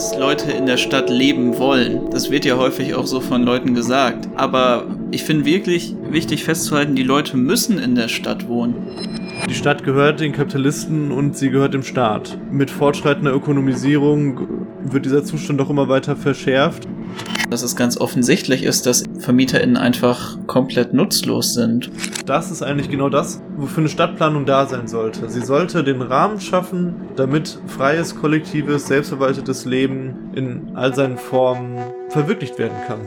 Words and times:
dass 0.00 0.16
Leute 0.16 0.50
in 0.50 0.64
der 0.64 0.78
Stadt 0.78 1.10
leben 1.10 1.58
wollen. 1.58 2.08
Das 2.10 2.30
wird 2.30 2.46
ja 2.46 2.56
häufig 2.56 2.94
auch 2.94 3.06
so 3.06 3.20
von 3.20 3.42
Leuten 3.42 3.74
gesagt. 3.74 4.30
Aber 4.34 4.86
ich 5.10 5.24
finde 5.24 5.44
wirklich 5.44 5.94
wichtig 6.08 6.42
festzuhalten, 6.42 6.96
die 6.96 7.02
Leute 7.02 7.36
müssen 7.36 7.78
in 7.78 7.96
der 7.96 8.08
Stadt 8.08 8.48
wohnen. 8.48 8.76
Die 9.46 9.52
Stadt 9.52 9.84
gehört 9.84 10.20
den 10.20 10.32
Kapitalisten 10.32 11.12
und 11.12 11.36
sie 11.36 11.50
gehört 11.50 11.74
dem 11.74 11.82
Staat. 11.82 12.38
Mit 12.50 12.70
fortschreitender 12.70 13.34
Ökonomisierung 13.34 14.48
wird 14.84 15.04
dieser 15.04 15.22
Zustand 15.22 15.60
doch 15.60 15.68
immer 15.68 15.90
weiter 15.90 16.16
verschärft 16.16 16.88
dass 17.50 17.62
es 17.62 17.76
ganz 17.76 17.98
offensichtlich 17.98 18.62
ist, 18.62 18.86
dass 18.86 19.02
VermieterInnen 19.20 19.76
einfach 19.76 20.38
komplett 20.46 20.92
nutzlos 20.94 21.54
sind. 21.54 21.90
Das 22.26 22.50
ist 22.50 22.62
eigentlich 22.62 22.88
genau 22.88 23.08
das, 23.08 23.42
wofür 23.56 23.82
eine 23.82 23.88
Stadtplanung 23.88 24.46
da 24.46 24.66
sein 24.66 24.88
sollte. 24.88 25.28
Sie 25.28 25.42
sollte 25.42 25.84
den 25.84 26.02
Rahmen 26.02 26.40
schaffen, 26.40 26.94
damit 27.16 27.60
freies, 27.66 28.16
kollektives, 28.16 28.86
selbstverwaltetes 28.86 29.64
Leben 29.66 30.32
in 30.34 30.72
all 30.74 30.94
seinen 30.94 31.18
Formen 31.18 31.78
verwirklicht 32.08 32.58
werden 32.58 32.76
kann. 32.86 33.00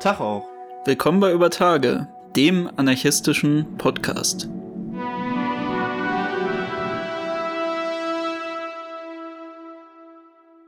Tag 0.00 0.20
auch. 0.20 0.48
Willkommen 0.84 1.20
bei 1.20 1.32
Über 1.32 1.50
Tage, 1.50 2.08
dem 2.36 2.70
anarchistischen 2.76 3.76
Podcast. 3.78 4.48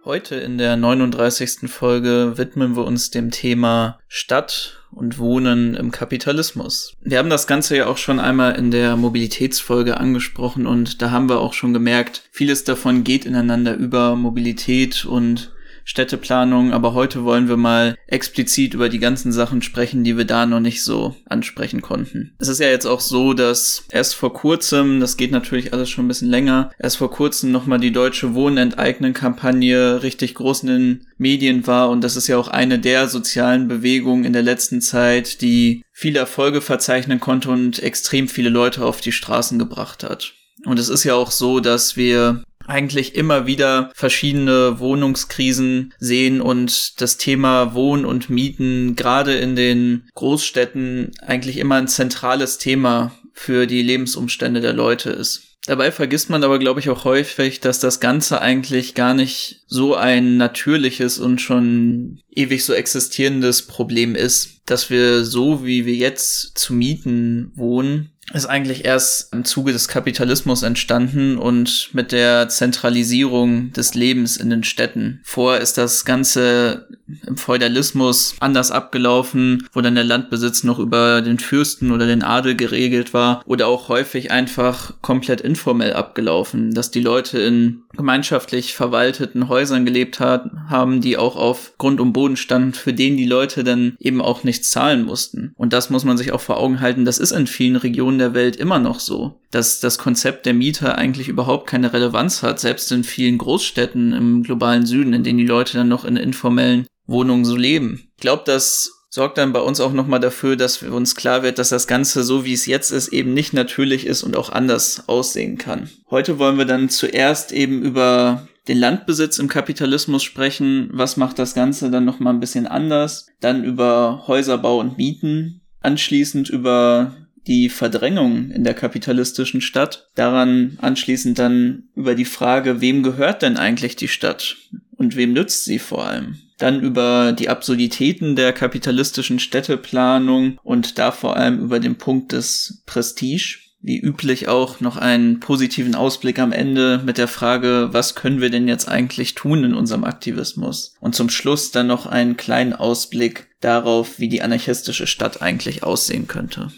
Heute 0.06 0.36
in 0.36 0.56
der 0.56 0.76
39. 0.76 1.68
Folge 1.68 2.34
widmen 2.36 2.76
wir 2.76 2.84
uns 2.84 3.10
dem 3.10 3.32
Thema 3.32 3.98
Stadt 4.06 4.80
und 4.92 5.18
Wohnen 5.18 5.74
im 5.74 5.90
Kapitalismus. 5.90 6.94
Wir 7.00 7.18
haben 7.18 7.28
das 7.28 7.48
Ganze 7.48 7.76
ja 7.76 7.86
auch 7.88 7.96
schon 7.96 8.20
einmal 8.20 8.54
in 8.54 8.70
der 8.70 8.94
Mobilitätsfolge 8.94 9.96
angesprochen 9.96 10.68
und 10.68 11.02
da 11.02 11.10
haben 11.10 11.28
wir 11.28 11.40
auch 11.40 11.54
schon 11.54 11.72
gemerkt, 11.72 12.22
vieles 12.30 12.62
davon 12.62 13.02
geht 13.02 13.24
ineinander 13.24 13.74
über 13.74 14.14
Mobilität 14.14 15.04
und 15.04 15.50
Städteplanung, 15.88 16.72
aber 16.72 16.94
heute 16.94 17.22
wollen 17.24 17.48
wir 17.48 17.56
mal 17.56 17.96
explizit 18.08 18.74
über 18.74 18.88
die 18.88 18.98
ganzen 18.98 19.30
Sachen 19.30 19.62
sprechen, 19.62 20.02
die 20.02 20.16
wir 20.16 20.24
da 20.24 20.44
noch 20.44 20.58
nicht 20.58 20.82
so 20.82 21.14
ansprechen 21.26 21.80
konnten. 21.80 22.34
Es 22.40 22.48
ist 22.48 22.58
ja 22.58 22.66
jetzt 22.66 22.86
auch 22.86 22.98
so, 22.98 23.34
dass 23.34 23.84
erst 23.90 24.16
vor 24.16 24.32
kurzem, 24.32 24.98
das 24.98 25.16
geht 25.16 25.30
natürlich 25.30 25.72
alles 25.72 25.88
schon 25.88 26.04
ein 26.04 26.08
bisschen 26.08 26.28
länger, 26.28 26.72
erst 26.80 26.96
vor 26.96 27.12
kurzem 27.12 27.52
nochmal 27.52 27.78
die 27.78 27.92
deutsche 27.92 28.34
Wohnenteignen-Kampagne 28.34 30.02
richtig 30.02 30.34
groß 30.34 30.64
in 30.64 30.68
den 30.68 31.06
Medien 31.18 31.68
war 31.68 31.88
und 31.90 32.02
das 32.02 32.16
ist 32.16 32.26
ja 32.26 32.36
auch 32.36 32.48
eine 32.48 32.80
der 32.80 33.08
sozialen 33.08 33.68
Bewegungen 33.68 34.24
in 34.24 34.32
der 34.32 34.42
letzten 34.42 34.80
Zeit, 34.80 35.40
die 35.40 35.84
viele 35.92 36.18
Erfolge 36.18 36.62
verzeichnen 36.62 37.20
konnte 37.20 37.48
und 37.48 37.80
extrem 37.80 38.26
viele 38.26 38.50
Leute 38.50 38.84
auf 38.84 39.00
die 39.00 39.12
Straßen 39.12 39.56
gebracht 39.56 40.02
hat. 40.02 40.32
Und 40.64 40.80
es 40.80 40.88
ist 40.88 41.04
ja 41.04 41.14
auch 41.14 41.30
so, 41.30 41.60
dass 41.60 41.96
wir 41.96 42.42
eigentlich 42.66 43.14
immer 43.14 43.46
wieder 43.46 43.90
verschiedene 43.94 44.78
Wohnungskrisen 44.78 45.94
sehen 45.98 46.40
und 46.40 47.00
das 47.00 47.16
Thema 47.16 47.74
Wohnen 47.74 48.04
und 48.04 48.30
Mieten 48.30 48.96
gerade 48.96 49.34
in 49.34 49.56
den 49.56 50.08
Großstädten 50.14 51.12
eigentlich 51.22 51.58
immer 51.58 51.76
ein 51.76 51.88
zentrales 51.88 52.58
Thema 52.58 53.12
für 53.32 53.66
die 53.66 53.82
Lebensumstände 53.82 54.60
der 54.60 54.72
Leute 54.72 55.10
ist. 55.10 55.56
Dabei 55.66 55.90
vergisst 55.90 56.30
man 56.30 56.44
aber, 56.44 56.60
glaube 56.60 56.78
ich, 56.78 56.88
auch 56.90 57.04
häufig, 57.04 57.58
dass 57.58 57.80
das 57.80 57.98
Ganze 57.98 58.40
eigentlich 58.40 58.94
gar 58.94 59.14
nicht 59.14 59.64
so 59.66 59.96
ein 59.96 60.36
natürliches 60.36 61.18
und 61.18 61.40
schon 61.40 62.20
ewig 62.30 62.64
so 62.64 62.72
existierendes 62.72 63.62
Problem 63.62 64.14
ist, 64.14 64.60
dass 64.66 64.90
wir 64.90 65.24
so, 65.24 65.64
wie 65.64 65.84
wir 65.84 65.94
jetzt 65.94 66.56
zu 66.56 66.72
Mieten 66.72 67.50
wohnen, 67.56 68.12
ist 68.32 68.46
eigentlich 68.46 68.84
erst 68.84 69.32
im 69.32 69.44
Zuge 69.44 69.72
des 69.72 69.88
Kapitalismus 69.88 70.62
entstanden 70.62 71.38
und 71.38 71.90
mit 71.92 72.12
der 72.12 72.48
Zentralisierung 72.48 73.72
des 73.72 73.94
Lebens 73.94 74.36
in 74.36 74.50
den 74.50 74.64
Städten. 74.64 75.20
Vor 75.24 75.58
ist 75.58 75.78
das 75.78 76.04
Ganze 76.04 76.88
im 77.26 77.36
Feudalismus 77.36 78.34
anders 78.40 78.72
abgelaufen, 78.72 79.68
wo 79.72 79.80
dann 79.80 79.94
der 79.94 80.04
Landbesitz 80.04 80.64
noch 80.64 80.80
über 80.80 81.22
den 81.22 81.38
Fürsten 81.38 81.92
oder 81.92 82.06
den 82.06 82.22
Adel 82.22 82.56
geregelt 82.56 83.14
war 83.14 83.42
oder 83.46 83.68
auch 83.68 83.88
häufig 83.88 84.32
einfach 84.32 84.94
komplett 85.02 85.40
informell 85.40 85.92
abgelaufen, 85.92 86.74
dass 86.74 86.90
die 86.90 87.00
Leute 87.00 87.38
in 87.38 87.82
gemeinschaftlich 87.96 88.74
verwalteten 88.74 89.48
Häusern 89.48 89.84
gelebt 89.84 90.18
hat, 90.20 90.50
haben, 90.68 91.00
die 91.00 91.16
auch 91.16 91.36
auf 91.36 91.74
Grund 91.78 92.00
und 92.00 92.12
Boden 92.12 92.36
standen, 92.36 92.74
für 92.74 92.92
den 92.92 93.16
die 93.16 93.26
Leute 93.26 93.62
dann 93.62 93.96
eben 94.00 94.20
auch 94.20 94.42
nichts 94.42 94.70
zahlen 94.70 95.04
mussten. 95.04 95.52
Und 95.56 95.72
das 95.72 95.90
muss 95.90 96.04
man 96.04 96.18
sich 96.18 96.32
auch 96.32 96.40
vor 96.40 96.58
Augen 96.58 96.80
halten, 96.80 97.04
das 97.04 97.18
ist 97.18 97.32
in 97.32 97.46
vielen 97.46 97.76
Regionen 97.76 98.15
der 98.18 98.34
Welt 98.34 98.56
immer 98.56 98.78
noch 98.78 99.00
so, 99.00 99.40
dass 99.50 99.80
das 99.80 99.98
Konzept 99.98 100.46
der 100.46 100.54
Mieter 100.54 100.96
eigentlich 100.96 101.28
überhaupt 101.28 101.68
keine 101.68 101.92
Relevanz 101.92 102.42
hat, 102.42 102.60
selbst 102.60 102.90
in 102.92 103.04
vielen 103.04 103.38
Großstädten 103.38 104.12
im 104.12 104.42
globalen 104.42 104.86
Süden, 104.86 105.12
in 105.12 105.24
denen 105.24 105.38
die 105.38 105.46
Leute 105.46 105.76
dann 105.76 105.88
noch 105.88 106.04
in 106.04 106.16
informellen 106.16 106.86
Wohnungen 107.06 107.44
so 107.44 107.56
leben. 107.56 108.08
Ich 108.16 108.20
glaube, 108.20 108.42
das 108.46 108.96
sorgt 109.08 109.38
dann 109.38 109.52
bei 109.52 109.60
uns 109.60 109.80
auch 109.80 109.92
nochmal 109.92 110.20
dafür, 110.20 110.56
dass 110.56 110.82
uns 110.82 111.14
klar 111.14 111.42
wird, 111.42 111.58
dass 111.58 111.70
das 111.70 111.86
Ganze 111.86 112.22
so 112.22 112.44
wie 112.44 112.52
es 112.52 112.66
jetzt 112.66 112.90
ist 112.90 113.08
eben 113.08 113.32
nicht 113.32 113.52
natürlich 113.52 114.06
ist 114.06 114.22
und 114.22 114.36
auch 114.36 114.50
anders 114.50 115.04
aussehen 115.08 115.56
kann. 115.56 115.88
Heute 116.10 116.38
wollen 116.38 116.58
wir 116.58 116.66
dann 116.66 116.88
zuerst 116.90 117.52
eben 117.52 117.82
über 117.82 118.46
den 118.68 118.78
Landbesitz 118.78 119.38
im 119.38 119.48
Kapitalismus 119.48 120.22
sprechen. 120.22 120.90
Was 120.92 121.16
macht 121.16 121.38
das 121.38 121.54
Ganze 121.54 121.90
dann 121.90 122.04
nochmal 122.04 122.34
ein 122.34 122.40
bisschen 122.40 122.66
anders? 122.66 123.28
Dann 123.40 123.64
über 123.64 124.24
Häuserbau 124.26 124.80
und 124.80 124.98
Mieten. 124.98 125.62
Anschließend 125.80 126.50
über 126.50 127.14
die 127.46 127.68
Verdrängung 127.68 128.50
in 128.50 128.64
der 128.64 128.74
kapitalistischen 128.74 129.60
Stadt. 129.60 130.10
Daran 130.14 130.78
anschließend 130.80 131.38
dann 131.38 131.84
über 131.94 132.14
die 132.14 132.24
Frage, 132.24 132.80
wem 132.80 133.02
gehört 133.02 133.42
denn 133.42 133.56
eigentlich 133.56 133.96
die 133.96 134.08
Stadt? 134.08 134.56
Und 134.96 135.14
wem 135.14 135.32
nützt 135.32 135.64
sie 135.64 135.78
vor 135.78 136.06
allem? 136.06 136.38
dann 136.58 136.80
über 136.80 137.32
die 137.32 137.48
Absurditäten 137.48 138.34
der 138.34 138.52
kapitalistischen 138.52 139.38
Städteplanung 139.38 140.58
und 140.62 140.98
da 140.98 141.12
vor 141.12 141.36
allem 141.36 141.60
über 141.60 141.80
den 141.80 141.96
Punkt 141.96 142.32
des 142.32 142.82
Prestige. 142.86 143.58
Wie 143.82 144.00
üblich 144.00 144.48
auch 144.48 144.80
noch 144.80 144.96
einen 144.96 145.38
positiven 145.38 145.94
Ausblick 145.94 146.38
am 146.38 146.50
Ende 146.50 147.00
mit 147.04 147.18
der 147.18 147.28
Frage, 147.28 147.90
was 147.92 148.14
können 148.14 148.40
wir 148.40 148.50
denn 148.50 148.66
jetzt 148.66 148.88
eigentlich 148.88 149.34
tun 149.34 149.62
in 149.62 149.74
unserem 149.74 150.02
Aktivismus? 150.02 150.94
Und 150.98 151.14
zum 151.14 151.28
Schluss 151.28 151.70
dann 151.70 151.86
noch 151.86 152.06
einen 152.06 152.36
kleinen 152.36 152.72
Ausblick 152.72 153.48
darauf, 153.60 154.18
wie 154.18 154.28
die 154.28 154.42
anarchistische 154.42 155.06
Stadt 155.06 155.42
eigentlich 155.42 155.84
aussehen 155.84 156.26
könnte. 156.26 156.72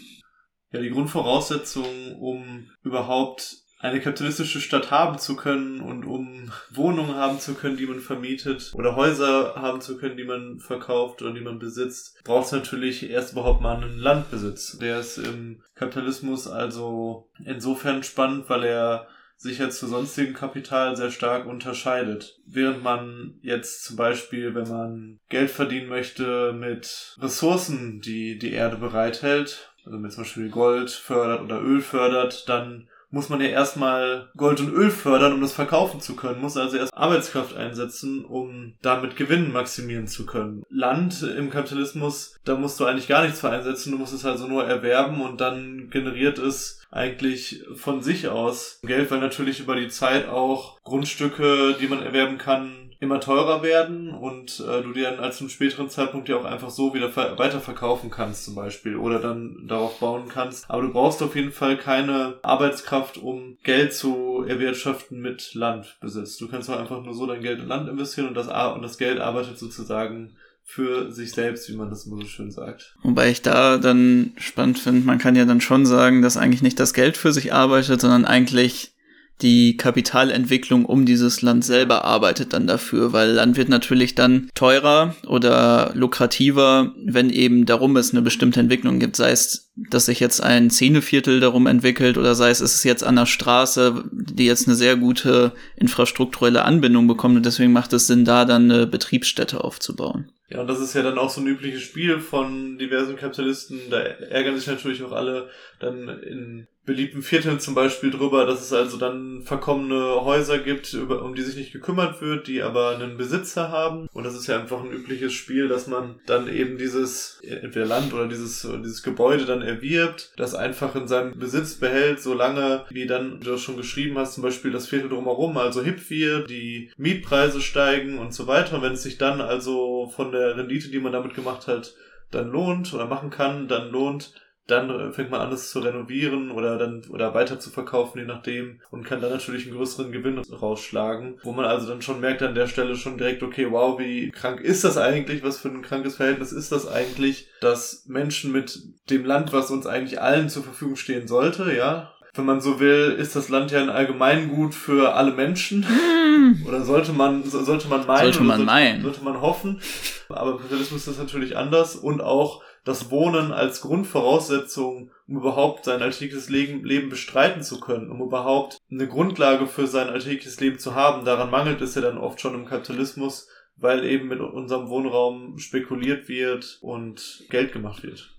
Ja, 0.71 0.79
die 0.79 0.91
Grundvoraussetzung, 0.91 2.15
um 2.19 2.69
überhaupt 2.83 3.57
eine 3.79 4.01
kapitalistische 4.01 4.59
Stadt 4.59 4.91
haben 4.91 5.17
zu 5.19 5.37
können 5.37 5.79
und 5.79 6.05
um 6.05 6.51
Wohnungen 6.71 7.15
haben 7.15 7.39
zu 7.39 7.53
können, 7.53 7.77
die 7.77 7.85
man 7.85 8.01
vermietet 8.01 8.73
oder 8.75 8.97
Häuser 8.97 9.55
haben 9.55 9.79
zu 9.79 9.97
können, 9.97 10.17
die 10.17 10.25
man 10.25 10.59
verkauft 10.59 11.21
oder 11.21 11.33
die 11.33 11.39
man 11.41 11.59
besitzt, 11.59 12.21
braucht 12.25 12.47
es 12.47 12.51
natürlich 12.51 13.09
erst 13.09 13.31
überhaupt 13.31 13.61
mal 13.61 13.77
einen 13.77 13.97
Landbesitz. 13.97 14.77
Der 14.79 14.99
ist 14.99 15.17
im 15.17 15.63
Kapitalismus 15.75 16.45
also 16.45 17.29
insofern 17.45 18.03
spannend, 18.03 18.49
weil 18.49 18.65
er 18.65 19.07
sich 19.37 19.59
jetzt 19.59 19.79
zu 19.79 19.87
sonstigem 19.87 20.33
Kapital 20.33 20.97
sehr 20.97 21.11
stark 21.11 21.45
unterscheidet. 21.45 22.37
Während 22.45 22.83
man 22.83 23.39
jetzt 23.41 23.85
zum 23.85 23.95
Beispiel, 23.95 24.53
wenn 24.53 24.67
man 24.67 25.19
Geld 25.29 25.49
verdienen 25.49 25.87
möchte 25.87 26.51
mit 26.51 27.15
Ressourcen, 27.21 28.01
die 28.01 28.37
die 28.37 28.51
Erde 28.51 28.75
bereithält, 28.75 29.71
also 29.85 30.01
wenn 30.01 30.11
zum 30.11 30.23
Beispiel 30.23 30.49
Gold 30.49 30.91
fördert 30.91 31.41
oder 31.41 31.61
Öl 31.61 31.81
fördert, 31.81 32.47
dann 32.47 32.87
muss 33.11 33.29
man 33.29 33.41
ja 33.41 33.47
erstmal 33.47 34.29
Gold 34.37 34.59
und 34.59 34.71
Öl 34.71 34.91
fördern, 34.91 35.33
um 35.33 35.41
das 35.41 35.53
verkaufen 35.53 35.99
zu 35.99 36.15
können, 36.15 36.41
muss 36.41 36.57
also 36.57 36.77
erst 36.77 36.93
Arbeitskraft 36.93 37.55
einsetzen, 37.55 38.23
um 38.23 38.75
damit 38.81 39.15
Gewinn 39.15 39.51
maximieren 39.51 40.07
zu 40.07 40.25
können. 40.25 40.63
Land 40.69 41.23
im 41.23 41.49
Kapitalismus, 41.49 42.37
da 42.45 42.55
musst 42.55 42.79
du 42.79 42.85
eigentlich 42.85 43.07
gar 43.07 43.23
nichts 43.23 43.39
für 43.39 43.49
einsetzen, 43.49 43.91
du 43.91 43.97
musst 43.97 44.13
es 44.13 44.25
also 44.25 44.47
nur 44.47 44.65
erwerben 44.65 45.21
und 45.21 45.41
dann 45.41 45.89
generiert 45.89 46.37
es 46.37 46.81
eigentlich 46.91 47.63
von 47.75 48.01
sich 48.01 48.27
aus 48.27 48.79
Geld, 48.83 49.09
weil 49.11 49.19
natürlich 49.19 49.59
über 49.59 49.75
die 49.75 49.89
Zeit 49.89 50.27
auch 50.27 50.79
Grundstücke, 50.83 51.75
die 51.79 51.87
man 51.87 52.03
erwerben 52.03 52.37
kann, 52.37 52.88
immer 53.01 53.21
teurer 53.21 53.63
werden 53.63 54.13
und 54.13 54.59
äh, 54.59 54.81
du 54.81 54.91
die 54.91 55.01
dann 55.01 55.19
als 55.19 55.37
zum 55.37 55.47
späteren 55.47 55.89
Zeitpunkt 55.89 56.27
ja 56.27 56.35
auch 56.35 56.43
einfach 56.43 56.69
so 56.69 56.93
wieder 56.93 57.15
weiterverkaufen 57.15 58.09
kannst 58.11 58.43
zum 58.43 58.55
Beispiel 58.55 58.97
oder 58.97 59.19
dann 59.19 59.67
darauf 59.67 59.99
bauen 59.99 60.27
kannst. 60.27 60.69
Aber 60.69 60.81
du 60.81 60.91
brauchst 60.91 61.23
auf 61.23 61.35
jeden 61.35 61.53
Fall 61.53 61.77
keine 61.77 62.39
Arbeitskraft, 62.41 63.17
um 63.17 63.57
Geld 63.63 63.93
zu 63.93 64.43
erwirtschaften 64.45 65.21
mit 65.21 65.53
Landbesitz. 65.53 66.37
Du 66.37 66.49
kannst 66.49 66.69
auch 66.69 66.77
einfach 66.77 67.01
nur 67.01 67.13
so 67.13 67.25
dein 67.25 67.41
Geld 67.41 67.59
in 67.59 67.67
Land 67.67 67.87
investieren 67.87 68.27
und 68.27 68.33
das, 68.35 68.47
und 68.47 68.81
das 68.81 68.97
Geld 68.97 69.19
arbeitet 69.19 69.57
sozusagen 69.57 70.35
für 70.65 71.11
sich 71.11 71.31
selbst, 71.31 71.67
wie 71.69 71.75
man 71.75 71.89
das 71.89 72.05
immer 72.05 72.17
so 72.17 72.27
schön 72.27 72.51
sagt. 72.51 72.95
Wobei 73.01 73.31
ich 73.31 73.41
da 73.41 73.77
dann 73.77 74.33
spannend 74.37 74.77
finde, 74.77 75.05
man 75.05 75.17
kann 75.17 75.35
ja 75.35 75.45
dann 75.45 75.61
schon 75.61 75.85
sagen, 75.87 76.21
dass 76.21 76.37
eigentlich 76.37 76.61
nicht 76.61 76.79
das 76.79 76.93
Geld 76.93 77.17
für 77.17 77.31
sich 77.31 77.53
arbeitet, 77.53 78.01
sondern 78.01 78.25
eigentlich 78.25 78.93
die 79.41 79.77
Kapitalentwicklung 79.77 80.85
um 80.85 81.05
dieses 81.05 81.41
Land 81.41 81.63
selber 81.63 82.03
arbeitet 82.03 82.53
dann 82.53 82.67
dafür, 82.67 83.13
weil 83.13 83.31
Land 83.31 83.57
wird 83.57 83.69
natürlich 83.69 84.15
dann 84.15 84.49
teurer 84.53 85.15
oder 85.27 85.91
lukrativer, 85.93 86.93
wenn 87.03 87.29
eben 87.29 87.65
darum 87.65 87.95
es 87.95 88.11
eine 88.11 88.21
bestimmte 88.21 88.59
Entwicklung 88.59 88.99
gibt, 88.99 89.15
sei 89.15 89.31
es, 89.31 89.71
dass 89.75 90.07
sich 90.07 90.19
jetzt 90.19 90.41
ein 90.43 90.69
Zähneviertel 90.69 91.39
darum 91.39 91.67
entwickelt 91.67 92.17
oder 92.17 92.35
sei 92.35 92.49
es, 92.49 92.59
es 92.59 92.75
ist 92.75 92.83
jetzt 92.83 93.03
an 93.03 93.15
der 93.15 93.25
Straße, 93.25 94.03
die 94.11 94.45
jetzt 94.45 94.67
eine 94.67 94.75
sehr 94.75 94.97
gute 94.97 95.53
infrastrukturelle 95.77 96.63
Anbindung 96.65 97.07
bekommt 97.07 97.37
und 97.37 97.45
deswegen 97.45 97.71
macht 97.71 97.93
es 97.93 98.07
Sinn, 98.07 98.25
da 98.25 98.43
dann 98.43 98.69
eine 98.69 98.87
Betriebsstätte 98.87 99.63
aufzubauen. 99.63 100.31
Ja, 100.49 100.61
und 100.61 100.67
das 100.67 100.79
ist 100.79 100.95
ja 100.95 101.03
dann 101.03 101.19
auch 101.19 101.29
so 101.29 101.41
ein 101.41 101.47
übliches 101.47 101.83
Spiel 101.83 102.19
von 102.19 102.79
diversen 102.79 103.15
Kapitalisten. 103.15 103.81
Da 103.91 103.99
ärgern 103.99 104.57
sich 104.57 104.65
natürlich 104.65 105.03
auch 105.03 105.11
alle 105.11 105.49
dann 105.79 106.09
in 106.09 106.67
beliebten 106.89 107.21
Vierteln 107.21 107.59
zum 107.59 107.75
Beispiel 107.75 108.09
drüber, 108.09 108.47
dass 108.47 108.61
es 108.61 108.73
also 108.73 108.97
dann 108.97 109.43
verkommene 109.43 110.25
Häuser 110.25 110.57
gibt, 110.57 110.95
um 110.95 111.35
die 111.35 111.43
sich 111.43 111.55
nicht 111.55 111.71
gekümmert 111.71 112.19
wird, 112.19 112.47
die 112.47 112.63
aber 112.63 112.95
einen 112.95 113.15
Besitzer 113.15 113.69
haben. 113.69 114.07
Und 114.11 114.23
das 114.23 114.33
ist 114.33 114.47
ja 114.47 114.59
einfach 114.59 114.83
ein 114.83 114.91
übliches 114.91 115.33
Spiel, 115.33 115.67
dass 115.67 115.85
man 115.85 116.19
dann 116.25 116.51
eben 116.51 116.79
dieses, 116.79 117.41
entweder 117.43 117.85
Land 117.85 118.11
oder 118.11 118.27
dieses, 118.27 118.67
dieses 118.83 119.03
Gebäude 119.03 119.45
dann 119.45 119.61
erwirbt, 119.61 120.33
das 120.35 120.55
einfach 120.55 120.95
in 120.95 121.07
seinem 121.07 121.37
Besitz 121.37 121.75
behält, 121.75 122.21
solange, 122.21 122.85
wie 122.89 123.05
dann 123.05 123.39
du 123.39 123.51
das 123.51 123.61
schon 123.61 123.77
geschrieben 123.77 124.17
hast, 124.17 124.33
zum 124.33 124.41
Beispiel 124.41 124.71
das 124.71 124.87
Viertel 124.87 125.09
drumherum 125.09 125.57
also 125.57 125.83
hip 125.83 126.09
wird, 126.09 126.49
die 126.49 126.89
Mietpreise 126.97 127.61
steigen 127.61 128.17
und 128.17 128.33
so 128.33 128.47
weiter. 128.47 128.77
Und 128.77 128.81
wenn 128.81 128.93
es 128.93 129.03
sich 129.03 129.19
dann 129.19 129.41
also 129.41 130.11
von 130.15 130.31
der 130.31 130.57
Rendite, 130.57 130.89
die 130.89 130.99
man 130.99 131.11
damit 131.11 131.35
gemacht 131.35 131.67
hat, 131.67 131.93
dann 132.31 132.49
lohnt 132.49 132.91
oder 132.95 133.05
machen 133.05 133.29
kann, 133.29 133.67
dann 133.67 133.91
lohnt, 133.91 134.33
dann 134.69 134.89
äh, 134.89 135.11
fängt 135.11 135.31
man 135.31 135.41
an, 135.41 135.51
es 135.51 135.71
zu 135.71 135.79
renovieren 135.79 136.51
oder 136.51 136.77
dann 136.77 137.03
oder 137.09 137.33
weiter 137.33 137.59
zu 137.59 137.69
verkaufen, 137.69 138.19
je 138.19 138.25
nachdem, 138.25 138.81
und 138.91 139.03
kann 139.03 139.21
dann 139.21 139.31
natürlich 139.31 139.65
einen 139.65 139.75
größeren 139.75 140.11
Gewinn 140.11 140.39
rausschlagen, 140.39 141.39
wo 141.43 141.51
man 141.51 141.65
also 141.65 141.87
dann 141.87 142.01
schon 142.01 142.19
merkt 142.19 142.41
an 142.41 142.55
der 142.55 142.67
Stelle 142.67 142.95
schon 142.95 143.17
direkt, 143.17 143.43
okay, 143.43 143.67
wow, 143.69 143.99
wie 143.99 144.31
krank 144.31 144.61
ist 144.61 144.83
das 144.83 144.97
eigentlich? 144.97 145.43
Was 145.43 145.59
für 145.59 145.69
ein 145.69 145.81
krankes 145.81 146.17
Verhältnis 146.17 146.51
ist 146.51 146.71
das 146.71 146.87
eigentlich, 146.87 147.47
dass 147.61 148.05
Menschen 148.07 148.51
mit 148.51 148.79
dem 149.09 149.25
Land, 149.25 149.53
was 149.53 149.71
uns 149.71 149.85
eigentlich 149.85 150.21
allen 150.21 150.49
zur 150.49 150.63
Verfügung 150.63 150.95
stehen 150.95 151.27
sollte, 151.27 151.75
ja, 151.75 152.13
wenn 152.33 152.45
man 152.45 152.61
so 152.61 152.79
will, 152.79 153.15
ist 153.19 153.35
das 153.35 153.49
Land 153.49 153.71
ja 153.71 153.81
ein 153.81 153.89
Allgemeingut 153.89 154.75
für 154.75 155.15
alle 155.15 155.31
Menschen. 155.31 155.85
Oder 156.67 156.83
sollte 156.83 157.11
man, 157.11 157.43
sollte 157.43 157.87
man 157.87 158.05
meinen, 158.05 158.23
sollte 158.23 158.43
man, 158.43 158.65
meinen. 158.65 159.01
sollte 159.01 159.23
man 159.23 159.41
hoffen. 159.41 159.81
Aber 160.29 160.57
Kapitalismus 160.57 161.07
ist 161.07 161.19
natürlich 161.19 161.57
anders 161.57 161.95
und 161.95 162.21
auch 162.21 162.61
das 162.85 163.11
Wohnen 163.11 163.51
als 163.51 163.81
Grundvoraussetzung, 163.81 165.11
um 165.27 165.37
überhaupt 165.37 165.85
sein 165.85 166.01
alltägliches 166.01 166.49
Leben 166.49 167.09
bestreiten 167.09 167.63
zu 167.63 167.79
können, 167.79 168.09
um 168.09 168.21
überhaupt 168.21 168.77
eine 168.91 169.07
Grundlage 169.07 169.67
für 169.67 169.87
sein 169.87 170.09
alltägliches 170.09 170.59
Leben 170.59 170.79
zu 170.79 170.95
haben. 170.95 171.25
Daran 171.25 171.51
mangelt 171.51 171.81
es 171.81 171.95
ja 171.95 172.01
dann 172.01 172.17
oft 172.17 172.41
schon 172.41 172.55
im 172.55 172.65
Kapitalismus, 172.65 173.47
weil 173.75 174.05
eben 174.05 174.27
mit 174.27 174.39
unserem 174.39 174.89
Wohnraum 174.89 175.57
spekuliert 175.57 176.27
wird 176.27 176.79
und 176.81 177.45
Geld 177.49 177.71
gemacht 177.71 178.03
wird. 178.03 178.35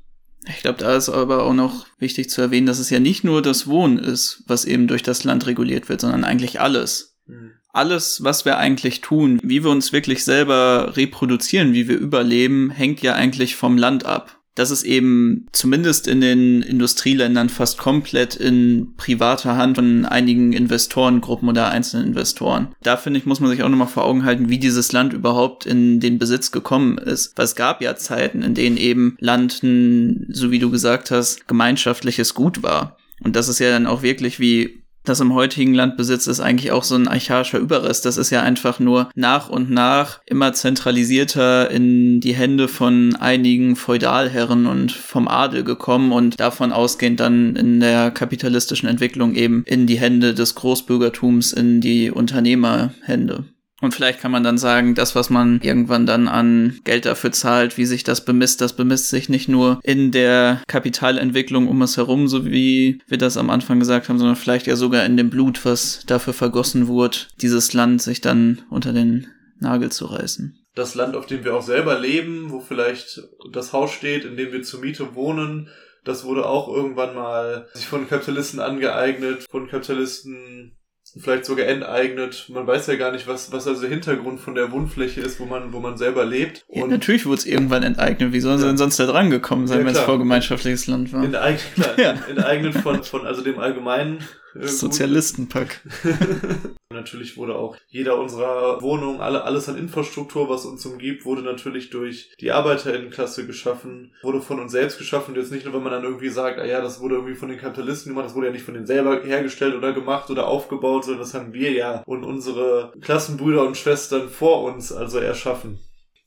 Ich 0.48 0.62
glaube, 0.62 0.78
da 0.78 0.96
ist 0.96 1.10
aber 1.10 1.44
auch 1.44 1.52
noch 1.52 1.86
wichtig 1.98 2.30
zu 2.30 2.40
erwähnen, 2.40 2.66
dass 2.66 2.78
es 2.78 2.88
ja 2.88 2.98
nicht 2.98 3.24
nur 3.24 3.42
das 3.42 3.66
Wohnen 3.66 3.98
ist, 3.98 4.42
was 4.46 4.64
eben 4.64 4.88
durch 4.88 5.02
das 5.02 5.24
Land 5.24 5.46
reguliert 5.46 5.88
wird, 5.88 6.00
sondern 6.00 6.24
eigentlich 6.24 6.60
alles. 6.60 7.18
Mhm 7.26 7.59
alles, 7.72 8.22
was 8.24 8.44
wir 8.44 8.58
eigentlich 8.58 9.00
tun, 9.00 9.38
wie 9.42 9.62
wir 9.62 9.70
uns 9.70 9.92
wirklich 9.92 10.24
selber 10.24 10.96
reproduzieren, 10.96 11.72
wie 11.72 11.88
wir 11.88 11.98
überleben, 11.98 12.70
hängt 12.70 13.02
ja 13.02 13.14
eigentlich 13.14 13.56
vom 13.56 13.78
Land 13.78 14.04
ab. 14.04 14.40
Das 14.56 14.70
ist 14.70 14.82
eben 14.82 15.46
zumindest 15.52 16.08
in 16.08 16.20
den 16.20 16.60
Industrieländern 16.62 17.48
fast 17.48 17.78
komplett 17.78 18.34
in 18.34 18.94
privater 18.96 19.56
Hand 19.56 19.76
von 19.76 20.04
einigen 20.04 20.52
Investorengruppen 20.52 21.48
oder 21.48 21.70
einzelnen 21.70 22.08
Investoren. 22.08 22.74
Da 22.82 22.96
finde 22.96 23.18
ich, 23.18 23.26
muss 23.26 23.40
man 23.40 23.50
sich 23.50 23.62
auch 23.62 23.68
nochmal 23.68 23.86
vor 23.86 24.04
Augen 24.04 24.24
halten, 24.24 24.48
wie 24.50 24.58
dieses 24.58 24.92
Land 24.92 25.12
überhaupt 25.12 25.66
in 25.66 26.00
den 26.00 26.18
Besitz 26.18 26.50
gekommen 26.50 26.98
ist. 26.98 27.38
Weil 27.38 27.44
es 27.44 27.54
gab 27.54 27.80
ja 27.80 27.94
Zeiten, 27.94 28.42
in 28.42 28.54
denen 28.54 28.76
eben 28.76 29.16
Land, 29.20 29.60
so 29.62 30.50
wie 30.50 30.58
du 30.58 30.70
gesagt 30.70 31.10
hast, 31.10 31.46
gemeinschaftliches 31.46 32.34
Gut 32.34 32.62
war. 32.62 32.96
Und 33.22 33.36
das 33.36 33.48
ist 33.48 33.60
ja 33.60 33.70
dann 33.70 33.86
auch 33.86 34.02
wirklich 34.02 34.40
wie 34.40 34.79
das 35.04 35.20
im 35.20 35.34
heutigen 35.34 35.74
Land 35.74 35.96
besitzt, 35.96 36.28
ist 36.28 36.40
eigentlich 36.40 36.72
auch 36.72 36.84
so 36.84 36.94
ein 36.94 37.08
archaischer 37.08 37.58
Überrest. 37.58 38.04
Das 38.04 38.16
ist 38.16 38.30
ja 38.30 38.42
einfach 38.42 38.78
nur 38.80 39.10
nach 39.14 39.48
und 39.48 39.70
nach 39.70 40.20
immer 40.26 40.52
zentralisierter 40.52 41.70
in 41.70 42.20
die 42.20 42.34
Hände 42.34 42.68
von 42.68 43.16
einigen 43.16 43.76
Feudalherren 43.76 44.66
und 44.66 44.92
vom 44.92 45.28
Adel 45.28 45.64
gekommen 45.64 46.12
und 46.12 46.38
davon 46.38 46.72
ausgehend 46.72 47.20
dann 47.20 47.56
in 47.56 47.80
der 47.80 48.10
kapitalistischen 48.10 48.88
Entwicklung 48.88 49.34
eben 49.34 49.64
in 49.64 49.86
die 49.86 49.98
Hände 49.98 50.34
des 50.34 50.54
Großbürgertums, 50.54 51.52
in 51.52 51.80
die 51.80 52.10
Unternehmerhände. 52.10 53.44
Und 53.80 53.94
vielleicht 53.94 54.20
kann 54.20 54.30
man 54.30 54.44
dann 54.44 54.58
sagen, 54.58 54.94
das, 54.94 55.14
was 55.14 55.30
man 55.30 55.60
irgendwann 55.62 56.06
dann 56.06 56.28
an 56.28 56.80
Geld 56.84 57.06
dafür 57.06 57.32
zahlt, 57.32 57.78
wie 57.78 57.86
sich 57.86 58.04
das 58.04 58.24
bemisst, 58.24 58.60
das 58.60 58.74
bemisst 58.74 59.08
sich 59.08 59.28
nicht 59.28 59.48
nur 59.48 59.80
in 59.82 60.10
der 60.12 60.62
Kapitalentwicklung 60.66 61.68
um 61.68 61.80
es 61.82 61.96
herum, 61.96 62.28
so 62.28 62.44
wie 62.44 63.00
wir 63.06 63.18
das 63.18 63.36
am 63.36 63.50
Anfang 63.50 63.78
gesagt 63.78 64.08
haben, 64.08 64.18
sondern 64.18 64.36
vielleicht 64.36 64.66
ja 64.66 64.76
sogar 64.76 65.04
in 65.06 65.16
dem 65.16 65.30
Blut, 65.30 65.64
was 65.64 66.02
dafür 66.06 66.34
vergossen 66.34 66.88
wurde, 66.88 67.18
dieses 67.40 67.72
Land 67.72 68.02
sich 68.02 68.20
dann 68.20 68.62
unter 68.70 68.92
den 68.92 69.28
Nagel 69.58 69.90
zu 69.90 70.06
reißen. 70.06 70.56
Das 70.74 70.94
Land, 70.94 71.16
auf 71.16 71.26
dem 71.26 71.44
wir 71.44 71.54
auch 71.54 71.62
selber 71.62 71.98
leben, 71.98 72.50
wo 72.50 72.60
vielleicht 72.60 73.22
das 73.52 73.72
Haus 73.72 73.92
steht, 73.92 74.24
in 74.24 74.36
dem 74.36 74.52
wir 74.52 74.62
zur 74.62 74.80
Miete 74.80 75.14
wohnen, 75.14 75.68
das 76.04 76.24
wurde 76.24 76.46
auch 76.46 76.68
irgendwann 76.68 77.14
mal 77.14 77.68
sich 77.74 77.86
von 77.86 78.08
Kapitalisten 78.08 78.60
angeeignet, 78.60 79.46
von 79.50 79.68
Kapitalisten 79.68 80.76
vielleicht 81.18 81.44
sogar 81.44 81.66
enteignet. 81.66 82.46
Man 82.48 82.66
weiß 82.66 82.86
ja 82.86 82.96
gar 82.96 83.12
nicht, 83.12 83.26
was, 83.26 83.52
was 83.52 83.66
also 83.66 83.80
der 83.80 83.90
Hintergrund 83.90 84.40
von 84.40 84.54
der 84.54 84.70
Wohnfläche 84.72 85.20
ist, 85.20 85.40
wo 85.40 85.44
man, 85.44 85.72
wo 85.72 85.80
man 85.80 85.96
selber 85.96 86.24
lebt. 86.24 86.64
Und 86.68 86.80
ja, 86.80 86.86
natürlich 86.86 87.26
wurde 87.26 87.38
es 87.38 87.46
irgendwann 87.46 87.82
enteignet. 87.82 88.32
Wie 88.32 88.40
sollen 88.40 88.58
sie 88.58 88.66
denn 88.66 88.78
sonst 88.78 88.98
da 88.98 89.06
dran 89.06 89.30
gekommen 89.30 89.66
sein, 89.66 89.80
ja, 89.80 89.86
wenn 89.86 89.94
es 89.94 90.00
vorgemeinschaftliches 90.00 90.86
Land 90.86 91.12
war? 91.12 91.24
Enteignet, 91.24 91.74
klar, 91.74 91.98
ja. 91.98 92.14
enteignet 92.28 92.74
von, 92.74 93.02
von 93.02 93.26
also 93.26 93.42
dem 93.42 93.58
allgemeinen 93.58 94.26
äh, 94.54 94.66
Sozialistenpack. 94.66 95.80
natürlich 97.00 97.36
wurde 97.36 97.54
auch 97.54 97.76
jeder 97.88 98.18
unserer 98.18 98.82
Wohnungen, 98.82 99.20
alle, 99.20 99.44
alles 99.44 99.68
an 99.68 99.76
Infrastruktur, 99.76 100.48
was 100.48 100.66
uns 100.66 100.84
umgibt, 100.84 101.24
wurde 101.24 101.42
natürlich 101.42 101.90
durch 101.90 102.30
die 102.40 102.50
ArbeiterInnenklasse 102.50 103.46
geschaffen, 103.46 104.12
wurde 104.22 104.42
von 104.42 104.60
uns 104.60 104.72
selbst 104.72 104.98
geschaffen. 104.98 105.34
Jetzt 105.34 105.52
nicht 105.52 105.64
nur, 105.64 105.74
wenn 105.74 105.82
man 105.82 105.92
dann 105.92 106.04
irgendwie 106.04 106.28
sagt, 106.28 106.58
ah 106.58 106.64
ja, 106.64 106.80
das 106.80 107.00
wurde 107.00 107.16
irgendwie 107.16 107.34
von 107.34 107.48
den 107.48 107.58
Kapitalisten 107.58 108.12
gemacht, 108.12 108.26
das 108.26 108.34
wurde 108.34 108.48
ja 108.48 108.52
nicht 108.52 108.64
von 108.64 108.74
denen 108.74 108.86
selber 108.86 109.22
hergestellt 109.22 109.74
oder 109.74 109.92
gemacht 109.92 110.30
oder 110.30 110.46
aufgebaut, 110.46 111.04
sondern 111.04 111.22
das 111.22 111.34
haben 111.34 111.52
wir 111.52 111.72
ja 111.72 112.02
und 112.06 112.24
unsere 112.24 112.92
Klassenbrüder 113.00 113.66
und 113.66 113.76
Schwestern 113.76 114.28
vor 114.28 114.62
uns 114.64 114.92
also 114.92 115.18
erschaffen. 115.18 115.78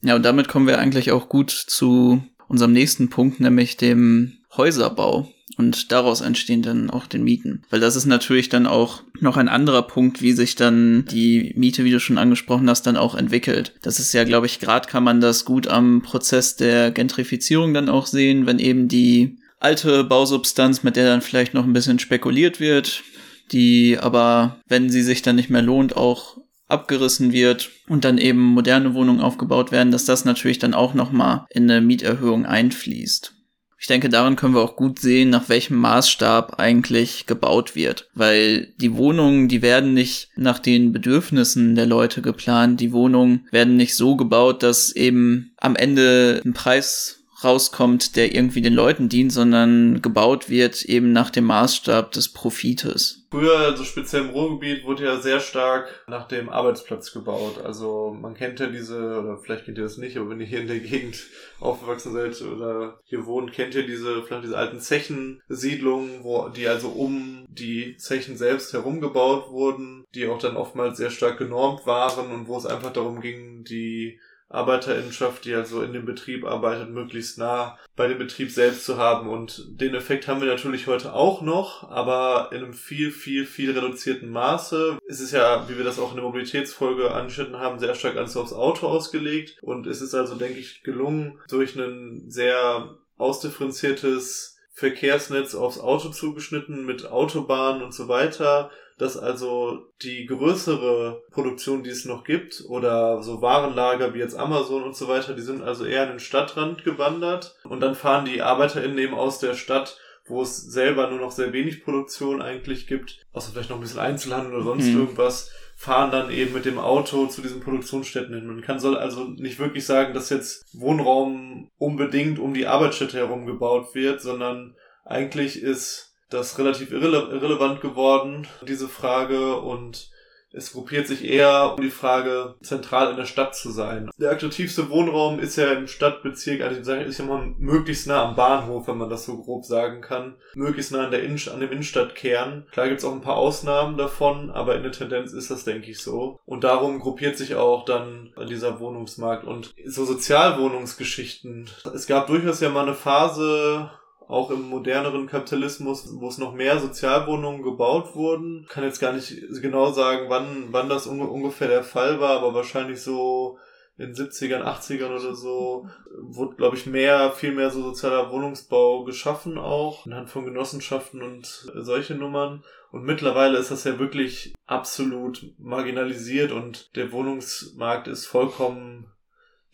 Ja, 0.02 0.16
und 0.16 0.24
damit 0.24 0.48
kommen 0.48 0.68
wir 0.68 0.80
eigentlich 0.80 1.12
auch 1.12 1.30
gut 1.30 1.52
zu 1.52 2.22
unserem 2.48 2.74
nächsten 2.74 3.10
Punkt, 3.10 3.40
nämlich 3.40 3.78
dem 3.78 4.34
Häuserbau 4.56 5.30
und 5.58 5.92
daraus 5.92 6.22
entstehen 6.22 6.62
dann 6.62 6.90
auch 6.90 7.08
den 7.08 7.24
Mieten. 7.24 7.64
Weil 7.70 7.80
das 7.80 7.96
ist 7.96 8.06
natürlich 8.06 8.50
dann 8.50 8.68
auch 8.68 9.04
noch 9.20 9.38
ein 9.38 9.50
anderer 9.50 9.84
Punkt, 9.84 10.22
wie 10.22 10.34
sich 10.34 10.56
dann 10.56 11.06
die 11.12 11.54
Miete, 11.56 11.84
wie 11.84 11.92
du 11.92 12.00
schon 12.00 12.18
angesprochen 12.18 12.70
hast, 12.70 12.88
dann 12.88 12.98
auch 12.98 13.16
entwickelt. 13.16 13.74
Das 13.82 14.00
ist 14.00 14.14
ja, 14.14 14.24
glaube 14.24 14.46
ich, 14.46 14.60
gerade 14.60 14.88
kann 14.88 15.04
man 15.04 15.22
das 15.22 15.46
gut 15.46 15.68
am 15.68 16.02
Prozess 16.02 16.56
der 16.56 16.92
Gentrifizierung 16.92 17.74
dann 17.74 17.90
auch 17.90 18.06
sehen, 18.06 18.46
wenn 18.46 18.60
eben 18.60 18.88
die 18.88 19.38
alte 19.60 20.04
Bausubstanz, 20.04 20.84
mit 20.84 20.96
der 20.96 21.06
dann 21.06 21.22
vielleicht 21.22 21.54
noch 21.54 21.64
ein 21.64 21.74
bisschen 21.74 22.00
spekuliert 22.00 22.60
wird, 22.60 23.04
die 23.52 23.98
aber, 24.00 24.60
wenn 24.68 24.90
sie 24.90 25.02
sich 25.02 25.22
dann 25.22 25.36
nicht 25.36 25.50
mehr 25.50 25.62
lohnt, 25.62 25.96
auch 25.96 26.38
abgerissen 26.68 27.32
wird 27.32 27.70
und 27.88 28.04
dann 28.04 28.18
eben 28.18 28.42
moderne 28.42 28.94
Wohnungen 28.94 29.22
aufgebaut 29.22 29.72
werden, 29.72 29.92
dass 29.92 30.06
das 30.06 30.26
natürlich 30.26 30.60
dann 30.60 30.74
auch 30.74 30.94
nochmal 30.94 31.46
in 31.50 31.70
eine 31.70 31.82
Mieterhöhung 31.82 32.46
einfließt. 32.46 33.36
Ich 33.84 33.88
denke, 33.88 34.08
daran 34.08 34.38
können 34.38 34.56
wir 34.56 34.62
auch 34.62 34.78
gut 34.78 35.00
sehen, 35.00 35.30
nach 35.30 35.50
welchem 35.50 35.76
Maßstab 35.76 36.58
eigentlich 36.58 37.26
gebaut 37.26 37.76
wird. 37.76 38.08
Weil 38.14 38.72
die 38.78 38.96
Wohnungen, 38.96 39.50
die 39.50 39.62
werden 39.62 39.94
nicht 39.94 40.30
nach 40.38 40.60
den 40.60 40.94
Bedürfnissen 40.94 41.76
der 41.76 41.86
Leute 41.86 42.22
geplant. 42.22 42.80
Die 42.80 42.94
Wohnungen 42.94 43.46
werden 43.52 43.76
nicht 43.76 43.98
so 43.98 44.16
gebaut, 44.16 44.64
dass 44.64 44.96
eben 44.96 45.52
am 45.58 45.76
Ende 45.76 46.42
ein 46.46 46.54
Preis 46.54 47.23
rauskommt, 47.44 48.16
der 48.16 48.34
irgendwie 48.36 48.62
den 48.62 48.74
Leuten 48.74 49.10
dient, 49.10 49.32
sondern 49.32 50.02
gebaut 50.02 50.50
wird 50.50 50.84
eben 50.84 51.12
nach 51.12 51.30
dem 51.30 51.46
Maßstab 51.46 52.12
des 52.12 52.32
Profites. 52.32 53.24
Früher, 53.34 53.58
also 53.58 53.84
speziell 53.84 54.26
im 54.26 54.30
Ruhrgebiet, 54.30 54.86
wurde 54.86 55.06
ja 55.06 55.20
sehr 55.20 55.40
stark 55.40 56.04
nach 56.08 56.28
dem 56.28 56.50
Arbeitsplatz 56.50 57.12
gebaut. 57.12 57.60
Also 57.64 58.16
man 58.20 58.36
kennt 58.36 58.60
ja 58.60 58.68
diese, 58.68 59.20
oder 59.20 59.40
vielleicht 59.40 59.66
kennt 59.66 59.80
ihr 59.80 59.86
das 59.86 59.98
nicht, 59.98 60.18
aber 60.18 60.30
wenn 60.30 60.40
ihr 60.40 60.46
hier 60.46 60.62
in 60.62 60.68
der 60.68 60.80
Gegend 60.80 61.18
aufgewachsen 61.60 62.14
seid 62.14 62.40
oder 62.44 63.00
hier 63.06 63.26
wohnt, 63.26 63.52
kennt 63.52 63.74
ihr 63.74 63.88
diese, 63.88 64.22
vielleicht 64.22 64.44
diese 64.44 64.58
alten 64.58 64.80
Zechensiedlungen, 64.80 66.24
wo 66.24 66.48
die 66.50 66.68
also 66.68 66.90
um 66.90 67.46
die 67.50 67.98
Zechen 67.98 68.38
selbst 68.38 68.72
herum 68.72 69.02
gebaut 69.02 69.50
wurden, 69.50 70.06
die 70.14 70.28
auch 70.28 70.38
dann 70.38 70.56
oftmals 70.56 70.98
sehr 70.98 71.10
stark 71.10 71.40
genormt 71.40 71.88
waren 71.88 72.32
und 72.32 72.48
wo 72.48 72.58
es 72.58 72.68
einfach 72.68 72.94
darum 72.94 73.20
ging, 73.20 73.64
die 73.64 74.20
Arbeiterinnenschaft, 74.54 75.46
die 75.46 75.56
also 75.56 75.82
in 75.82 75.94
dem 75.94 76.06
Betrieb 76.06 76.46
arbeitet, 76.46 76.90
möglichst 76.90 77.38
nah 77.38 77.78
bei 77.96 78.08
dem 78.08 78.18
Betrieb 78.18 78.52
selbst 78.52 78.86
zu 78.86 78.98
haben. 78.98 79.28
Und 79.28 79.66
den 79.68 79.96
Effekt 79.96 80.28
haben 80.28 80.42
wir 80.42 80.48
natürlich 80.48 80.88
heute 80.88 81.14
auch 81.14 81.42
noch, 81.42 81.90
aber 81.90 82.50
in 82.52 82.64
einem 82.64 82.74
viel, 82.74 83.12
viel, 83.12 83.46
viel 83.46 83.72
reduzierten 83.72 84.30
Maße. 84.30 85.00
Es 85.08 85.20
ist 85.20 85.32
ja, 85.32 85.68
wie 85.70 85.78
wir 85.78 85.84
das 85.84 86.00
auch 86.00 86.10
in 86.10 86.18
der 86.18 86.26
Mobilitätsfolge 86.26 87.12
angeschnitten 87.12 87.58
haben, 87.58 87.80
sehr 87.80 87.96
stark 87.96 88.16
alles 88.16 88.38
aufs 88.38 88.54
Auto 88.54 88.88
ausgelegt. 88.88 89.58
Und 89.62 89.88
es 89.88 90.02
ist 90.02 90.14
also, 90.14 90.36
denke 90.36 90.60
ich, 90.60 90.84
gelungen, 90.84 91.40
durch 91.50 91.76
ein 91.76 92.30
sehr 92.30 92.98
ausdifferenziertes 93.18 94.53
Verkehrsnetz 94.74 95.56
aufs 95.56 95.80
Auto 95.80 96.10
zugeschnitten 96.10 96.86
mit 96.86 97.10
Autobahnen 97.10 97.84
und 97.84 97.94
so 97.94 98.08
weiter, 98.08 98.72
dass 98.98 99.18
also 99.18 99.88
die 100.02 100.26
größere 100.26 101.24
Produktion, 101.32 101.84
die 101.84 101.90
es 101.90 102.06
noch 102.06 102.24
gibt, 102.24 102.64
oder 102.68 103.24
so 103.24 103.42
Warenlager 103.42 104.14
wie 104.14 104.20
jetzt 104.20 104.36
Amazon 104.36 104.84
und 104.84 104.96
so 104.96 105.08
weiter, 105.08 105.34
die 105.34 105.42
sind 105.42 105.62
also 105.62 105.86
eher 105.86 106.04
an 106.04 106.10
den 106.10 106.20
Stadtrand 106.20 106.84
gewandert 106.84 107.56
und 107.64 107.82
dann 107.82 107.96
fahren 107.96 108.26
die 108.26 108.42
ArbeiterInnen 108.42 108.98
eben 108.98 109.14
aus 109.16 109.40
der 109.40 109.56
Stadt 109.56 109.98
wo 110.26 110.42
es 110.42 110.58
selber 110.58 111.10
nur 111.10 111.20
noch 111.20 111.32
sehr 111.32 111.52
wenig 111.54 111.84
Produktion 111.84 112.42
eigentlich 112.42 112.88
gibt, 112.88 113.26
außer 113.34 113.52
vielleicht 113.52 113.70
noch 113.70 113.78
ein 113.78 113.82
bisschen 113.82 114.00
Einzelhandel 114.00 114.54
oder 114.54 114.64
sonst 114.64 114.86
mhm. 114.86 115.00
irgendwas, 115.00 115.52
fahren 115.84 116.12
dann 116.12 116.32
eben 116.32 116.54
mit 116.54 116.64
dem 116.64 116.80
Auto 116.80 117.26
zu 117.26 117.42
diesen 117.42 117.60
Produktionsstätten 117.60 118.34
hin. 118.34 118.48
Man 118.48 118.62
kann 118.62 118.80
soll 118.80 118.96
also 118.96 119.26
nicht 119.26 119.60
wirklich 119.60 119.86
sagen, 119.86 120.14
dass 120.14 120.30
jetzt 120.30 120.64
Wohnraum 120.74 121.70
unbedingt 121.78 122.40
um 122.40 122.54
die 122.54 122.68
Arbeitsstätte 122.68 123.18
herum 123.18 123.46
gebaut 123.46 123.94
wird, 123.94 124.22
sondern 124.22 124.78
eigentlich 125.04 125.62
ist 125.62 126.16
das 126.30 126.58
relativ 126.58 126.94
irrele 126.94 127.28
irrelevant 127.34 127.82
geworden, 127.82 128.48
diese 128.66 128.88
Frage, 128.88 129.58
und 129.58 130.10
es 130.54 130.72
gruppiert 130.72 131.08
sich 131.08 131.26
eher 131.26 131.74
um 131.76 131.82
die 131.82 131.90
Frage, 131.90 132.56
zentral 132.62 133.10
in 133.12 133.18
der 133.18 133.26
Stadt 133.26 133.56
zu 133.56 133.72
sein. 133.72 134.12
Der 134.18 134.32
attraktivste 134.32 134.90
Wohnraum 134.90 135.40
ist 135.40 135.56
ja 135.56 135.72
im 135.74 135.88
Stadtbezirk, 135.88 136.62
also 136.62 136.94
ist 136.94 137.20
ja 137.20 137.26
mal 137.26 137.54
möglichst 137.58 138.08
nah 138.08 138.24
am 138.24 138.36
Bahnhof, 138.36 138.88
wenn 138.88 138.98
man 138.98 139.10
das 139.10 139.26
so 139.26 139.42
grob 139.42 139.66
sagen 139.66 140.02
kann. 140.02 140.36
Möglichst 140.54 140.92
nah 140.92 141.06
an, 141.06 141.12
der 141.12 141.24
Innen 141.24 141.42
an 141.52 141.60
dem 141.60 141.72
Innenstadtkern. 141.72 142.68
Klar 142.72 142.90
gibt's 142.90 143.04
auch 143.04 143.12
ein 143.12 143.22
paar 143.22 143.38
Ausnahmen 143.38 143.98
davon, 143.98 144.52
aber 144.52 144.76
in 144.76 144.84
der 144.84 144.92
Tendenz 144.92 145.34
ist 145.34 145.50
das, 145.50 145.64
denke 145.64 145.90
ich, 145.90 146.02
so. 146.02 146.40
Und 146.46 146.64
darum 146.64 147.00
gruppiert 147.00 147.38
sich 147.38 147.56
auch 147.56 147.86
dann 147.86 148.32
dieser 148.48 148.80
Wohnungsmarkt. 148.80 149.46
Und 149.46 149.74
so 149.86 150.06
Sozialwohnungsgeschichten. 150.06 151.70
Es 151.94 152.06
gab 152.06 152.28
durchaus 152.28 152.62
ja 152.62 152.70
mal 152.70 152.84
eine 152.84 152.94
Phase, 152.94 153.90
auch 154.34 154.50
im 154.52 154.70
moderneren 154.70 155.28
Kapitalismus, 155.28 156.10
wo 156.16 156.28
es 156.28 156.38
noch 156.38 156.54
mehr 156.54 156.80
Sozialwohnungen 156.80 157.62
gebaut 157.62 158.16
wurden. 158.16 158.66
Kann 158.68 158.84
jetzt 158.84 159.00
gar 159.00 159.14
nicht 159.14 159.36
genau 159.62 159.92
sagen, 159.92 160.26
wann, 160.30 160.68
wann 160.72 160.90
das 160.90 161.08
un 161.08 161.22
ungefähr 161.22 161.68
der 161.68 161.84
Fall 161.84 162.20
war, 162.20 162.38
aber 162.38 162.54
wahrscheinlich 162.54 163.02
so 163.02 163.60
in 163.98 164.14
70ern, 164.14 164.64
80ern 164.64 165.16
oder 165.16 165.36
so 165.36 165.88
wurde, 166.20 166.56
glaube 166.56 166.76
ich, 166.76 166.88
mehr, 166.88 167.32
viel 167.32 167.54
mehr 167.54 167.70
so 167.70 167.84
sozialer 167.84 168.32
Wohnungsbau 168.32 169.04
geschaffen 169.04 169.60
auch, 169.60 170.08
anhand 170.08 170.32
von 170.32 170.46
Genossenschaften 170.46 171.22
und 171.22 171.46
solche 171.46 172.16
Nummern. 172.16 172.64
Und 172.92 173.04
mittlerweile 173.04 173.60
ist 173.60 173.70
das 173.70 173.84
ja 173.84 174.00
wirklich 174.00 174.54
absolut 174.66 175.46
marginalisiert 175.60 176.52
und 176.52 176.96
der 176.96 177.12
Wohnungsmarkt 177.12 178.08
ist 178.08 178.26
vollkommen 178.26 179.13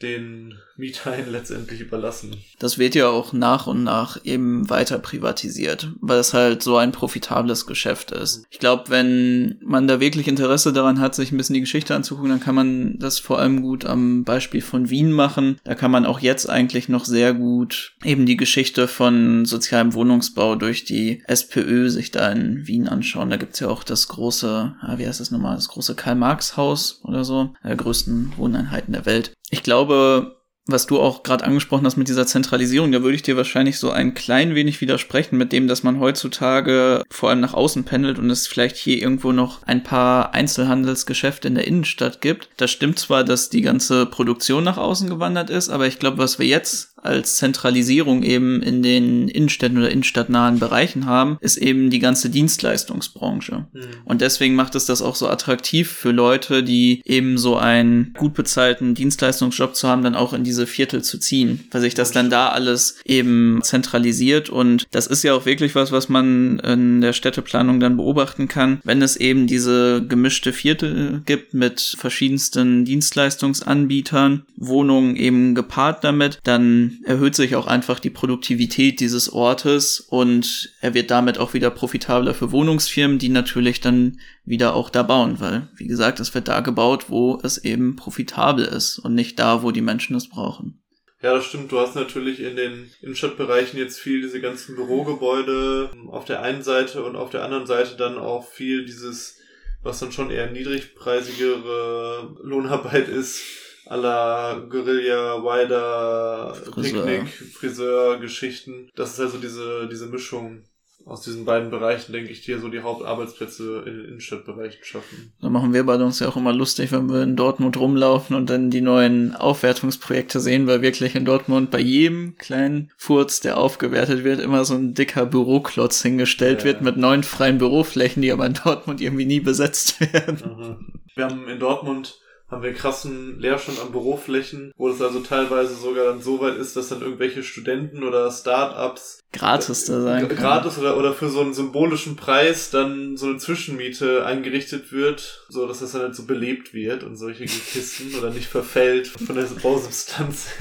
den 0.02 0.56
Mietern 0.78 1.30
letztendlich 1.32 1.82
überlassen. 1.82 2.38
Das 2.58 2.78
wird 2.78 2.96
ja 2.96 3.10
auch 3.10 3.34
nach 3.34 3.68
und 3.68 3.84
nach 3.84 4.24
eben 4.24 4.70
weiter 4.70 4.98
privatisiert, 4.98 5.92
weil 6.00 6.20
es 6.20 6.34
halt 6.34 6.64
so 6.64 6.78
ein 6.78 6.92
profitables 6.92 7.66
Geschäft 7.66 8.12
ist. 8.12 8.46
Ich 8.50 8.60
glaube, 8.60 8.86
wenn 8.90 9.60
man 9.62 9.88
da 9.88 10.00
wirklich 10.00 10.28
Interesse 10.28 10.72
daran 10.72 11.00
hat, 11.00 11.16
sich 11.16 11.32
ein 11.32 11.38
bisschen 11.38 11.56
die 11.56 11.62
Geschichte 11.62 11.96
anzugucken, 11.96 12.30
dann 12.30 12.40
kann 12.40 12.56
man 12.56 12.98
das 12.98 13.20
vor 13.20 13.40
allem 13.40 13.62
gut 13.62 13.86
am 13.86 14.24
Beispiel 14.24 14.62
von 14.62 14.90
Wien 14.90 15.12
machen. 15.12 15.60
Da 15.64 15.76
kann 15.76 15.92
man 15.92 16.06
auch 16.06 16.20
jetzt 16.20 16.50
eigentlich 16.50 16.88
noch 16.88 17.06
sehr 17.06 17.34
gut 17.34 17.94
eben 18.04 18.26
die 18.26 18.38
Geschichte 18.38 18.88
von 18.88 19.46
sozialem 19.46 19.94
Wohnungsbau 19.94 20.56
durch 20.56 20.86
die 20.86 21.24
SPÖ 21.28 21.90
sich 21.90 22.12
da 22.12 22.32
in 22.32 22.68
Wien 22.68 22.88
anschauen. 22.88 23.30
Da 23.30 23.38
gibt's 23.38 23.60
ja 23.60 23.68
auch 23.68 23.84
das 23.84 24.08
große, 24.08 24.76
wie 24.96 25.08
heißt 25.08 25.20
das 25.20 25.32
nochmal, 25.32 25.56
das 25.56 25.68
große 25.68 25.96
Karl-Marx-Haus 25.96 27.02
oder 27.04 27.26
so, 27.26 27.54
der 27.64 27.76
größten 27.76 28.34
Wohneinheiten 28.38 28.94
der 28.94 29.06
Welt 29.06 29.34
ich 29.50 29.64
glaube, 29.64 30.40
was 30.72 30.86
du 30.86 31.00
auch 31.00 31.24
gerade 31.24 31.46
angesprochen 31.46 31.86
hast 31.86 31.98
mit 31.98 32.08
dieser 32.08 32.28
Zentralisierung, 32.28 32.92
da 32.92 33.02
würde 33.02 33.16
ich 33.16 33.24
dir 33.24 33.38
wahrscheinlich 33.38 33.80
so 33.80 33.92
ein 33.92 34.14
klein 34.14 34.56
wenig 34.56 34.82
widersprechen 34.82 35.38
mit 35.38 35.52
dem, 35.52 35.68
dass 35.68 35.84
man 35.84 36.00
heutzutage 36.00 37.04
vor 37.10 37.30
allem 37.30 37.40
nach 37.40 37.54
außen 37.54 37.86
pendelt 37.86 38.20
und 38.20 38.30
es 38.30 38.48
vielleicht 38.48 38.76
hier 38.76 39.02
irgendwo 39.02 39.32
noch 39.32 39.64
ein 39.64 39.84
paar 39.84 40.34
Einzelhandelsgeschäfte 40.34 41.48
in 41.48 41.56
der 41.56 41.68
Innenstadt 41.68 42.22
gibt. 42.22 42.50
Das 42.58 42.72
stimmt 42.72 43.00
zwar, 43.00 43.24
dass 43.24 43.50
die 43.50 43.62
ganze 43.62 44.06
Produktion 44.06 44.64
nach 44.64 44.78
außen 44.78 45.10
gewandert 45.10 45.50
ist, 45.50 45.70
aber 45.70 45.88
ich 45.88 46.00
glaube, 46.00 46.18
was 46.20 46.40
wir 46.40 46.46
jetzt 46.46 46.96
als 47.04 47.38
Zentralisierung 47.38 48.24
eben 48.24 48.62
in 48.62 48.82
den 48.84 49.28
Innenstädten 49.28 49.78
oder 49.78 49.92
innenstadtnahen 49.92 50.60
Bereichen 50.60 51.06
haben, 51.06 51.38
ist 51.42 51.58
eben 51.58 51.90
die 51.90 52.00
ganze 52.00 52.30
Dienstleistungsbranche. 52.30 53.66
Mhm. 53.72 53.80
Und 54.06 54.22
deswegen 54.22 54.56
macht 54.56 54.76
es 54.76 54.86
das 54.86 55.02
auch 55.02 55.16
so 55.16 55.28
attraktiv 55.28 55.90
für 55.90 56.12
Leute, 56.12 56.64
die 56.64 57.02
eben 57.06 57.38
so 57.38 57.58
einen 57.58 58.14
gut 58.18 58.34
bezahlten 58.34 58.96
Dienstleistungsjob 58.96 59.76
zu 59.76 59.88
haben, 59.88 60.04
dann 60.04 60.16
auch 60.16 60.34
in 60.34 60.44
diese 60.44 60.68
Viertel 60.68 61.04
zu 61.04 61.18
ziehen, 61.18 61.68
weil 61.72 61.82
sich 61.82 61.94
das 61.94 62.12
dann 62.12 62.30
da 62.30 62.50
alles 62.50 62.98
eben 63.06 63.60
zentralisiert 63.64 64.50
und 64.50 64.88
das 64.92 65.08
ist 65.08 65.24
ja 65.24 65.34
auch 65.34 65.46
wirklich 65.46 65.76
was, 65.76 65.92
was 65.92 66.10
man 66.10 66.60
in 66.60 67.02
der 67.02 67.14
Städteplanung 67.14 67.80
dann 67.80 67.98
beobachten 67.98 68.48
kann, 68.48 68.80
wenn 68.84 69.02
es 69.02 69.16
eben 69.16 69.48
diese 69.48 70.06
gemischte 70.06 70.54
Viertel 70.54 71.22
gibt 71.26 71.54
mit 71.54 71.96
verschiedensten 71.98 72.86
Dienstleistungsanbietern, 72.86 74.44
Wohnungen 74.56 75.16
eben 75.16 75.56
gepaart 75.56 76.04
damit, 76.04 76.40
dann 76.44 76.89
erhöht 77.04 77.36
sich 77.36 77.56
auch 77.56 77.68
einfach 77.68 78.00
die 78.00 78.10
Produktivität 78.10 79.00
dieses 79.00 79.32
Ortes 79.32 80.00
und 80.00 80.74
er 80.82 80.94
wird 80.94 81.12
damit 81.12 81.38
auch 81.38 81.54
wieder 81.54 81.70
profitabler 81.70 82.34
für 82.34 82.52
Wohnungsfirmen, 82.52 83.20
die 83.20 83.30
natürlich 83.30 83.82
dann 83.82 84.20
wieder 84.46 84.76
auch 84.76 84.90
da 84.90 85.04
bauen, 85.04 85.40
weil, 85.40 85.68
wie 85.76 85.88
gesagt, 85.88 86.20
es 86.20 86.34
wird 86.34 86.48
da 86.48 86.60
gebaut, 86.62 87.06
wo 87.10 87.40
es 87.44 87.58
eben 87.58 87.96
profitabel 87.96 88.66
ist 88.66 89.00
und 89.00 89.16
nicht 89.16 89.40
da, 89.40 89.64
wo 89.64 89.72
die 89.72 89.82
Menschen 89.82 90.16
es 90.16 90.30
brauchen. 90.30 90.82
Ja, 91.22 91.34
das 91.34 91.46
stimmt. 91.46 91.72
Du 91.72 91.80
hast 91.80 91.96
natürlich 91.96 92.40
in 92.40 92.56
den 92.56 92.90
Innenstadtbereichen 93.02 93.78
jetzt 93.78 94.00
viel 94.00 94.22
diese 94.22 94.40
ganzen 94.40 94.76
Bürogebäude 94.76 95.92
auf 96.08 96.24
der 96.24 96.42
einen 96.42 96.64
Seite 96.64 97.04
und 97.04 97.18
auf 97.18 97.30
der 97.30 97.44
anderen 97.44 97.66
Seite 97.66 97.98
dann 97.98 98.18
auch 98.18 98.48
viel 98.48 98.86
dieses, 98.86 99.38
was 99.84 100.00
dann 100.00 100.14
schon 100.14 100.32
eher 100.32 100.50
niedrigpreisigere 100.50 102.38
Lohnarbeit 102.42 103.10
ist, 103.10 103.42
aller 103.90 104.68
Guerilla, 104.70 105.44
Wider, 105.44 106.56
Picknick, 106.76 107.28
Friseur-Geschichten. 107.28 108.90
Das 108.96 109.14
ist 109.14 109.20
also 109.20 109.40
diese, 109.40 109.88
diese 109.92 110.06
Mischung 110.06 110.64
aus 111.06 111.22
diesen 111.22 111.44
beiden 111.44 111.72
Bereichen, 111.72 112.12
denke 112.12 112.30
ich, 112.30 112.42
die 112.42 112.48
hier 112.48 112.60
so 112.60 112.68
die 112.68 112.82
Hauptarbeitsplätze 112.82 113.84
in 113.88 113.98
den 113.98 114.06
Innenstadtbereichen 114.06 114.84
schaffen. 114.84 115.34
Da 115.42 115.50
machen 115.50 115.74
wir 115.74 115.84
bei 115.84 115.96
uns 115.96 116.20
ja 116.20 116.28
auch 116.28 116.38
immer 116.38 116.54
lustig, 116.54 116.92
wenn 116.92 117.10
wir 117.10 117.24
in 117.24 117.36
Dortmund 117.36 117.78
rumlaufen 117.78 118.36
und 118.36 118.52
dann 118.52 118.70
die 118.70 118.82
neuen 118.82 119.34
Aufwertungsprojekte 119.36 120.40
sehen, 120.40 120.68
weil 120.68 120.84
wirklich 120.84 121.16
in 121.16 121.26
Dortmund 121.26 121.72
bei 121.72 121.80
jedem 121.80 122.38
kleinen 122.38 122.92
Furz, 122.96 123.40
der 123.40 123.58
aufgewertet 123.58 124.24
wird, 124.24 124.40
immer 124.40 124.66
so 124.66 124.76
ein 124.76 124.94
dicker 124.94 125.26
Büroklotz 125.26 126.04
hingestellt 126.04 126.60
ja, 126.60 126.66
wird 126.66 126.82
mit 126.84 126.98
neuen 126.98 127.24
freien 127.24 127.58
Büroflächen, 127.58 128.22
die 128.22 128.32
aber 128.32 128.46
in 128.46 128.54
Dortmund 128.54 129.02
irgendwie 129.02 129.26
nie 129.26 129.40
besetzt 129.40 130.00
werden. 130.02 130.38
Aha. 130.44 130.80
Wir 131.16 131.26
haben 131.26 131.48
in 131.48 131.60
Dortmund 131.60 132.20
haben 132.50 132.64
wir 132.64 132.74
krassen 132.74 133.40
Leerstand 133.40 133.80
an 133.80 133.92
Büroflächen, 133.92 134.72
wo 134.76 134.90
es 134.90 135.02
also 135.02 135.20
teilweise 135.20 135.76
sogar 135.76 136.06
dann 136.06 136.22
so 136.22 136.42
weit 136.42 136.58
ist, 136.58 136.76
dass 136.76 136.90
dann 136.90 137.02
irgendwelche 137.02 137.44
Studenten 137.44 138.04
oder 138.04 138.32
Start-ups 138.32 139.20
gratis 139.32 139.86
da 139.86 140.02
sein 140.02 140.28
kann. 140.28 140.38
Gratis 140.38 140.80
oder, 140.80 140.98
oder 140.98 141.14
für 141.14 141.30
so 141.30 141.42
einen 141.42 141.54
symbolischen 141.54 142.16
Preis 142.16 142.72
dann 142.72 143.18
so 143.18 143.28
eine 143.28 143.38
Zwischenmiete 143.38 144.26
eingerichtet 144.26 144.92
wird, 144.92 145.46
so 145.50 145.68
dass 145.68 145.80
das 145.80 145.92
dann 145.92 146.02
halt 146.02 146.16
so 146.16 146.26
belebt 146.26 146.74
wird 146.74 147.04
und 147.04 147.18
solche 147.18 147.46
Kisten 147.46 148.16
oder 148.20 148.32
nicht 148.32 148.48
verfällt 148.48 149.08
von 149.08 149.36
der 149.36 149.44
Bausubstanz. 149.44 150.50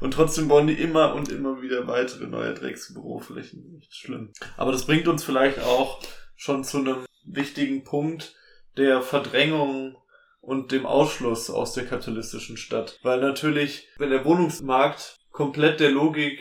Und 0.00 0.12
trotzdem 0.12 0.48
bauen 0.48 0.66
die 0.66 0.74
immer 0.74 1.14
und 1.14 1.30
immer 1.30 1.62
wieder 1.62 1.86
weitere 1.86 2.26
neue 2.26 2.52
Drecksbüroflächen. 2.52 3.74
Nicht 3.74 3.94
schlimm. 3.94 4.32
Aber 4.56 4.72
das 4.72 4.86
bringt 4.86 5.06
uns 5.06 5.22
vielleicht 5.22 5.60
auch 5.60 6.02
schon 6.34 6.64
zu 6.64 6.78
einem 6.78 7.06
wichtigen 7.24 7.84
Punkt 7.84 8.34
der 8.76 9.02
Verdrängung 9.02 9.96
und 10.48 10.72
dem 10.72 10.86
Ausschluss 10.86 11.50
aus 11.50 11.74
der 11.74 11.84
kapitalistischen 11.84 12.56
Stadt. 12.56 12.98
Weil 13.02 13.20
natürlich, 13.20 13.86
wenn 13.98 14.08
der 14.08 14.24
Wohnungsmarkt 14.24 15.18
komplett 15.30 15.78
der 15.78 15.90
Logik 15.90 16.40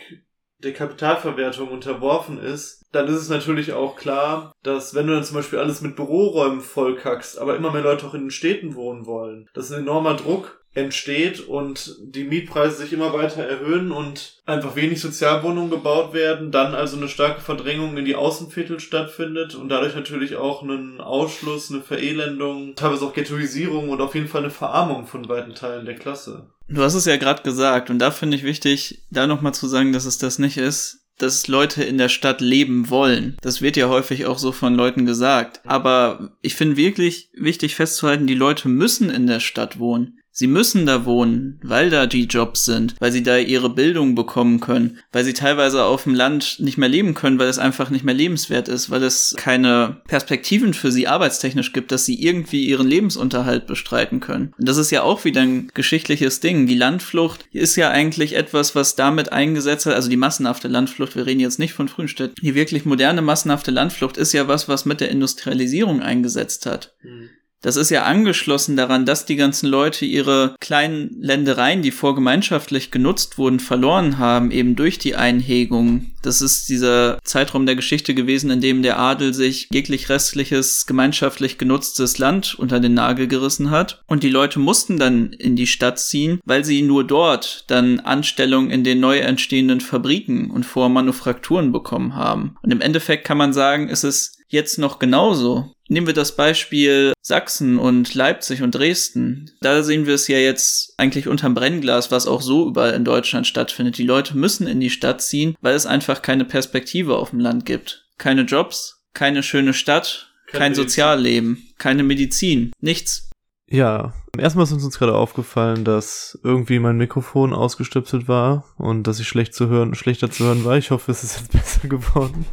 der 0.60 0.74
Kapitalverwertung 0.74 1.70
unterworfen 1.70 2.40
ist, 2.40 2.86
dann 2.94 3.08
ist 3.08 3.18
es 3.18 3.30
natürlich 3.30 3.74
auch 3.74 3.98
klar, 3.98 4.54
dass 4.64 4.96
wenn 4.96 5.08
du 5.08 5.14
dann 5.14 5.26
zum 5.26 5.36
Beispiel 5.36 5.60
alles 5.60 5.82
mit 5.82 5.98
Büroräumen 5.98 6.62
vollkackst, 6.62 7.38
aber 7.38 7.58
immer 7.58 7.72
mehr 7.72 7.84
Leute 7.84 8.08
auch 8.08 8.14
in 8.14 8.22
den 8.22 8.32
Städten 8.32 8.76
wohnen 8.76 9.06
wollen, 9.06 9.50
das 9.54 9.66
ist 9.66 9.74
ein 9.74 9.82
enormer 9.82 10.16
Druck 10.16 10.57
entsteht 10.78 11.40
und 11.40 11.96
die 12.02 12.24
Mietpreise 12.24 12.78
sich 12.78 12.94
immer 12.94 13.12
weiter 13.12 13.44
erhöhen 13.44 13.92
und 13.92 14.42
einfach 14.46 14.76
wenig 14.76 15.02
Sozialwohnungen 15.02 15.72
gebaut 15.72 16.14
werden, 16.14 16.52
dann 16.52 16.76
also 16.76 16.98
eine 16.98 17.10
starke 17.10 17.42
Verdrängung 17.42 17.98
in 17.98 18.06
die 18.06 18.16
Außenviertel 18.16 18.80
stattfindet 18.80 19.56
und 19.56 19.70
dadurch 19.70 19.96
natürlich 19.96 20.36
auch 20.36 20.62
einen 20.62 21.02
Ausschluss, 21.02 21.72
eine 21.72 21.82
Verelendung, 21.82 22.76
teilweise 22.76 23.06
auch 23.06 23.14
Ghettoisierung 23.14 23.90
und 23.90 24.02
auf 24.02 24.14
jeden 24.14 24.28
Fall 24.28 24.44
eine 24.44 24.52
Verarmung 24.52 25.08
von 25.08 25.28
weiten 25.28 25.56
Teilen 25.56 25.86
der 25.86 25.96
Klasse. 25.96 26.50
Du 26.70 26.82
hast 26.82 26.94
es 26.94 27.06
ja 27.06 27.18
gerade 27.18 27.44
gesagt 27.44 27.90
und 27.90 28.00
da 28.00 28.12
finde 28.12 28.38
ich 28.38 28.44
wichtig, 28.44 29.02
da 29.10 29.26
nochmal 29.26 29.54
zu 29.54 29.68
sagen, 29.68 29.94
dass 29.94 30.06
es 30.06 30.18
das 30.18 30.38
nicht 30.38 30.58
ist 30.58 31.04
dass 31.20 31.48
Leute 31.48 31.84
in 31.84 31.98
der 31.98 32.10
Stadt 32.10 32.42
leben 32.42 32.92
wollen. 32.92 33.38
Das 33.42 33.62
wird 33.62 33.76
ja 33.76 33.90
häufig 33.90 34.28
auch 34.28 34.38
so 34.38 34.52
von 34.52 34.76
Leuten 34.76 35.08
gesagt. 35.08 35.62
Aber 35.66 36.32
ich 36.42 36.54
finde 36.54 36.78
wirklich 36.78 37.30
wichtig 37.34 37.76
festzuhalten, 37.76 38.28
die 38.28 38.36
Leute 38.36 38.70
müssen 38.70 39.10
in 39.10 39.26
der 39.26 39.40
Stadt 39.40 39.80
wohnen. 39.80 40.20
Sie 40.40 40.46
müssen 40.46 40.86
da 40.86 41.04
wohnen, 41.04 41.60
weil 41.64 41.90
da 41.90 42.06
die 42.06 42.26
Jobs 42.26 42.64
sind, 42.64 42.94
weil 43.00 43.12
sie 43.12 43.24
da 43.24 43.40
ihre 43.40 43.72
Bildung 43.72 44.14
bekommen 44.14 44.60
können, 44.60 45.00
weil 45.12 45.24
sie 45.24 45.34
teilweise 45.34 45.84
auf 45.84 46.04
dem 46.04 46.14
Land 46.14 46.58
nicht 46.60 46.78
mehr 46.78 46.88
leben 46.88 47.16
können, 47.16 47.40
weil 47.40 47.48
es 47.48 47.58
einfach 47.58 47.90
nicht 47.90 48.06
mehr 48.06 48.14
lebenswert 48.14 48.68
ist, 48.68 48.92
weil 48.92 49.02
es 49.02 49.34
keine 49.36 50.04
Perspektiven 50.08 50.76
für 50.76 50.92
sie 50.92 51.08
arbeitstechnisch 51.08 51.74
gibt, 51.74 51.92
dass 51.92 52.06
sie 52.06 52.22
irgendwie 52.22 52.68
ihren 52.68 52.88
Lebensunterhalt 52.88 53.66
bestreiten 53.66 54.20
können. 54.20 54.54
Und 54.60 54.70
das 54.70 54.78
ist 54.78 54.92
ja 54.92 55.02
auch 55.02 55.26
wieder 55.26 55.42
ein 55.42 55.72
geschichtliches 55.74 56.40
Ding. 56.40 56.68
Die 56.68 56.78
Landflucht 56.78 57.46
ist 57.52 57.76
ja 57.76 57.90
eigentlich 57.90 58.36
etwas, 58.36 58.76
was 58.76 58.96
damit 58.96 59.32
eingesetzt 59.32 59.88
hat, 59.88 59.96
also 59.96 60.08
die 60.08 60.18
massenhafte 60.18 60.68
Landflucht, 60.68 61.16
wir 61.16 61.26
reden 61.26 61.40
jetzt 61.40 61.58
nicht 61.58 61.74
von 61.74 61.88
Frühstädten, 61.88 62.36
die 62.44 62.54
wirklich 62.54 62.86
moderne 62.86 63.24
massenhafte 63.24 63.72
Landflucht 63.72 64.18
ist 64.18 64.34
ja 64.34 64.48
was, 64.48 64.70
was 64.70 64.86
mit 64.86 65.02
der 65.02 65.10
Industrialisierung 65.10 66.04
eingesetzt 66.04 66.68
hat. 66.68 66.94
Mhm. 67.02 67.30
Das 67.62 67.76
ist 67.76 67.90
ja 67.90 68.04
angeschlossen 68.04 68.76
daran, 68.76 69.06
dass 69.06 69.26
die 69.26 69.36
ganzen 69.36 69.68
Leute 69.68 70.06
ihre 70.06 70.56
kleinen 70.60 71.18
Ländereien, 71.20 71.82
die 71.82 71.92
vorgemeinschaftlich 71.92 72.92
genutzt 72.92 73.38
wurden, 73.38 73.60
verloren 73.60 74.20
haben, 74.20 74.52
eben 74.52 74.76
durch 74.76 75.00
die 75.00 75.16
Einhegung. 75.16 76.12
Das 76.22 76.42
ist 76.42 76.70
dieser 76.70 77.20
Zeitraum 77.24 77.66
der 77.66 77.76
Geschichte 77.76 78.14
gewesen, 78.14 78.52
in 78.52 78.62
dem 78.62 78.84
der 78.84 79.00
Adel 79.00 79.34
sich 79.34 79.70
jeglich 79.72 80.10
restliches, 80.10 80.86
gemeinschaftlich 80.86 81.58
genutztes 81.58 82.18
Land 82.18 82.56
unter 82.56 82.80
den 82.80 82.94
Nagel 82.94 83.28
gerissen 83.28 83.72
hat. 83.72 84.04
Und 84.08 84.24
die 84.24 84.30
Leute 84.30 84.60
mussten 84.60 84.98
dann 84.98 85.34
in 85.34 85.56
die 85.56 85.68
Stadt 85.68 86.00
ziehen, 86.00 86.40
weil 86.46 86.64
sie 86.64 86.82
nur 86.82 87.06
dort 87.06 87.66
dann 87.68 88.00
Anstellung 88.02 88.70
in 88.70 88.84
den 88.84 89.00
neu 89.00 89.18
entstehenden 89.20 89.82
Fabriken 89.82 90.52
und 90.52 90.66
Vormanufakturen 90.66 91.72
bekommen 91.72 92.16
haben. 92.16 92.56
Und 92.62 92.72
im 92.72 92.82
Endeffekt 92.82 93.26
kann 93.26 93.38
man 93.38 93.54
sagen, 93.54 93.90
ist 93.90 94.04
es 94.04 94.37
jetzt 94.48 94.80
noch 94.80 95.00
genauso. 95.00 95.72
Nehmen 95.90 96.08
wir 96.08 96.14
das 96.14 96.36
Beispiel 96.36 97.14
Sachsen 97.22 97.78
und 97.78 98.14
Leipzig 98.14 98.62
und 98.62 98.72
Dresden. 98.72 99.52
Da 99.62 99.84
sehen 99.84 100.06
wir 100.06 100.16
es 100.16 100.28
ja 100.28 100.38
jetzt 100.38 100.94
eigentlich 100.98 101.28
unterm 101.28 101.54
Brennglas, 101.54 102.12
was 102.12 102.28
auch 102.28 102.42
so 102.42 102.68
überall 102.68 102.94
in 102.94 103.06
Deutschland 103.06 103.48
stattfindet. 103.48 103.98
Die 103.98 104.04
Leute 104.04 104.38
müssen 104.38 104.68
in 104.68 104.80
die 104.80 104.90
Stadt 104.90 105.22
ziehen, 105.22 105.56
weil 105.62 105.76
es 105.76 105.86
einfach 105.86 106.22
keine 106.22 106.46
Perspektive 106.46 107.16
auf 107.18 107.30
dem 107.30 107.40
Land 107.40 107.66
gibt. 107.66 108.06
Keine 108.18 108.42
Jobs, 108.42 109.04
keine 109.14 109.44
schöne 109.44 109.74
Stadt, 109.74 110.34
kein, 110.48 110.60
kein 110.60 110.76
Sozialleben, 110.76 111.70
keine 111.78 112.04
Medizin, 112.04 112.74
nichts. 112.82 113.30
Ja, 113.70 114.14
erstmal 114.38 114.64
ist 114.64 114.72
uns 114.72 114.98
gerade 114.98 115.16
aufgefallen, 115.16 115.84
dass 115.84 116.40
irgendwie 116.44 116.80
mein 116.80 116.98
Mikrofon 116.98 117.54
ausgestöpselt 117.54 118.28
war 118.28 118.64
und 118.78 119.04
dass 119.04 119.20
ich 119.20 119.28
schlecht 119.28 119.54
zu 119.54 119.68
hören, 119.68 119.94
schlechter 119.94 120.32
zu 120.32 120.46
hören 120.46 120.64
war. 120.64 120.78
Ich 120.78 120.92
hoffe, 120.92 121.12
es 121.12 121.24
ist 121.24 121.38
jetzt 121.38 121.52
besser 121.52 121.88
geworden. 121.88 122.46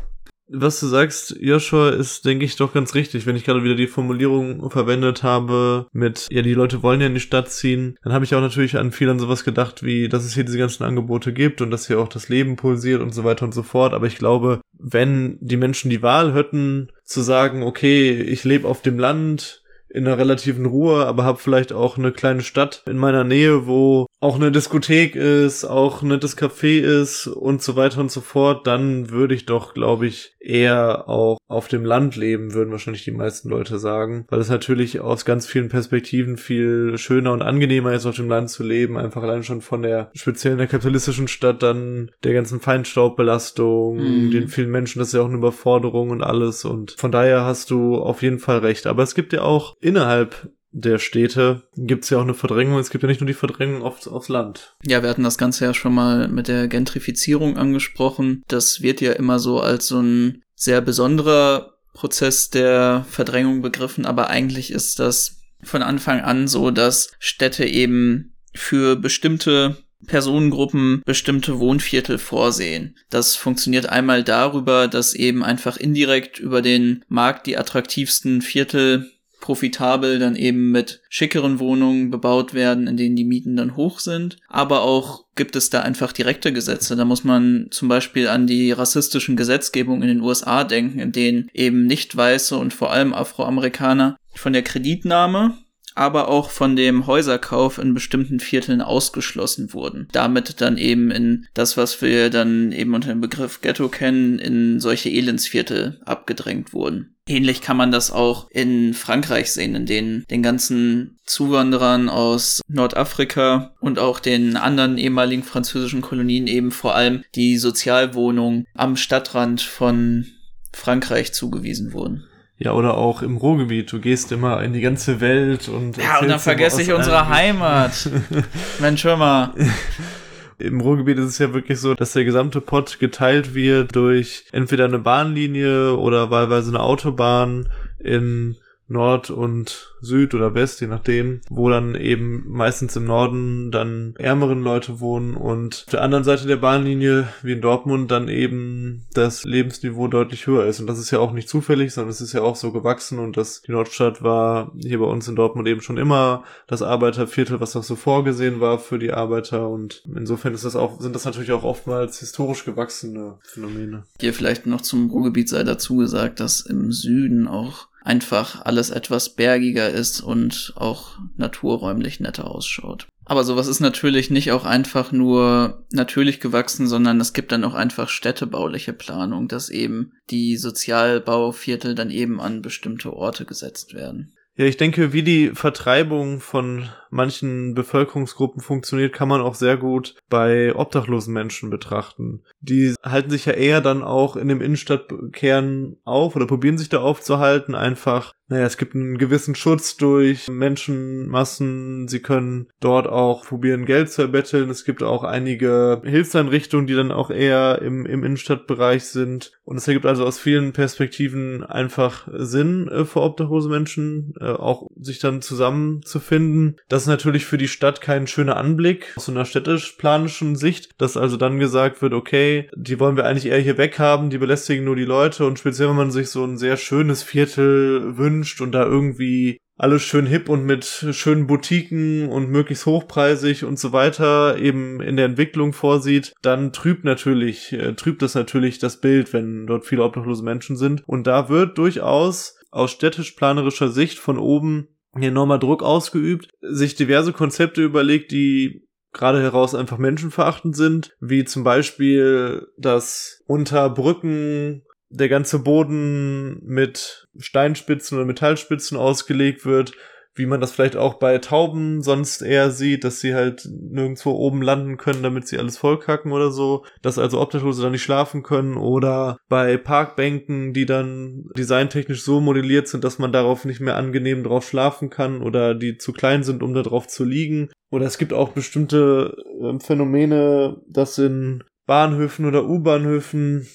Was 0.49 0.79
du 0.79 0.87
sagst, 0.87 1.37
Joshua, 1.41 1.91
ist, 1.91 2.27
denke 2.27 2.45
ich, 2.45 2.57
doch 2.57 2.75
ganz 2.75 2.95
richtig. 2.95 3.25
Wenn 3.25 3.37
ich 3.37 3.45
gerade 3.45 3.65
wieder 3.65 3.75
die 3.75 3.87
Formulierung 3.87 4.71
verwendet 4.71 5.23
habe 5.23 5.87
mit, 5.93 6.29
ja, 6.31 6.43
die 6.43 6.53
Leute 6.53 6.83
wollen 6.83 7.01
ja 7.01 7.07
in 7.07 7.15
die 7.15 7.21
Stadt 7.21 7.51
ziehen, 7.51 7.99
dann 8.03 8.13
habe 8.13 8.27
ich 8.27 8.35
auch 8.35 8.43
natürlich 8.43 8.77
an 8.77 8.93
viel 8.93 9.09
an 9.09 9.19
sowas 9.19 9.45
gedacht, 9.45 9.83
wie, 9.83 10.09
dass 10.09 10.25
es 10.25 10.35
hier 10.35 10.45
diese 10.45 10.59
ganzen 10.59 10.85
Angebote 10.85 11.33
gibt 11.33 11.63
und 11.63 11.71
dass 11.71 11.87
hier 11.87 11.99
auch 11.99 12.09
das 12.09 12.29
Leben 12.29 12.57
pulsiert 12.57 13.01
und 13.01 13.15
so 13.15 13.25
weiter 13.25 13.47
und 13.47 13.55
so 13.55 13.63
fort. 13.63 13.95
Aber 13.95 14.07
ich 14.07 14.17
glaube, 14.17 14.61
wenn 14.79 15.39
die 15.41 15.57
Menschen 15.57 15.91
die 15.91 16.03
Wahl 16.03 16.35
hätten, 16.35 16.91
zu 17.05 17.23
sagen, 17.23 17.63
okay, 17.63 18.13
ich 18.13 18.45
lebe 18.45 18.69
auf 18.69 18.83
dem 18.83 18.99
Land, 18.99 19.64
in 19.95 20.07
einer 20.07 20.19
relativen 20.19 20.67
Ruhe, 20.67 21.07
aber 21.07 21.25
habe 21.25 21.39
vielleicht 21.39 21.73
auch 21.73 21.97
eine 21.97 22.11
kleine 22.11 22.43
Stadt 22.43 22.83
in 22.87 22.99
meiner 22.99 23.23
Nähe, 23.23 23.67
wo 23.67 24.07
auch 24.21 24.35
eine 24.37 24.51
Diskothek 24.51 25.15
ist, 25.15 25.65
auch 25.65 26.03
ein 26.03 26.09
nettes 26.09 26.37
Café 26.37 26.81
ist 26.81 27.29
und 27.29 27.63
so 27.63 27.77
weiter 27.77 28.01
und 28.01 28.11
so 28.11 28.21
fort, 28.21 28.67
dann 28.67 29.11
würde 29.11 29.35
ich 29.35 29.47
doch, 29.47 29.75
glaube 29.75 30.07
ich, 30.07 30.35
eher 30.41 31.09
auch 31.09 31.39
auf 31.47 31.69
dem 31.69 31.85
Land 31.85 32.17
leben, 32.17 32.55
würden 32.55 32.73
wahrscheinlich 32.73 33.05
die 33.05 33.13
meisten 33.13 33.49
Leute 33.49 33.79
sagen, 33.79 34.27
weil 34.29 34.41
es 34.41 34.49
natürlich 34.49 35.01
aus 35.01 35.25
ganz 35.25 35.47
vielen 35.47 35.69
Perspektiven 35.69 36.37
viel 36.37 36.99
schöner 36.99 37.33
und 37.33 37.43
angenehmer 37.43 37.93
ist, 37.93 38.07
auf 38.07 38.17
dem 38.17 38.29
Land 38.29 38.51
zu 38.51 38.65
leben, 38.65 38.97
einfach 38.97 39.23
allein 39.23 39.43
schon 39.43 39.61
von 39.61 39.83
der 39.83 40.11
speziellen 40.15 40.59
der 40.59 40.67
kapitalistischen 40.67 41.29
Stadt 41.29 41.63
dann 41.63 42.11
der 42.25 42.33
ganzen 42.33 42.61
Feinstaubbelastung, 42.61 43.99
mhm. 43.99 44.31
den 44.31 44.49
vielen 44.49 44.71
Menschen, 44.71 44.99
das 44.99 45.09
ist 45.09 45.15
ja 45.15 45.21
auch 45.21 45.29
eine 45.29 45.37
Überforderung 45.37 46.11
und 46.11 46.23
alles 46.23 46.65
und 46.65 46.97
von 46.99 47.13
daher 47.13 47.45
hast 47.45 47.71
du 47.71 47.97
auf 47.97 48.23
jeden 48.23 48.39
Fall 48.39 48.59
recht, 48.59 48.87
aber 48.87 49.03
es 49.03 49.15
gibt 49.15 49.33
ja 49.33 49.43
auch 49.43 49.77
innerhalb 49.85 50.51
der 50.73 50.99
Städte 50.99 51.63
gibt 51.77 52.05
es 52.05 52.11
ja 52.11 52.19
auch 52.19 52.23
eine 52.23 52.35
Verdrängung. 52.35 52.81
Es 52.81 52.91
gibt 52.91 53.05
ja 53.05 53.09
nicht 53.09 53.21
nur 53.21 53.29
die 53.29 53.35
Verdrängung 53.35 53.83
aufs, 53.83 54.09
aufs 54.09 54.29
Land. 54.29 54.75
Ja, 54.85 55.03
wir 55.03 55.11
hatten 55.11 55.23
das 55.23 55.39
Ganze 55.39 55.67
ja 55.67 55.75
schon 55.75 55.95
mal 55.95 56.27
mit 56.27 56.49
der 56.49 56.67
Gentrifizierung 56.67 57.57
angesprochen. 57.57 58.43
Das 58.49 58.83
wird 58.83 59.01
ja 59.01 59.13
immer 59.13 59.39
so 59.39 59.61
als 59.61 59.87
so 59.87 60.01
ein 60.01 60.43
sehr 60.57 60.81
besonderer 60.81 61.75
Prozess 61.93 62.51
der 62.51 63.07
Verdrängung 63.09 63.63
begriffen, 63.63 64.05
aber 64.05 64.31
eigentlich 64.31 64.73
ist 64.73 64.99
das 64.99 65.43
von 65.63 65.83
Anfang 65.83 66.21
an 66.21 66.49
so, 66.49 66.73
dass 66.73 67.13
Städte 67.21 67.65
eben 67.65 68.35
für 68.53 68.97
bestimmte 68.97 69.77
Personengruppen 70.07 71.03
bestimmte 71.07 71.59
Wohnviertel 71.61 72.19
vorsehen. 72.19 72.97
Das 73.11 73.37
funktioniert 73.37 73.89
einmal 73.89 74.23
darüber, 74.23 74.89
dass 74.89 75.15
eben 75.15 75.43
einfach 75.43 75.77
indirekt 75.77 76.39
über 76.39 76.63
den 76.63 77.05
Markt 77.09 77.47
die 77.47 77.57
attraktivsten 77.57 78.43
Viertel 78.43 79.11
profitabel 79.45 80.19
dann 80.19 80.37
eben 80.37 80.71
mit 80.71 81.03
schickeren 81.11 81.59
Wohnungen 81.59 82.11
bebaut 82.11 82.55
werden, 82.55 82.87
in 82.87 82.97
denen 82.97 83.15
die 83.15 83.27
Mieten 83.27 83.57
dann 83.57 83.77
hoch 83.77 83.99
sind. 83.99 84.39
Aber 84.49 84.81
auch 84.81 85.27
gibt 85.35 85.55
es 85.55 85.69
da 85.69 85.83
einfach 85.83 86.13
direkte 86.13 86.51
Gesetze. 86.51 86.97
Da 86.97 87.05
muss 87.05 87.25
man 87.25 87.67
zum 87.71 87.89
Beispiel 87.89 88.27
an 88.29 88.47
die 88.47 88.73
rassistischen 88.73 89.37
Gesetzgebungen 89.37 90.01
in 90.01 90.09
den 90.09 90.21
USA 90.23 90.65
denken, 90.65 90.99
in 90.99 91.13
denen 91.13 91.51
eben 91.53 91.85
nicht 91.85 92.17
weiße 92.17 92.57
und 92.57 92.73
vor 92.73 92.91
allem 92.91 93.13
Afroamerikaner 93.13 94.17
von 94.35 94.55
der 94.55 94.63
Kreditnahme 94.63 95.59
aber 95.95 96.29
auch 96.29 96.51
von 96.51 96.77
dem 96.77 97.07
Häuserkauf 97.07 97.79
in 97.79 97.95
bestimmten 97.95 98.41
Vierteln 98.41 98.81
ausgeschlossen 98.81 99.73
wurden. 99.73 100.09
Damit 100.13 100.61
dann 100.61 100.77
eben 100.77 101.11
in 101.11 101.47
das, 101.55 101.77
was 101.77 102.03
wir 102.03 102.31
dann 102.31 102.73
eben 102.73 102.95
unter 102.95 103.09
dem 103.09 103.21
Begriff 103.21 103.61
Ghetto 103.61 103.89
kennen, 103.89 104.39
in 104.39 104.81
solche 104.81 105.09
Elendsviertel 105.09 106.01
abgedrängt 106.05 106.73
wurden. 106.73 107.15
Ähnlich 107.27 107.63
kann 107.63 107.79
man 107.79 107.91
das 107.91 108.11
auch 108.11 108.51
in 108.51 108.93
Frankreich 108.93 109.51
sehen, 109.53 109.75
in 109.75 109.87
denen 109.87 110.25
den 110.31 110.43
ganzen 110.43 111.17
Zuwanderern 111.25 112.11
aus 112.11 112.61
Nordafrika 112.69 113.73
und 113.81 113.99
auch 113.99 114.21
den 114.21 114.57
anderen 114.57 114.99
ehemaligen 114.99 115.43
französischen 115.43 116.03
Kolonien 116.03 116.47
eben 116.47 116.71
vor 116.71 116.95
allem 116.95 117.25
die 117.35 117.57
Sozialwohnungen 117.57 118.67
am 118.75 118.97
Stadtrand 118.97 119.63
von 119.63 120.27
Frankreich 120.75 121.33
zugewiesen 121.33 121.95
wurden. 121.95 122.25
Ja, 122.57 122.73
oder 122.73 122.97
auch 122.97 123.23
im 123.23 123.37
Ruhrgebiet. 123.37 123.93
Du 123.93 124.01
gehst 124.01 124.31
immer 124.31 124.63
in 124.63 124.73
die 124.73 124.81
ganze 124.81 125.21
Welt 125.21 125.69
und. 125.69 125.97
Ja, 125.97 126.21
und 126.21 126.29
dann 126.29 126.39
vergesse 126.39 126.83
ich 126.83 126.93
unsere 126.93 127.29
Heimat. 127.29 128.09
Mensch, 128.81 129.05
hör 129.05 129.17
mal. 129.17 129.55
Im 130.59 130.81
Ruhrgebiet 130.81 131.19
ist 131.19 131.27
es 131.27 131.39
ja 131.39 131.53
wirklich 131.53 131.81
so, 131.81 131.95
dass 131.95 132.13
der 132.13 132.25
gesamte 132.25 132.61
Pott 132.61 133.01
geteilt 133.01 133.55
wird 133.55 133.97
durch 133.97 134.45
entweder 134.53 134.85
eine 134.85 135.01
Bahnlinie 135.01 135.97
oder 135.97 136.31
wahlweise 136.31 136.71
eine 136.71 136.81
Autobahn 136.81 137.69
in 137.99 138.57
Nord 138.89 139.31
und 139.31 139.95
Süd 140.01 140.35
oder 140.35 140.55
West, 140.55 140.81
je 140.81 140.87
nachdem, 140.87 141.41
wo 141.49 141.71
dann 141.71 141.95
eben 141.95 142.45
meistens 142.47 142.97
im 142.97 143.07
Norden 143.07 143.71
dann 143.71 144.15
ärmeren 144.19 144.63
Leute 144.63 145.01
wohnen 145.01 145.35
und 145.35 145.85
auf 145.87 145.91
der 145.91 146.03
anderen 146.03 146.25
Seite 146.25 146.47
der 146.47 146.57
Bahnlinie, 146.57 147.29
wie 147.43 147.53
in 147.53 147.61
Dortmund, 147.61 148.11
dann 148.11 148.29
eben 148.29 149.07
das 149.15 149.45
Lebensniveau 149.45 150.09
deutlich 150.09 150.47
höher 150.47 150.67
ist. 150.67 150.81
Und 150.81 150.87
das 150.87 150.99
ist 150.99 151.11
ja 151.11 151.19
auch 151.19 151.33
nicht 151.33 151.49
zufällig, 151.49 151.93
sondern 151.93 152.11
es 152.11 152.21
ist 152.21 152.33
ja 152.33 152.43
auch 152.43 152.57
so 152.57 152.73
gewachsen 152.73 153.19
und 153.19 153.37
das, 153.37 153.63
die 153.63 153.73
Nordstadt 153.73 154.23
war 154.23 154.73
hier 154.77 154.99
bei 154.99 155.07
uns 155.07 155.27
in 155.29 155.37
Dortmund 155.37 155.67
eben 155.69 155.81
schon 155.81 155.97
immer 155.97 156.45
das 156.67 156.83
Arbeiterviertel, 156.83 157.61
was 157.61 157.77
auch 157.77 157.83
so 157.83 157.97
vorgesehen 157.97 158.61
war 158.61 158.79
für 158.79 158.99
die 158.99 159.13
Arbeiter 159.13 159.69
und 159.69 160.03
insofern 160.15 160.55
ist 160.55 160.65
das 160.65 160.77
auch, 160.77 161.01
sind 161.01 161.15
das 161.15 161.25
natürlich 161.25 161.53
auch 161.53 161.65
oftmals 161.65 162.19
historisch 162.19 162.65
gewachsene 162.65 163.39
Phänomene. 163.43 164.05
Hier 164.21 164.35
vielleicht 164.35 164.67
noch 164.67 164.83
zum 164.83 165.11
Ruhrgebiet 165.11 165.49
sei 165.49 165.63
dazu 165.63 165.97
gesagt, 165.97 166.41
dass 166.41 166.61
im 166.61 166.93
Süden 166.93 167.49
auch 167.49 167.89
einfach 168.05 168.65
alles 168.65 168.91
etwas 168.91 169.35
bergiger 169.35 169.89
ist 169.89 170.21
und 170.21 170.75
auch 170.77 171.19
naturräumlich 171.37 172.21
netter 172.21 172.49
ausschaut. 172.51 173.09
Aber 173.25 173.43
sowas 173.43 173.67
ist 173.67 173.81
natürlich 173.81 174.31
nicht 174.31 174.53
auch 174.53 174.67
einfach 174.67 175.11
nur 175.11 175.87
natürlich 175.91 176.41
gewachsen, 176.41 176.87
sondern 176.87 177.19
es 177.21 177.33
gibt 177.33 177.53
dann 177.53 177.65
auch 177.65 177.73
einfach 177.73 178.11
städtebauliche 178.11 178.93
Planung, 178.93 179.49
dass 179.49 179.71
eben 179.71 180.13
die 180.31 180.59
Sozialbauviertel 180.59 181.95
dann 181.95 182.11
eben 182.11 182.41
an 182.41 182.61
bestimmte 182.61 183.15
Orte 183.15 183.47
gesetzt 183.47 183.95
werden. 183.95 184.35
Ja, 184.57 184.67
ich 184.67 184.77
denke, 184.77 185.13
wie 185.13 185.25
die 185.25 185.49
Vertreibung 185.49 186.39
von 186.39 186.89
manchen 187.11 187.75
Bevölkerungsgruppen 187.75 188.63
funktioniert, 188.63 189.13
kann 189.13 189.29
man 189.29 189.41
auch 189.41 189.57
sehr 189.57 189.77
gut 189.77 190.15
bei 190.29 190.75
obdachlosen 190.77 191.35
Menschen 191.35 191.71
betrachten. 191.71 192.45
Die 192.61 192.95
halten 193.03 193.31
sich 193.31 193.47
ja 193.47 193.53
eher 193.53 193.81
dann 193.81 194.05
auch 194.05 194.37
in 194.37 194.47
dem 194.47 194.61
Innenstadtkern 194.61 195.97
auf 196.05 196.37
oder 196.37 196.47
probieren 196.47 196.79
sich 196.79 196.89
da 196.89 197.01
aufzuhalten, 197.01 197.75
einfach 197.75 198.33
naja, 198.49 198.67
es 198.67 198.77
gibt 198.77 198.95
einen 198.95 199.17
gewissen 199.17 199.55
Schutz 199.55 199.97
durch 199.97 200.49
Menschenmassen. 200.49 202.09
Sie 202.09 202.21
können 202.21 202.69
dort 202.79 203.07
auch 203.07 203.47
probieren, 203.47 203.87
Geld 203.87 204.11
zu 204.11 204.23
erbetteln. 204.23 204.69
Es 204.69 204.85
gibt 204.85 205.03
auch 205.03 205.25
einige 205.25 206.03
Hilfseinrichtungen, 206.05 206.87
die 206.87 206.95
dann 206.95 207.11
auch 207.11 207.31
eher 207.31 207.81
im, 207.81 208.05
im 208.05 208.23
Innenstadtbereich 208.23 209.05
sind. 209.05 209.53
Und 209.65 209.79
es 209.79 209.89
ergibt 209.89 210.05
also 210.05 210.27
aus 210.27 210.39
vielen 210.39 210.75
Perspektiven 210.75 211.65
einfach 211.65 212.29
Sinn 212.35 212.89
äh, 212.89 213.07
für 213.07 213.23
obdachlose 213.23 213.71
Menschen, 213.71 214.35
äh, 214.39 214.45
auch 214.45 214.89
sich 215.01 215.21
dann 215.21 215.41
zusammenzufinden. 215.41 216.77
Das 216.91 217.03
ist 217.03 217.09
natürlich 217.09 217.47
für 217.47 217.57
die 217.57 217.69
Stadt 217.69 218.03
kein 218.03 218.27
schöner 218.27 218.59
Anblick 218.59 219.15
aus 219.17 219.25
so 219.25 219.33
einer 219.33 219.47
städtisch-planischen 219.47 220.57
Sicht, 220.57 221.01
dass 221.01 221.17
also 221.17 221.39
dann 221.39 221.59
gesagt 221.59 222.03
wird, 222.03 222.13
okay, 222.13 222.69
die 222.77 223.01
wollen 223.01 223.17
wir 223.17 223.25
eigentlich 223.25 223.47
eher 223.47 223.59
hier 223.59 223.79
weghaben, 223.79 224.29
die 224.29 224.39
belästigen 224.39 224.85
nur 224.85 224.97
die 224.97 225.05
Leute 225.05 225.47
und 225.47 225.59
speziell, 225.59 225.89
wenn 225.89 225.97
man 225.97 226.11
sich 226.11 226.29
so 226.29 226.45
ein 226.45 226.59
sehr 226.59 226.77
schönes 226.77 227.23
Viertel 227.23 228.19
wünscht 228.19 228.34
und 228.61 228.73
da 228.73 228.85
irgendwie 228.85 229.59
alles 229.77 230.03
schön 230.03 230.27
hip 230.27 230.49
und 230.49 230.65
mit 230.65 230.85
schönen 230.85 231.47
Boutiquen 231.47 232.29
und 232.29 232.49
möglichst 232.49 232.87
hochpreisig 232.87 233.65
und 233.65 233.79
so 233.79 233.93
weiter 233.93 234.57
eben 234.59 235.01
in 235.01 235.17
der 235.17 235.27
Entwicklung 235.27 235.73
vorsieht, 235.73 236.33
dann 236.43 236.73
trübt 236.73 237.05
natürlich, 237.05 237.73
äh, 237.73 237.95
trübt 237.95 238.23
das 238.23 238.35
natürlich 238.35 238.79
das 238.79 239.01
Bild, 239.01 239.33
wenn 239.33 239.67
dort 239.67 239.85
viele 239.85 240.05
obdachlose 240.05 240.45
Menschen 240.45 240.77
sind. 240.77 241.03
Und 241.07 241.27
da 241.27 241.49
wird 241.49 241.77
durchaus 241.77 242.57
aus 242.71 242.93
städtisch-planerischer 242.93 243.89
Sicht 243.89 244.19
von 244.19 244.39
oben 244.39 244.89
enormer 245.21 245.59
Druck 245.59 245.83
ausgeübt, 245.83 246.51
sich 246.61 246.95
diverse 246.95 247.33
Konzepte 247.33 247.83
überlegt, 247.83 248.33
die 248.33 248.85
gerade 249.13 249.41
heraus 249.41 249.75
einfach 249.75 249.99
menschenverachtend 249.99 250.77
sind, 250.77 251.17
wie 251.21 251.45
zum 251.45 251.63
Beispiel, 251.63 252.67
dass 252.77 253.43
unter 253.47 253.89
Brücken 253.91 254.83
der 255.15 255.29
ganze 255.29 255.61
Boden 255.61 256.61
mit 256.65 257.29
Steinspitzen 257.39 258.19
oder 258.19 258.27
Metallspitzen 258.27 258.97
ausgelegt 258.97 259.65
wird, 259.65 259.93
wie 260.37 260.47
man 260.47 260.61
das 260.61 260.73
vielleicht 260.73 260.97
auch 260.97 261.15
bei 261.15 261.39
Tauben 261.39 262.03
sonst 262.03 262.43
eher 262.43 262.71
sieht, 262.71 263.05
dass 263.05 263.21
sie 263.21 263.35
halt 263.35 263.69
nirgendwo 263.71 264.33
oben 264.33 264.63
landen 264.63 264.97
können, 264.97 265.23
damit 265.23 265.47
sie 265.47 265.59
alles 265.59 265.79
vollkacken 265.79 266.33
oder 266.33 266.51
so, 266.51 266.85
dass 267.03 267.19
also 267.19 267.41
Obdachlose 267.41 267.83
dann 267.83 267.93
nicht 267.93 268.03
schlafen 268.03 268.43
können 268.43 268.77
oder 268.77 269.37
bei 269.49 269.77
Parkbänken, 269.77 270.73
die 270.73 270.87
dann 270.87 271.45
designtechnisch 271.57 272.25
so 272.25 272.41
modelliert 272.41 272.89
sind, 272.89 273.05
dass 273.05 273.21
man 273.21 273.31
darauf 273.31 273.65
nicht 273.65 273.81
mehr 273.81 273.97
angenehm 273.97 274.43
drauf 274.43 274.67
schlafen 274.67 275.09
kann 275.09 275.41
oder 275.41 275.75
die 275.75 275.99
zu 275.99 276.13
klein 276.13 276.43
sind, 276.43 276.65
um 276.65 276.75
da 276.75 276.83
drauf 276.83 277.07
zu 277.07 277.25
liegen. 277.25 277.71
Oder 277.91 278.07
es 278.07 278.19
gibt 278.19 278.33
auch 278.33 278.49
bestimmte 278.49 279.37
äh, 279.63 279.79
Phänomene, 279.79 280.81
dass 280.89 281.17
in 281.19 281.63
Bahnhöfen 281.87 282.47
oder 282.47 282.65
U-Bahnhöfen 282.65 283.69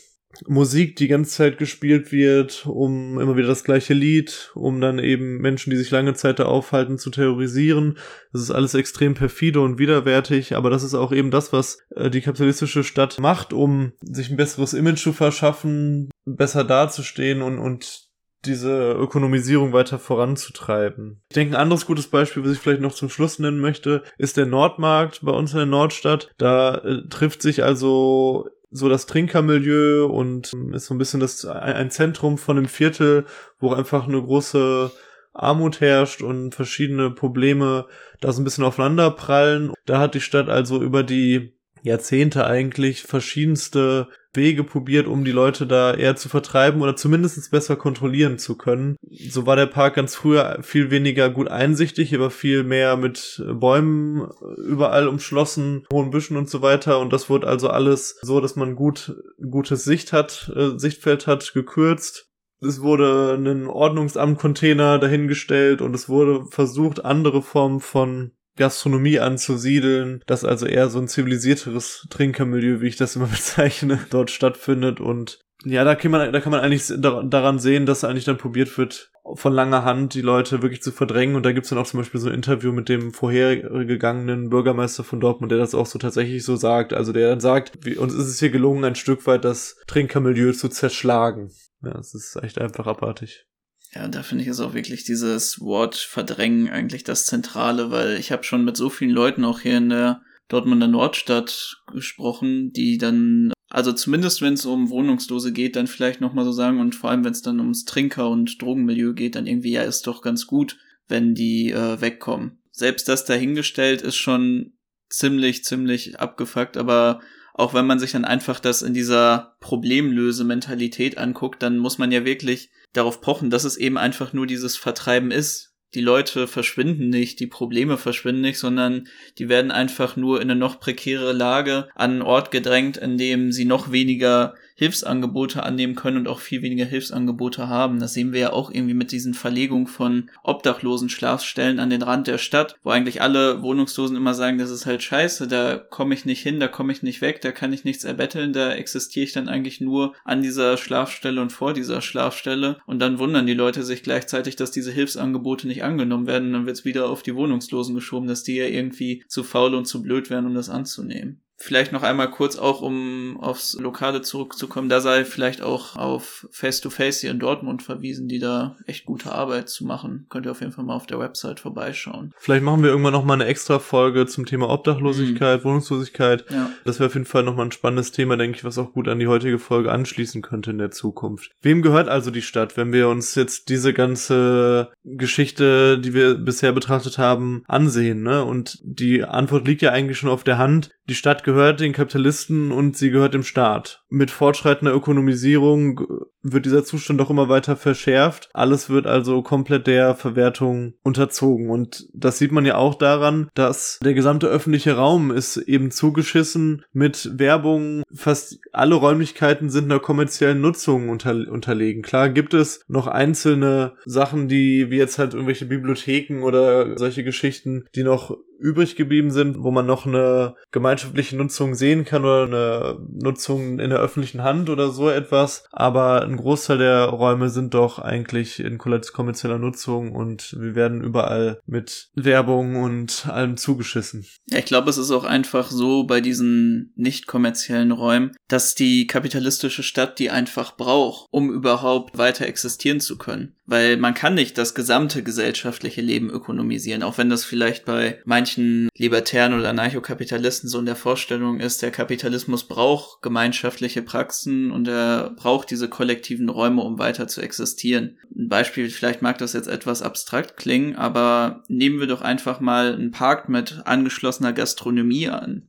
Musik 0.47 0.95
die 0.95 1.07
ganze 1.07 1.31
Zeit 1.31 1.57
gespielt 1.57 2.11
wird, 2.11 2.65
um 2.65 3.19
immer 3.19 3.35
wieder 3.35 3.47
das 3.47 3.63
gleiche 3.63 3.93
Lied, 3.93 4.51
um 4.55 4.81
dann 4.81 4.99
eben 4.99 5.37
Menschen, 5.37 5.69
die 5.69 5.77
sich 5.77 5.91
lange 5.91 6.13
Zeit 6.13 6.39
da 6.39 6.45
aufhalten, 6.45 6.97
zu 6.97 7.09
terrorisieren. 7.09 7.97
Das 8.31 8.41
ist 8.41 8.51
alles 8.51 8.73
extrem 8.73 9.13
perfide 9.13 9.61
und 9.61 9.79
widerwärtig, 9.79 10.55
aber 10.55 10.69
das 10.69 10.83
ist 10.83 10.93
auch 10.93 11.11
eben 11.11 11.31
das, 11.31 11.51
was 11.53 11.79
äh, 11.95 12.09
die 12.09 12.21
kapitalistische 12.21 12.83
Stadt 12.83 13.19
macht, 13.19 13.53
um 13.53 13.93
sich 14.01 14.29
ein 14.29 14.37
besseres 14.37 14.73
Image 14.73 15.01
zu 15.01 15.13
verschaffen, 15.13 16.09
besser 16.25 16.63
dazustehen 16.63 17.41
und, 17.41 17.59
und 17.59 18.09
diese 18.45 18.93
Ökonomisierung 18.93 19.73
weiter 19.73 19.99
voranzutreiben. 19.99 21.21
Ich 21.29 21.35
denke, 21.35 21.55
ein 21.55 21.61
anderes 21.61 21.85
gutes 21.85 22.07
Beispiel, 22.07 22.43
was 22.43 22.53
ich 22.53 22.59
vielleicht 22.59 22.81
noch 22.81 22.93
zum 22.93 23.09
Schluss 23.09 23.39
nennen 23.39 23.59
möchte, 23.59 24.03
ist 24.17 24.37
der 24.37 24.45
Nordmarkt 24.45 25.19
bei 25.23 25.31
uns 25.31 25.51
in 25.51 25.57
der 25.57 25.65
Nordstadt. 25.65 26.31
Da 26.37 26.75
äh, 26.75 27.07
trifft 27.09 27.41
sich 27.41 27.63
also 27.63 28.47
so 28.71 28.89
das 28.89 29.05
Trinkermilieu 29.05 30.05
und 30.05 30.53
ist 30.73 30.85
so 30.85 30.93
ein 30.93 30.97
bisschen 30.97 31.19
das 31.19 31.45
ein 31.45 31.91
Zentrum 31.91 32.37
von 32.37 32.55
dem 32.55 32.67
Viertel, 32.67 33.25
wo 33.59 33.73
einfach 33.73 34.07
eine 34.07 34.21
große 34.21 34.91
Armut 35.33 35.79
herrscht 35.79 36.21
und 36.21 36.53
verschiedene 36.53 37.11
Probleme 37.11 37.85
da 38.19 38.31
so 38.31 38.41
ein 38.41 38.43
bisschen 38.43 38.63
aufeinander 38.63 39.11
prallen. 39.11 39.73
Da 39.85 39.99
hat 39.99 40.13
die 40.13 40.21
Stadt 40.21 40.49
also 40.49 40.81
über 40.81 41.03
die 41.03 41.53
Jahrzehnte 41.81 42.45
eigentlich 42.45 43.03
verschiedenste 43.03 44.09
Wege 44.33 44.63
probiert, 44.63 45.07
um 45.07 45.25
die 45.25 45.31
Leute 45.31 45.65
da 45.65 45.93
eher 45.93 46.15
zu 46.15 46.29
vertreiben 46.29 46.81
oder 46.81 46.95
zumindest 46.95 47.49
besser 47.51 47.75
kontrollieren 47.75 48.37
zu 48.37 48.57
können. 48.57 48.95
So 49.29 49.45
war 49.45 49.55
der 49.55 49.65
Park 49.65 49.95
ganz 49.95 50.15
früher 50.15 50.59
viel 50.61 50.91
weniger 50.91 51.29
gut 51.29 51.47
einsichtig, 51.47 52.13
aber 52.13 52.29
viel 52.29 52.63
mehr 52.63 52.95
mit 52.97 53.43
Bäumen 53.53 54.29
überall 54.57 55.07
umschlossen, 55.07 55.85
hohen 55.91 56.11
Büschen 56.11 56.37
und 56.37 56.49
so 56.49 56.61
weiter. 56.61 56.99
Und 56.99 57.11
das 57.11 57.29
wurde 57.29 57.47
also 57.47 57.69
alles 57.69 58.17
so, 58.21 58.39
dass 58.39 58.55
man 58.55 58.75
gut, 58.75 59.15
gutes 59.49 59.83
Sicht 59.83 60.13
hat, 60.13 60.51
äh, 60.55 60.77
Sichtfeld 60.77 61.27
hat, 61.27 61.53
gekürzt. 61.53 62.27
Es 62.61 62.81
wurde 62.81 63.35
ein 63.35 63.67
Ordnungsamt-Container 63.67 64.99
dahingestellt 64.99 65.81
und 65.81 65.95
es 65.95 66.09
wurde 66.09 66.45
versucht, 66.49 67.05
andere 67.05 67.41
Formen 67.41 67.79
von 67.79 68.31
Gastronomie 68.59 69.19
anzusiedeln, 69.19 70.21
dass 70.27 70.45
also 70.45 70.67
eher 70.67 70.89
so 70.89 70.99
ein 70.99 71.07
zivilisierteres 71.07 72.05
Trinkermilieu, 72.11 72.81
wie 72.81 72.87
ich 72.87 72.97
das 72.97 73.15
immer 73.15 73.27
bezeichne, 73.31 73.99
dort 74.11 74.29
stattfindet 74.29 74.99
und 74.99 75.39
ja, 75.65 75.83
da 75.83 75.95
kann 75.95 76.11
man, 76.11 76.31
da 76.31 76.39
kann 76.39 76.53
man 76.53 76.61
eigentlich 76.61 76.89
daran 76.97 77.59
sehen, 77.59 77.85
dass 77.85 78.05
eigentlich 78.05 78.23
dann 78.23 78.37
probiert 78.37 78.77
wird, 78.77 79.11
von 79.33 79.53
langer 79.53 79.83
Hand 79.83 80.13
die 80.13 80.21
Leute 80.21 80.61
wirklich 80.61 80.81
zu 80.81 80.91
verdrängen. 80.91 81.35
Und 81.35 81.45
da 81.45 81.51
gibt's 81.51 81.69
dann 81.69 81.77
auch 81.77 81.85
zum 81.85 81.99
Beispiel 81.99 82.19
so 82.19 82.29
ein 82.29 82.35
Interview 82.35 82.71
mit 82.71 82.87
dem 82.87 83.13
vorhergegangenen 83.13 84.49
Bürgermeister 84.49 85.03
von 85.03 85.19
Dortmund, 85.19 85.51
der 85.51 85.59
das 85.59 85.75
auch 85.75 85.85
so 85.85 85.99
tatsächlich 85.99 86.43
so 86.45 86.55
sagt. 86.55 86.93
Also 86.93 87.11
der 87.11 87.29
dann 87.29 87.41
sagt, 87.41 87.85
wie, 87.85 87.97
uns 87.97 88.13
ist 88.13 88.27
es 88.27 88.39
hier 88.39 88.51
gelungen, 88.51 88.85
ein 88.85 88.95
Stück 88.95 89.27
weit 89.27 89.43
das 89.43 89.75
Trinkermilieu 89.87 90.53
zu 90.53 90.69
zerschlagen. 90.69 91.51
Ja, 91.83 91.97
es 91.99 92.13
ist 92.13 92.37
echt 92.41 92.59
einfach 92.59 92.87
abartig. 92.87 93.45
Ja, 93.93 94.07
da 94.07 94.21
finde 94.21 94.43
ich 94.43 94.49
es 94.49 94.59
auch 94.59 94.73
wirklich 94.73 95.03
dieses 95.03 95.59
Wort 95.61 95.95
verdrängen 95.95 96.69
eigentlich 96.69 97.03
das 97.03 97.25
Zentrale, 97.25 97.89
weil 97.89 98.17
ich 98.17 98.31
habe 98.31 98.43
schon 98.43 98.63
mit 98.63 98.77
so 98.77 98.89
vielen 98.89 99.11
Leuten 99.11 99.43
auch 99.43 99.61
hier 99.61 99.77
in 99.77 99.89
der 99.89 100.21
Dortmunder 100.47 100.87
Nordstadt 100.87 101.81
gesprochen, 101.91 102.71
die 102.71 102.97
dann, 102.97 103.51
also 103.69 103.91
zumindest 103.91 104.41
wenn 104.41 104.53
es 104.53 104.65
um 104.65 104.89
Wohnungslose 104.89 105.53
geht, 105.53 105.75
dann 105.75 105.87
vielleicht 105.87 106.21
nochmal 106.21 106.45
so 106.45 106.51
sagen 106.51 106.79
und 106.79 106.95
vor 106.95 107.09
allem 107.09 107.23
wenn 107.23 107.31
es 107.31 107.41
dann 107.41 107.59
ums 107.59 107.85
Trinker- 107.85 108.29
und 108.29 108.61
Drogenmilieu 108.61 109.13
geht, 109.13 109.35
dann 109.35 109.47
irgendwie, 109.47 109.71
ja, 109.71 109.83
ist 109.83 110.05
doch 110.05 110.21
ganz 110.21 110.45
gut, 110.45 110.77
wenn 111.07 111.33
die 111.33 111.71
äh, 111.71 111.99
wegkommen. 112.01 112.59
Selbst 112.71 113.09
das 113.09 113.25
dahingestellt 113.25 114.01
ist 114.01 114.17
schon 114.17 114.73
ziemlich, 115.09 115.63
ziemlich 115.63 116.19
abgefuckt, 116.19 116.77
aber 116.77 117.21
auch 117.53 117.73
wenn 117.73 117.87
man 117.87 117.99
sich 117.99 118.11
dann 118.11 118.25
einfach 118.25 118.59
das 118.59 118.81
in 118.83 118.93
dieser 118.93 119.55
Problemlöse-Mentalität 119.59 121.17
anguckt, 121.17 121.61
dann 121.61 121.77
muss 121.77 121.97
man 121.97 122.11
ja 122.11 122.23
wirklich 122.23 122.69
darauf 122.93 123.21
pochen, 123.21 123.49
dass 123.49 123.63
es 123.63 123.77
eben 123.77 123.97
einfach 123.97 124.33
nur 124.33 124.47
dieses 124.47 124.77
Vertreiben 124.77 125.31
ist. 125.31 125.73
Die 125.95 126.01
Leute 126.01 126.47
verschwinden 126.47 127.09
nicht, 127.09 127.39
die 127.39 127.47
Probleme 127.47 127.97
verschwinden 127.97 128.41
nicht, 128.41 128.59
sondern 128.59 129.07
die 129.39 129.49
werden 129.49 129.71
einfach 129.71 130.15
nur 130.15 130.39
in 130.39 130.51
eine 130.51 130.59
noch 130.59 130.79
prekäre 130.79 131.33
Lage 131.33 131.87
an 131.95 132.11
einen 132.11 132.21
Ort 132.21 132.51
gedrängt, 132.51 132.97
in 132.97 133.17
dem 133.17 133.51
sie 133.51 133.65
noch 133.65 133.91
weniger 133.91 134.53
Hilfsangebote 134.79 135.61
annehmen 135.61 135.93
können 135.93 136.15
und 136.15 136.29
auch 136.29 136.39
viel 136.39 136.61
weniger 136.61 136.85
Hilfsangebote 136.85 137.67
haben. 137.67 137.99
Das 137.99 138.13
sehen 138.13 138.31
wir 138.31 138.39
ja 138.39 138.53
auch 138.53 138.71
irgendwie 138.71 138.93
mit 138.93 139.11
diesen 139.11 139.33
Verlegungen 139.33 139.87
von 139.87 140.29
obdachlosen 140.41 141.09
Schlafstellen 141.09 141.79
an 141.79 141.89
den 141.89 142.01
Rand 142.01 142.27
der 142.27 142.37
Stadt, 142.37 142.79
wo 142.81 142.89
eigentlich 142.89 143.21
alle 143.21 143.61
Wohnungslosen 143.61 144.15
immer 144.15 144.33
sagen, 144.33 144.57
das 144.57 144.71
ist 144.71 144.85
halt 144.85 145.03
scheiße, 145.03 145.49
da 145.49 145.75
komme 145.75 146.13
ich 146.13 146.23
nicht 146.23 146.41
hin, 146.41 146.61
da 146.61 146.69
komme 146.69 146.93
ich 146.93 147.03
nicht 147.03 147.19
weg, 147.19 147.41
da 147.41 147.51
kann 147.51 147.73
ich 147.73 147.83
nichts 147.83 148.05
erbetteln, 148.05 148.53
da 148.53 148.71
existiere 148.71 149.25
ich 149.25 149.33
dann 149.33 149.49
eigentlich 149.49 149.81
nur 149.81 150.15
an 150.23 150.41
dieser 150.41 150.77
Schlafstelle 150.77 151.41
und 151.41 151.51
vor 151.51 151.73
dieser 151.73 152.01
Schlafstelle 152.01 152.79
und 152.85 152.99
dann 152.99 153.19
wundern 153.19 153.47
die 153.47 153.53
Leute 153.55 153.83
sich 153.83 154.01
gleichzeitig, 154.01 154.55
dass 154.55 154.71
diese 154.71 154.93
Hilfsangebote 154.93 155.67
nicht 155.67 155.83
angenommen 155.83 156.25
werden 156.25 156.47
und 156.47 156.53
dann 156.53 156.65
wird 156.65 156.77
es 156.77 156.85
wieder 156.85 157.09
auf 157.09 157.21
die 157.21 157.35
Wohnungslosen 157.35 157.95
geschoben, 157.95 158.29
dass 158.29 158.43
die 158.43 158.55
ja 158.55 158.65
irgendwie 158.65 159.25
zu 159.27 159.43
faul 159.43 159.75
und 159.75 159.87
zu 159.87 160.01
blöd 160.01 160.29
wären, 160.29 160.45
um 160.45 160.55
das 160.55 160.69
anzunehmen. 160.69 161.41
Vielleicht 161.61 161.91
noch 161.91 162.03
einmal 162.03 162.31
kurz 162.31 162.57
auch, 162.57 162.81
um 162.81 163.37
aufs 163.41 163.73
Lokale 163.73 164.21
zurückzukommen, 164.21 164.87
da 164.87 165.01
sei 165.01 165.25
vielleicht 165.25 165.61
auch 165.61 165.97
auf 165.97 166.47
Face-to-Face 166.51 167.19
hier 167.19 167.31
in 167.31 167.39
Dortmund 167.39 167.83
verwiesen, 167.83 168.29
die 168.29 168.39
da 168.39 168.77
echt 168.85 169.05
gute 169.05 169.33
Arbeit 169.33 169.67
zu 169.67 169.85
machen. 169.85 170.25
Könnt 170.29 170.45
ihr 170.45 170.51
auf 170.51 170.61
jeden 170.61 170.71
Fall 170.71 170.85
mal 170.85 170.95
auf 170.95 171.05
der 171.05 171.19
Website 171.19 171.59
vorbeischauen. 171.59 172.33
Vielleicht 172.39 172.63
machen 172.63 172.81
wir 172.81 172.89
irgendwann 172.89 173.11
noch 173.11 173.25
mal 173.25 173.33
eine 173.33 173.45
extra 173.45 173.79
Folge 173.79 174.25
zum 174.25 174.45
Thema 174.45 174.69
Obdachlosigkeit, 174.69 175.59
mhm. 175.59 175.63
Wohnungslosigkeit. 175.65 176.45
Ja. 176.49 176.69
Das 176.85 176.99
wäre 176.99 177.07
auf 177.07 177.13
jeden 177.13 177.25
Fall 177.25 177.43
noch 177.43 177.57
mal 177.57 177.65
ein 177.65 177.73
spannendes 177.73 178.13
Thema, 178.13 178.37
denke 178.37 178.57
ich, 178.57 178.63
was 178.63 178.77
auch 178.77 178.93
gut 178.93 179.09
an 179.09 179.19
die 179.19 179.27
heutige 179.27 179.59
Folge 179.59 179.91
anschließen 179.91 180.41
könnte 180.41 180.71
in 180.71 180.77
der 180.77 180.91
Zukunft. 180.91 181.51
Wem 181.61 181.81
gehört 181.81 182.07
also 182.07 182.31
die 182.31 182.41
Stadt, 182.41 182.77
wenn 182.77 182.93
wir 182.93 183.09
uns 183.09 183.35
jetzt 183.35 183.67
diese 183.67 183.93
ganze 183.93 184.91
Geschichte, 185.03 185.99
die 185.99 186.13
wir 186.13 186.35
bisher 186.35 186.71
betrachtet 186.71 187.17
haben, 187.17 187.63
ansehen, 187.67 188.23
ne? 188.23 188.45
Und 188.45 188.79
die 188.83 189.25
Antwort 189.25 189.67
liegt 189.67 189.81
ja 189.81 189.91
eigentlich 189.91 190.17
schon 190.17 190.29
auf 190.29 190.45
der 190.45 190.57
Hand. 190.57 190.91
Die 191.09 191.15
Stadt 191.15 191.43
gehört 191.49 191.79
den 191.79 191.93
Kapitalisten 191.93 192.71
und 192.71 192.95
sie 192.95 193.09
gehört 193.09 193.33
dem 193.33 193.41
Staat. 193.41 194.03
Mit 194.07 194.29
fortschreitender 194.29 194.93
Ökonomisierung 194.93 196.01
wird 196.43 196.65
dieser 196.65 196.83
Zustand 196.83 197.19
doch 197.19 197.31
immer 197.31 197.49
weiter 197.49 197.75
verschärft. 197.75 198.51
Alles 198.53 198.91
wird 198.91 199.07
also 199.07 199.41
komplett 199.41 199.87
der 199.87 200.13
Verwertung 200.13 200.93
unterzogen. 201.01 201.71
Und 201.71 202.07
das 202.13 202.37
sieht 202.37 202.51
man 202.51 202.67
ja 202.67 202.75
auch 202.75 202.93
daran, 202.93 203.49
dass 203.55 203.97
der 204.03 204.13
gesamte 204.13 204.45
öffentliche 204.45 204.95
Raum 204.95 205.31
ist 205.31 205.57
eben 205.57 205.89
zugeschissen 205.89 206.85
mit 206.93 207.31
Werbung. 207.39 208.03
Fast 208.13 208.59
alle 208.71 208.93
Räumlichkeiten 208.93 209.71
sind 209.71 209.85
einer 209.85 209.99
kommerziellen 209.99 210.61
Nutzung 210.61 211.09
unter 211.09 211.31
unterlegen. 211.31 212.03
Klar 212.03 212.29
gibt 212.29 212.53
es 212.53 212.81
noch 212.87 213.07
einzelne 213.07 213.93
Sachen, 214.05 214.47
die 214.47 214.91
wie 214.91 214.97
jetzt 214.97 215.17
halt 215.17 215.33
irgendwelche 215.33 215.65
Bibliotheken 215.65 216.43
oder 216.43 216.95
solche 216.95 217.23
Geschichten, 217.23 217.85
die 217.95 218.03
noch 218.03 218.37
übrig 218.59 218.95
geblieben 218.95 219.31
sind, 219.31 219.63
wo 219.63 219.71
man 219.71 219.85
noch 219.85 220.05
eine 220.05 220.55
gemeinschaftliche 220.71 221.37
Nutzung 221.37 221.75
sehen 221.75 222.05
kann 222.05 222.23
oder 222.23 222.43
eine 222.43 223.07
Nutzung 223.11 223.79
in 223.79 223.89
der 223.89 223.99
öffentlichen 223.99 224.43
Hand 224.43 224.69
oder 224.69 224.89
so 224.89 225.09
etwas. 225.09 225.63
Aber 225.71 226.23
ein 226.23 226.37
Großteil 226.37 226.77
der 226.77 227.05
Räume 227.05 227.49
sind 227.49 227.73
doch 227.73 227.99
eigentlich 227.99 228.59
in 228.59 228.77
kommerzieller 228.77 229.57
Nutzung 229.57 230.11
und 230.11 230.55
wir 230.59 230.75
werden 230.75 231.01
überall 231.01 231.59
mit 231.65 232.09
Werbung 232.15 232.75
und 232.75 233.27
allem 233.27 233.57
zugeschissen. 233.57 234.25
Ja, 234.49 234.59
ich 234.59 234.65
glaube, 234.65 234.89
es 234.89 234.97
ist 234.97 235.11
auch 235.11 235.23
einfach 235.23 235.71
so 235.71 236.03
bei 236.03 236.21
diesen 236.21 236.93
nicht 236.95 237.27
kommerziellen 237.27 237.91
Räumen, 237.91 238.35
dass 238.47 238.75
die 238.75 239.07
kapitalistische 239.07 239.83
Stadt 239.83 240.19
die 240.19 240.29
einfach 240.29 240.75
braucht, 240.75 241.27
um 241.31 241.51
überhaupt 241.51 242.17
weiter 242.17 242.45
existieren 242.45 242.99
zu 242.99 243.17
können. 243.17 243.55
Weil 243.65 243.97
man 243.97 244.15
kann 244.15 244.33
nicht 244.33 244.57
das 244.57 244.73
gesamte 244.73 245.21
gesellschaftliche 245.21 246.01
Leben 246.01 246.31
ökonomisieren, 246.31 247.03
auch 247.03 247.19
wenn 247.19 247.29
das 247.29 247.45
vielleicht 247.45 247.85
bei 247.85 248.19
manchen 248.25 248.48
Libertären 248.57 249.53
oder 249.53 249.69
Anarchokapitalisten 249.69 250.69
so 250.69 250.79
in 250.79 250.85
der 250.85 250.95
Vorstellung 250.95 251.59
ist, 251.59 251.81
der 251.81 251.91
Kapitalismus 251.91 252.67
braucht 252.67 253.21
gemeinschaftliche 253.21 254.01
Praxen 254.01 254.71
und 254.71 254.87
er 254.87 255.31
braucht 255.31 255.71
diese 255.71 255.89
kollektiven 255.89 256.49
Räume, 256.49 256.81
um 256.81 256.99
weiter 256.99 257.27
zu 257.27 257.41
existieren. 257.41 258.17
Ein 258.35 258.49
Beispiel, 258.49 258.89
vielleicht 258.89 259.21
mag 259.21 259.37
das 259.37 259.53
jetzt 259.53 259.67
etwas 259.67 260.01
abstrakt 260.01 260.57
klingen, 260.57 260.95
aber 260.95 261.63
nehmen 261.67 261.99
wir 261.99 262.07
doch 262.07 262.21
einfach 262.21 262.59
mal 262.59 262.93
einen 262.93 263.11
Park 263.11 263.49
mit 263.49 263.81
angeschlossener 263.85 264.53
Gastronomie 264.53 265.29
an 265.29 265.63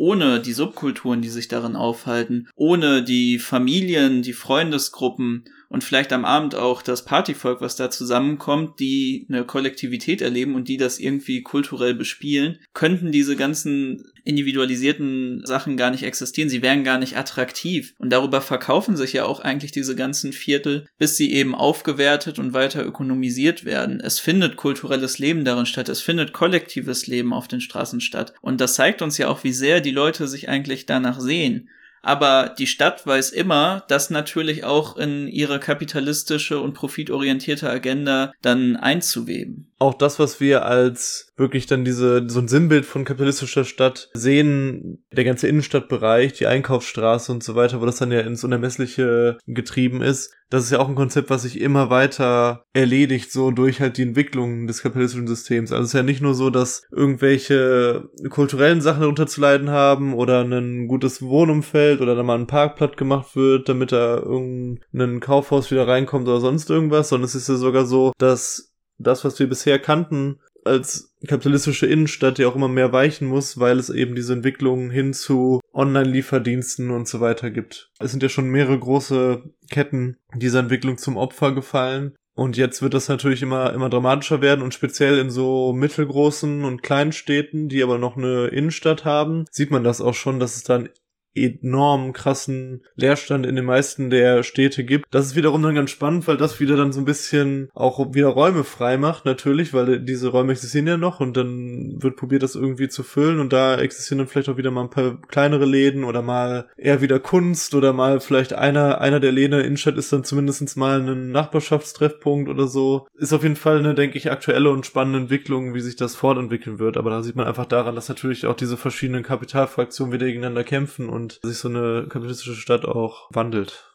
ohne 0.00 0.40
die 0.40 0.54
Subkulturen, 0.54 1.20
die 1.20 1.28
sich 1.28 1.48
darin 1.48 1.76
aufhalten, 1.76 2.48
ohne 2.56 3.04
die 3.04 3.38
Familien, 3.38 4.22
die 4.22 4.32
Freundesgruppen 4.32 5.44
und 5.70 5.84
vielleicht 5.84 6.12
am 6.12 6.24
Abend 6.24 6.56
auch 6.56 6.82
das 6.82 7.04
Partyvolk, 7.04 7.60
was 7.60 7.76
da 7.76 7.90
zusammenkommt, 7.90 8.80
die 8.80 9.26
eine 9.28 9.44
Kollektivität 9.44 10.20
erleben 10.20 10.56
und 10.56 10.66
die 10.66 10.76
das 10.76 10.98
irgendwie 10.98 11.42
kulturell 11.42 11.94
bespielen, 11.94 12.58
könnten 12.74 13.12
diese 13.12 13.36
ganzen 13.36 14.04
individualisierten 14.24 15.46
Sachen 15.46 15.76
gar 15.76 15.92
nicht 15.92 16.02
existieren. 16.02 16.48
Sie 16.48 16.62
wären 16.62 16.82
gar 16.82 16.98
nicht 16.98 17.16
attraktiv. 17.16 17.94
Und 17.98 18.10
darüber 18.10 18.40
verkaufen 18.40 18.96
sich 18.96 19.12
ja 19.12 19.24
auch 19.24 19.38
eigentlich 19.38 19.70
diese 19.70 19.94
ganzen 19.94 20.32
Viertel, 20.32 20.88
bis 20.98 21.16
sie 21.16 21.32
eben 21.32 21.54
aufgewertet 21.54 22.40
und 22.40 22.52
weiter 22.52 22.84
ökonomisiert 22.84 23.64
werden. 23.64 24.00
Es 24.00 24.18
findet 24.18 24.56
kulturelles 24.56 25.20
Leben 25.20 25.44
darin 25.44 25.66
statt. 25.66 25.88
Es 25.88 26.00
findet 26.00 26.32
kollektives 26.32 27.06
Leben 27.06 27.32
auf 27.32 27.46
den 27.46 27.60
Straßen 27.60 28.00
statt. 28.00 28.34
Und 28.40 28.60
das 28.60 28.74
zeigt 28.74 29.02
uns 29.02 29.18
ja 29.18 29.28
auch, 29.28 29.44
wie 29.44 29.52
sehr 29.52 29.80
die 29.80 29.92
Leute 29.92 30.26
sich 30.26 30.48
eigentlich 30.48 30.86
danach 30.86 31.20
sehen. 31.20 31.70
Aber 32.02 32.54
die 32.58 32.66
Stadt 32.66 33.06
weiß 33.06 33.30
immer, 33.30 33.84
das 33.88 34.10
natürlich 34.10 34.64
auch 34.64 34.96
in 34.96 35.28
ihre 35.28 35.60
kapitalistische 35.60 36.60
und 36.60 36.74
profitorientierte 36.74 37.68
Agenda 37.68 38.32
dann 38.42 38.76
einzuweben. 38.76 39.70
Auch 39.78 39.94
das, 39.94 40.18
was 40.18 40.40
wir 40.40 40.64
als 40.64 41.29
wirklich 41.40 41.66
dann 41.66 41.84
diese, 41.84 42.28
so 42.28 42.38
ein 42.38 42.48
Sinnbild 42.48 42.84
von 42.84 43.04
kapitalistischer 43.04 43.64
Stadt 43.64 44.10
sehen, 44.12 45.04
der 45.10 45.24
ganze 45.24 45.48
Innenstadtbereich, 45.48 46.34
die 46.34 46.46
Einkaufsstraße 46.46 47.32
und 47.32 47.42
so 47.42 47.56
weiter, 47.56 47.80
wo 47.80 47.86
das 47.86 47.96
dann 47.96 48.12
ja 48.12 48.20
ins 48.20 48.44
Unermessliche 48.44 49.38
getrieben 49.46 50.02
ist, 50.02 50.32
das 50.50 50.64
ist 50.64 50.72
ja 50.72 50.80
auch 50.80 50.88
ein 50.88 50.96
Konzept, 50.96 51.30
was 51.30 51.42
sich 51.42 51.60
immer 51.60 51.90
weiter 51.90 52.64
erledigt, 52.72 53.32
so 53.32 53.52
durch 53.52 53.80
halt 53.80 53.96
die 53.96 54.02
Entwicklung 54.02 54.66
des 54.66 54.82
kapitalistischen 54.82 55.28
Systems. 55.28 55.70
Also 55.70 55.84
es 55.84 55.88
ist 55.90 55.94
ja 55.94 56.02
nicht 56.02 56.20
nur 56.20 56.34
so, 56.34 56.50
dass 56.50 56.82
irgendwelche 56.90 58.10
kulturellen 58.28 58.80
Sachen 58.80 59.00
darunter 59.00 59.28
zu 59.28 59.40
leiden 59.40 59.70
haben 59.70 60.12
oder 60.12 60.42
ein 60.42 60.88
gutes 60.88 61.22
Wohnumfeld 61.22 62.00
oder 62.00 62.16
da 62.16 62.24
mal 62.24 62.38
ein 62.38 62.48
Parkplatz 62.48 62.96
gemacht 62.96 63.36
wird, 63.36 63.68
damit 63.68 63.92
da 63.92 64.16
irgendein 64.16 65.20
Kaufhaus 65.20 65.70
wieder 65.70 65.86
reinkommt 65.86 66.26
oder 66.26 66.40
sonst 66.40 66.68
irgendwas, 66.68 67.08
sondern 67.08 67.26
es 67.26 67.36
ist 67.36 67.48
ja 67.48 67.54
sogar 67.54 67.86
so, 67.86 68.12
dass 68.18 68.74
das, 68.98 69.24
was 69.24 69.38
wir 69.38 69.48
bisher 69.48 69.78
kannten, 69.78 70.40
als 70.70 71.14
kapitalistische 71.26 71.86
Innenstadt, 71.86 72.38
die 72.38 72.46
auch 72.46 72.56
immer 72.56 72.68
mehr 72.68 72.92
weichen 72.92 73.28
muss, 73.28 73.58
weil 73.58 73.78
es 73.78 73.90
eben 73.90 74.14
diese 74.14 74.32
Entwicklung 74.32 74.90
hin 74.90 75.12
zu 75.12 75.60
Online-Lieferdiensten 75.72 76.90
und 76.90 77.08
so 77.08 77.20
weiter 77.20 77.50
gibt. 77.50 77.90
Es 77.98 78.10
sind 78.10 78.22
ja 78.22 78.28
schon 78.28 78.48
mehrere 78.48 78.78
große 78.78 79.42
Ketten 79.70 80.16
dieser 80.34 80.60
Entwicklung 80.60 80.96
zum 80.96 81.16
Opfer 81.16 81.52
gefallen. 81.52 82.14
Und 82.34 82.56
jetzt 82.56 82.80
wird 82.80 82.94
das 82.94 83.08
natürlich 83.08 83.42
immer, 83.42 83.72
immer 83.74 83.90
dramatischer 83.90 84.40
werden 84.40 84.62
und 84.62 84.72
speziell 84.72 85.18
in 85.18 85.30
so 85.30 85.74
mittelgroßen 85.74 86.64
und 86.64 86.82
kleinen 86.82 87.12
Städten, 87.12 87.68
die 87.68 87.82
aber 87.82 87.98
noch 87.98 88.16
eine 88.16 88.46
Innenstadt 88.46 89.04
haben, 89.04 89.44
sieht 89.50 89.70
man 89.70 89.84
das 89.84 90.00
auch 90.00 90.14
schon, 90.14 90.40
dass 90.40 90.56
es 90.56 90.62
dann 90.62 90.88
enorm 91.34 92.12
krassen 92.12 92.84
Leerstand 92.96 93.46
in 93.46 93.56
den 93.56 93.64
meisten 93.64 94.10
der 94.10 94.42
Städte 94.42 94.84
gibt. 94.84 95.06
Das 95.10 95.26
ist 95.26 95.36
wiederum 95.36 95.62
dann 95.62 95.74
ganz 95.74 95.90
spannend, 95.90 96.26
weil 96.26 96.36
das 96.36 96.60
wieder 96.60 96.76
dann 96.76 96.92
so 96.92 97.00
ein 97.00 97.04
bisschen 97.04 97.68
auch 97.74 98.14
wieder 98.14 98.28
Räume 98.28 98.64
frei 98.64 98.96
macht, 98.96 99.24
natürlich, 99.24 99.72
weil 99.72 100.00
diese 100.00 100.28
Räume 100.28 100.52
existieren 100.52 100.86
ja 100.86 100.96
noch 100.96 101.20
und 101.20 101.36
dann 101.36 101.96
wird 102.00 102.16
probiert, 102.16 102.42
das 102.42 102.54
irgendwie 102.54 102.88
zu 102.88 103.02
füllen 103.02 103.40
und 103.40 103.52
da 103.52 103.76
existieren 103.76 104.18
dann 104.18 104.28
vielleicht 104.28 104.48
auch 104.48 104.56
wieder 104.56 104.70
mal 104.70 104.82
ein 104.82 104.90
paar 104.90 105.20
kleinere 105.28 105.64
Läden 105.64 106.04
oder 106.04 106.22
mal 106.22 106.68
eher 106.76 107.00
wieder 107.00 107.20
Kunst 107.20 107.74
oder 107.74 107.92
mal 107.92 108.20
vielleicht 108.20 108.52
einer, 108.52 109.00
einer 109.00 109.20
der 109.20 109.32
Läden 109.32 109.50
in 109.50 109.58
der 109.58 109.64
Innenstadt 109.66 109.96
ist 109.96 110.12
dann 110.12 110.24
zumindestens 110.24 110.76
mal 110.76 111.00
ein 111.00 111.32
Nachbarschaftstreffpunkt 111.32 112.48
oder 112.48 112.66
so. 112.66 113.08
Ist 113.16 113.32
auf 113.32 113.42
jeden 113.42 113.56
Fall 113.56 113.78
eine, 113.78 113.94
denke 113.94 114.16
ich, 114.16 114.30
aktuelle 114.30 114.70
und 114.70 114.86
spannende 114.86 115.18
Entwicklung, 115.18 115.74
wie 115.74 115.80
sich 115.80 115.96
das 115.96 116.14
fortentwickeln 116.14 116.78
wird, 116.78 116.96
aber 116.96 117.10
da 117.10 117.22
sieht 117.22 117.36
man 117.36 117.46
einfach 117.46 117.66
daran, 117.66 117.94
dass 117.94 118.08
natürlich 118.08 118.46
auch 118.46 118.54
diese 118.54 118.76
verschiedenen 118.76 119.22
Kapitalfraktionen 119.22 120.12
wieder 120.12 120.26
gegeneinander 120.26 120.64
kämpfen 120.64 121.08
und 121.08 121.19
und 121.20 121.40
sich 121.42 121.58
so 121.58 121.68
eine 121.68 122.06
kapitalistische 122.08 122.54
Stadt 122.54 122.84
auch 122.84 123.28
wandelt. 123.30 123.86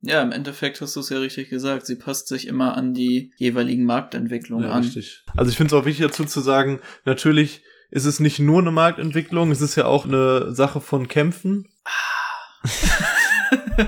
Ja, 0.00 0.22
im 0.22 0.32
Endeffekt 0.32 0.80
hast 0.80 0.94
du 0.96 1.00
es 1.00 1.08
ja 1.08 1.18
richtig 1.18 1.50
gesagt. 1.50 1.86
Sie 1.86 1.96
passt 1.96 2.28
sich 2.28 2.46
immer 2.46 2.76
an 2.76 2.94
die 2.94 3.32
jeweiligen 3.36 3.84
Marktentwicklungen 3.84 4.68
ja, 4.68 4.72
an. 4.72 4.84
Richtig. 4.84 5.24
Also 5.36 5.50
ich 5.50 5.56
finde 5.56 5.74
es 5.74 5.80
auch 5.80 5.86
wichtig 5.86 6.06
dazu 6.06 6.24
zu 6.24 6.40
sagen, 6.40 6.80
natürlich 7.04 7.62
ist 7.90 8.04
es 8.04 8.20
nicht 8.20 8.38
nur 8.38 8.60
eine 8.60 8.70
Marktentwicklung, 8.70 9.50
es 9.50 9.60
ist 9.60 9.74
ja 9.74 9.86
auch 9.86 10.04
eine 10.04 10.54
Sache 10.54 10.80
von 10.80 11.08
Kämpfen. 11.08 11.68
Ah. 11.84 12.64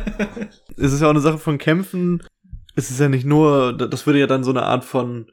es 0.76 0.92
ist 0.92 1.00
ja 1.00 1.06
auch 1.06 1.12
eine 1.12 1.20
Sache 1.20 1.38
von 1.38 1.58
Kämpfen. 1.58 2.22
Es 2.74 2.90
ist 2.90 2.98
ja 2.98 3.08
nicht 3.08 3.26
nur, 3.26 3.76
das 3.76 4.06
würde 4.06 4.18
ja 4.18 4.26
dann 4.26 4.44
so 4.44 4.50
eine 4.50 4.62
Art 4.62 4.84
von 4.84 5.30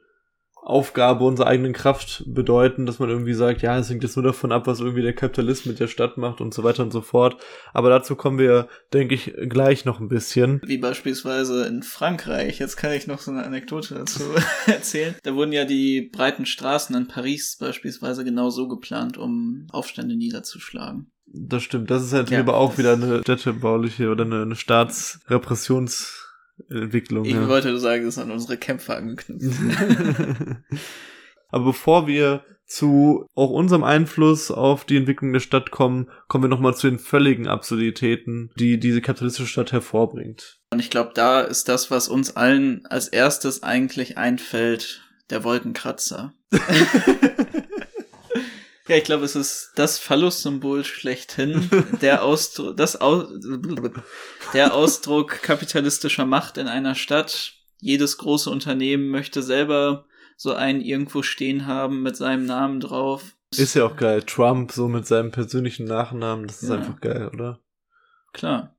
Aufgabe 0.68 1.24
unserer 1.24 1.46
eigenen 1.46 1.72
Kraft 1.72 2.24
bedeuten, 2.26 2.84
dass 2.84 2.98
man 2.98 3.08
irgendwie 3.08 3.32
sagt, 3.32 3.62
ja, 3.62 3.78
es 3.78 3.88
hängt 3.88 4.02
jetzt 4.02 4.16
nur 4.16 4.24
davon 4.24 4.52
ab, 4.52 4.66
was 4.66 4.80
irgendwie 4.80 5.00
der 5.00 5.14
Kapitalist 5.14 5.64
mit 5.64 5.80
der 5.80 5.88
Stadt 5.88 6.18
macht 6.18 6.42
und 6.42 6.52
so 6.52 6.62
weiter 6.62 6.82
und 6.82 6.92
so 6.92 7.00
fort. 7.00 7.40
Aber 7.72 7.88
dazu 7.88 8.16
kommen 8.16 8.38
wir, 8.38 8.68
denke 8.92 9.14
ich, 9.14 9.32
gleich 9.48 9.86
noch 9.86 9.98
ein 9.98 10.08
bisschen. 10.08 10.60
Wie 10.66 10.76
beispielsweise 10.76 11.64
in 11.66 11.82
Frankreich. 11.82 12.58
Jetzt 12.58 12.76
kann 12.76 12.92
ich 12.92 13.06
noch 13.06 13.20
so 13.20 13.30
eine 13.30 13.44
Anekdote 13.44 13.94
dazu 13.94 14.24
erzählen. 14.66 15.14
Da 15.22 15.34
wurden 15.34 15.52
ja 15.52 15.64
die 15.64 16.02
breiten 16.02 16.44
Straßen 16.44 16.94
in 16.94 17.08
Paris 17.08 17.56
beispielsweise 17.58 18.22
genau 18.22 18.50
so 18.50 18.68
geplant, 18.68 19.16
um 19.16 19.68
Aufstände 19.72 20.16
niederzuschlagen. 20.16 21.10
Das 21.26 21.62
stimmt. 21.62 21.90
Das 21.90 22.04
ist 22.04 22.12
halt 22.12 22.28
ja, 22.28 22.40
aber 22.40 22.58
auch 22.58 22.76
wieder 22.76 22.92
eine 22.92 23.20
städtebauliche 23.20 24.10
oder 24.10 24.24
eine, 24.24 24.42
eine 24.42 24.54
Staatsrepressions- 24.54 26.27
Entwicklung. 26.68 27.24
Ich 27.24 27.32
ja. 27.32 27.48
wollte 27.48 27.78
sagen, 27.78 28.04
das 28.04 28.16
ist 28.16 28.22
an 28.22 28.30
unsere 28.30 28.56
Kämpfe 28.56 28.96
angeknüpft. 28.96 29.60
Aber 31.50 31.64
bevor 31.64 32.06
wir 32.06 32.44
zu 32.66 33.26
auch 33.34 33.50
unserem 33.50 33.82
Einfluss 33.82 34.50
auf 34.50 34.84
die 34.84 34.98
Entwicklung 34.98 35.32
der 35.32 35.40
Stadt 35.40 35.70
kommen, 35.70 36.10
kommen 36.28 36.44
wir 36.44 36.48
nochmal 36.48 36.76
zu 36.76 36.88
den 36.88 36.98
völligen 36.98 37.48
Absurditäten, 37.48 38.50
die 38.58 38.78
diese 38.78 39.00
kapitalistische 39.00 39.48
Stadt 39.48 39.72
hervorbringt. 39.72 40.58
Und 40.70 40.78
ich 40.78 40.90
glaube, 40.90 41.12
da 41.14 41.40
ist 41.40 41.68
das, 41.68 41.90
was 41.90 42.08
uns 42.08 42.36
allen 42.36 42.84
als 42.86 43.08
erstes 43.08 43.62
eigentlich 43.62 44.18
einfällt, 44.18 45.02
der 45.30 45.44
Wolkenkratzer. 45.44 46.34
Ja, 48.88 48.96
ich 48.96 49.04
glaube, 49.04 49.24
es 49.24 49.36
ist 49.36 49.72
das 49.74 49.98
Phallus-Symbol 49.98 50.82
schlechthin. 50.82 51.68
Der 52.00 52.22
Ausdruck, 52.22 52.76
das 52.76 53.00
Au 53.00 53.28
der 54.54 54.74
Ausdruck 54.74 55.42
kapitalistischer 55.42 56.24
Macht 56.24 56.56
in 56.56 56.68
einer 56.68 56.94
Stadt. 56.94 57.52
Jedes 57.80 58.16
große 58.16 58.48
Unternehmen 58.50 59.10
möchte 59.10 59.42
selber 59.42 60.06
so 60.36 60.54
einen 60.54 60.80
irgendwo 60.80 61.22
stehen 61.22 61.66
haben 61.66 62.02
mit 62.02 62.16
seinem 62.16 62.46
Namen 62.46 62.80
drauf. 62.80 63.36
Ist 63.54 63.74
ja 63.74 63.84
auch 63.84 63.96
geil. 63.96 64.22
Trump 64.22 64.72
so 64.72 64.88
mit 64.88 65.06
seinem 65.06 65.32
persönlichen 65.32 65.84
Nachnamen, 65.84 66.46
das 66.46 66.62
ist 66.62 66.70
ja. 66.70 66.76
einfach 66.76 67.00
geil, 67.00 67.28
oder? 67.32 67.60
Klar. 68.32 68.74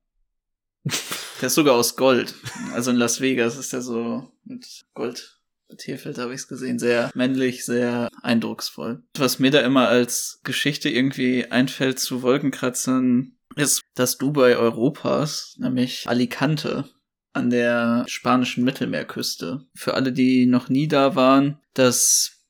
Der 1.40 1.46
ist 1.46 1.54
sogar 1.54 1.74
aus 1.74 1.96
Gold. 1.96 2.34
Also 2.74 2.90
in 2.90 2.96
Las 2.96 3.20
Vegas 3.20 3.56
ist 3.56 3.72
der 3.72 3.82
so 3.82 4.30
mit 4.44 4.84
Gold 4.94 5.39
Tierfeld 5.76 6.18
habe 6.18 6.32
ich 6.34 6.40
es 6.40 6.48
gesehen. 6.48 6.78
Sehr 6.78 7.10
männlich, 7.14 7.64
sehr 7.64 8.08
eindrucksvoll. 8.22 9.02
Was 9.16 9.38
mir 9.38 9.50
da 9.50 9.60
immer 9.60 9.88
als 9.88 10.40
Geschichte 10.44 10.88
irgendwie 10.88 11.46
einfällt 11.46 11.98
zu 11.98 12.22
Wolkenkratzern, 12.22 13.32
ist 13.56 13.82
das 13.94 14.18
Dubai 14.18 14.56
Europas, 14.56 15.56
nämlich 15.58 16.08
Alicante 16.08 16.88
an 17.32 17.50
der 17.50 18.04
spanischen 18.08 18.64
Mittelmeerküste. 18.64 19.66
Für 19.74 19.94
alle, 19.94 20.12
die 20.12 20.46
noch 20.46 20.68
nie 20.68 20.88
da 20.88 21.14
waren, 21.14 21.58
das 21.74 22.40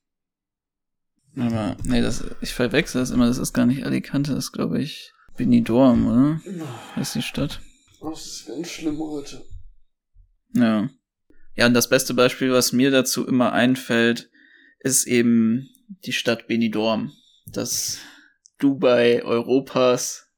aber, 1.37 1.77
nee, 1.85 2.01
das, 2.01 2.25
ich 2.41 2.53
verwechsel 2.53 3.01
das 3.01 3.11
immer, 3.11 3.27
das 3.27 3.39
ist 3.39 3.53
gar 3.53 3.67
nicht 3.67 3.85
Alicante, 3.85 4.35
das 4.35 4.47
ist, 4.47 4.53
glaube 4.53 4.83
ich, 4.83 5.13
Benidorm, 5.37 6.07
oder? 6.07 6.41
Das 6.97 7.09
ist 7.09 7.15
die 7.15 7.23
Stadt. 7.23 7.61
Das 8.01 8.27
ist 8.27 8.47
ganz 8.47 8.69
schlimm 8.69 8.99
heute. 8.99 9.45
Ja. 10.55 10.91
Ja, 11.57 11.67
und 11.67 11.75
das 11.75 11.89
beste 11.89 12.15
Beispiel, 12.15 12.53
was 12.53 12.73
mir 12.73 12.91
dazu 12.91 13.27
immer 13.27 13.53
einfällt, 13.53 14.31
ist 14.79 15.07
eben 15.07 15.69
die 16.05 16.13
Stadt 16.13 16.47
Benidorm. 16.47 17.13
Das 17.47 17.99
Dubai 18.59 19.23
Europas. 19.25 20.29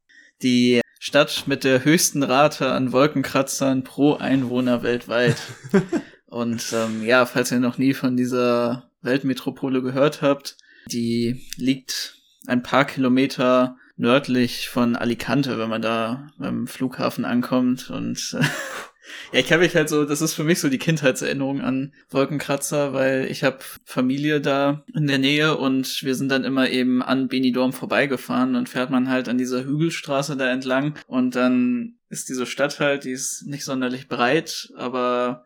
Die 0.43 0.81
Stadt 0.99 1.45
mit 1.47 1.65
der 1.65 1.85
höchsten 1.85 2.23
Rate 2.23 2.73
an 2.73 2.93
Wolkenkratzern 2.93 3.85
pro 3.85 4.15
Einwohner 4.15 4.83
weltweit. 4.83 5.37
und 6.27 6.73
ähm, 6.73 7.05
ja, 7.05 7.27
falls 7.27 7.53
ihr 7.53 7.61
noch 7.61 7.79
nie 7.79 7.95
von 7.95 8.17
dieser 8.17 8.91
Weltmetropole 9.03 9.83
gehört 9.83 10.23
habt, 10.23 10.57
die 10.87 11.45
liegt 11.57 12.17
ein 12.47 12.63
paar 12.63 12.85
Kilometer 12.85 13.77
nördlich 13.97 14.69
von 14.69 14.97
Alicante, 14.97 15.59
wenn 15.59 15.69
man 15.69 15.83
da 15.83 16.31
beim 16.39 16.67
Flughafen 16.67 17.25
ankommt 17.25 17.91
und 17.91 18.37
äh, 18.39 18.45
ja, 19.33 19.41
ich 19.41 19.49
kann 19.49 19.61
mich 19.61 19.75
halt 19.75 19.89
so, 19.89 20.05
das 20.05 20.21
ist 20.21 20.35
für 20.35 20.45
mich 20.45 20.61
so 20.61 20.69
die 20.69 20.79
Kindheitserinnerung 20.79 21.61
an 21.61 21.93
Wolkenkratzer, 22.11 22.93
weil 22.93 23.27
ich 23.31 23.45
habe 23.45 23.59
Familie 23.85 24.41
da 24.41 24.85
in 24.95 25.07
der 25.07 25.19
Nähe 25.19 25.57
und 25.57 26.03
wir 26.03 26.15
sind 26.15 26.31
dann 26.31 26.45
immer 26.45 26.69
eben 26.71 27.03
an 27.03 27.29
Benidorm 27.29 27.73
vorbeigefahren. 27.73 28.57
Und 28.57 28.69
fährt 28.69 28.91
man 28.91 29.09
halt 29.09 29.29
an 29.29 29.39
dieser 29.39 29.65
Hügelstraße 29.65 30.37
da 30.37 30.51
entlang 30.51 30.95
und 31.07 31.37
dann 31.37 31.97
ist 32.09 32.29
diese 32.29 32.47
Stadt 32.47 32.79
halt, 32.81 33.05
die 33.05 33.13
ist 33.13 33.47
nicht 33.47 33.65
sonderlich 33.65 34.09
breit, 34.09 34.71
aber 34.77 35.45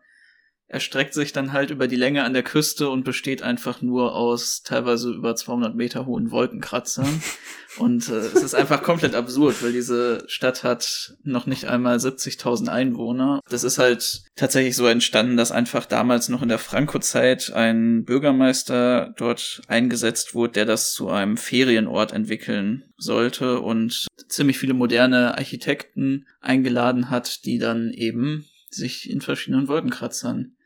erstreckt 0.69 1.13
sich 1.13 1.31
dann 1.31 1.53
halt 1.53 1.69
über 1.71 1.87
die 1.87 1.95
Länge 1.95 2.23
an 2.23 2.33
der 2.33 2.43
Küste 2.43 2.89
und 2.89 3.05
besteht 3.05 3.41
einfach 3.41 3.81
nur 3.81 4.15
aus 4.15 4.63
teilweise 4.63 5.11
über 5.11 5.35
200 5.35 5.75
Meter 5.75 6.05
hohen 6.05 6.31
Wolkenkratzern. 6.31 7.21
und 7.77 8.09
äh, 8.09 8.17
es 8.17 8.35
ist 8.35 8.53
einfach 8.53 8.83
komplett 8.83 9.15
absurd, 9.15 9.63
weil 9.63 9.71
diese 9.71 10.23
Stadt 10.27 10.63
hat 10.63 11.15
noch 11.23 11.45
nicht 11.45 11.65
einmal 11.65 11.97
70.000 11.97 12.67
Einwohner. 12.67 13.39
Das 13.49 13.63
ist 13.63 13.77
halt 13.77 14.23
tatsächlich 14.35 14.75
so 14.75 14.87
entstanden, 14.87 15.37
dass 15.37 15.53
einfach 15.53 15.85
damals 15.85 16.27
noch 16.27 16.41
in 16.41 16.49
der 16.49 16.59
Franco-Zeit 16.59 17.53
ein 17.53 18.03
Bürgermeister 18.03 19.13
dort 19.15 19.61
eingesetzt 19.67 20.35
wurde, 20.35 20.53
der 20.53 20.65
das 20.65 20.91
zu 20.93 21.09
einem 21.09 21.37
Ferienort 21.37 22.11
entwickeln 22.11 22.83
sollte 22.97 23.61
und 23.61 24.07
ziemlich 24.27 24.57
viele 24.57 24.73
moderne 24.73 25.37
Architekten 25.37 26.25
eingeladen 26.41 27.09
hat, 27.09 27.45
die 27.45 27.57
dann 27.57 27.91
eben 27.91 28.45
sich 28.69 29.09
in 29.09 29.21
verschiedenen 29.21 29.69
Wolkenkratzern 29.69 30.56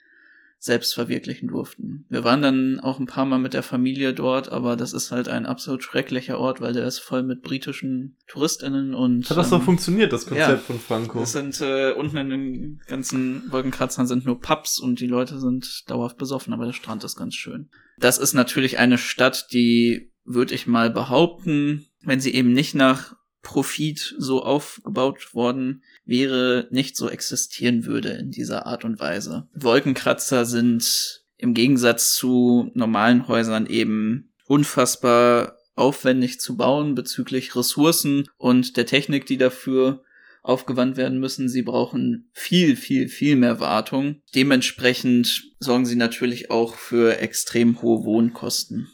selbst 0.63 0.93
verwirklichen 0.93 1.47
durften. 1.47 2.05
Wir 2.07 2.23
waren 2.23 2.43
dann 2.43 2.79
auch 2.79 2.99
ein 2.99 3.07
paar 3.07 3.25
Mal 3.25 3.39
mit 3.39 3.55
der 3.55 3.63
Familie 3.63 4.13
dort, 4.13 4.51
aber 4.51 4.75
das 4.75 4.93
ist 4.93 5.11
halt 5.11 5.27
ein 5.27 5.47
absolut 5.47 5.81
schrecklicher 5.81 6.37
Ort, 6.37 6.61
weil 6.61 6.73
der 6.73 6.85
ist 6.85 6.99
voll 6.99 7.23
mit 7.23 7.41
britischen 7.41 8.15
TouristInnen 8.27 8.93
und. 8.93 9.27
Hat 9.27 9.37
das 9.37 9.51
ähm, 9.51 9.57
doch 9.57 9.65
funktioniert, 9.65 10.13
das 10.13 10.27
Konzept 10.27 10.49
ja, 10.49 10.57
von 10.57 10.79
Franco? 10.79 11.23
Es 11.23 11.31
sind 11.31 11.59
äh, 11.61 11.93
unten 11.93 12.15
in 12.17 12.29
den 12.29 12.81
ganzen 12.85 13.51
Wolkenkratzern 13.51 14.05
sind 14.05 14.23
nur 14.23 14.39
Pubs 14.39 14.77
und 14.77 14.99
die 14.99 15.07
Leute 15.07 15.39
sind 15.39 15.89
dauerhaft 15.89 16.17
besoffen, 16.17 16.53
aber 16.53 16.65
der 16.65 16.73
Strand 16.73 17.03
ist 17.03 17.15
ganz 17.15 17.33
schön. 17.33 17.69
Das 17.97 18.19
ist 18.19 18.35
natürlich 18.35 18.77
eine 18.77 18.99
Stadt, 18.99 19.47
die, 19.51 20.11
würde 20.25 20.53
ich 20.53 20.67
mal 20.67 20.91
behaupten, 20.91 21.87
wenn 22.03 22.21
sie 22.21 22.35
eben 22.35 22.51
nicht 22.51 22.75
nach 22.75 23.15
Profit 23.41 24.15
so 24.17 24.43
aufgebaut 24.43 25.33
worden 25.33 25.83
wäre, 26.05 26.67
nicht 26.71 26.95
so 26.95 27.09
existieren 27.09 27.85
würde 27.85 28.09
in 28.09 28.31
dieser 28.31 28.65
Art 28.65 28.85
und 28.85 28.99
Weise. 28.99 29.47
Wolkenkratzer 29.53 30.45
sind 30.45 31.23
im 31.37 31.53
Gegensatz 31.53 32.15
zu 32.15 32.69
normalen 32.75 33.27
Häusern 33.27 33.65
eben 33.65 34.31
unfassbar 34.45 35.57
aufwendig 35.75 36.39
zu 36.39 36.57
bauen 36.57 36.93
bezüglich 36.95 37.55
Ressourcen 37.55 38.27
und 38.37 38.77
der 38.77 38.85
Technik, 38.85 39.25
die 39.25 39.37
dafür 39.37 40.03
aufgewandt 40.43 40.97
werden 40.97 41.19
müssen. 41.19 41.49
Sie 41.49 41.61
brauchen 41.61 42.29
viel, 42.33 42.75
viel, 42.75 43.07
viel 43.07 43.35
mehr 43.35 43.59
Wartung. 43.59 44.21
Dementsprechend 44.35 45.43
sorgen 45.59 45.85
sie 45.85 45.95
natürlich 45.95 46.51
auch 46.51 46.75
für 46.75 47.19
extrem 47.19 47.81
hohe 47.81 48.03
Wohnkosten. 48.03 48.89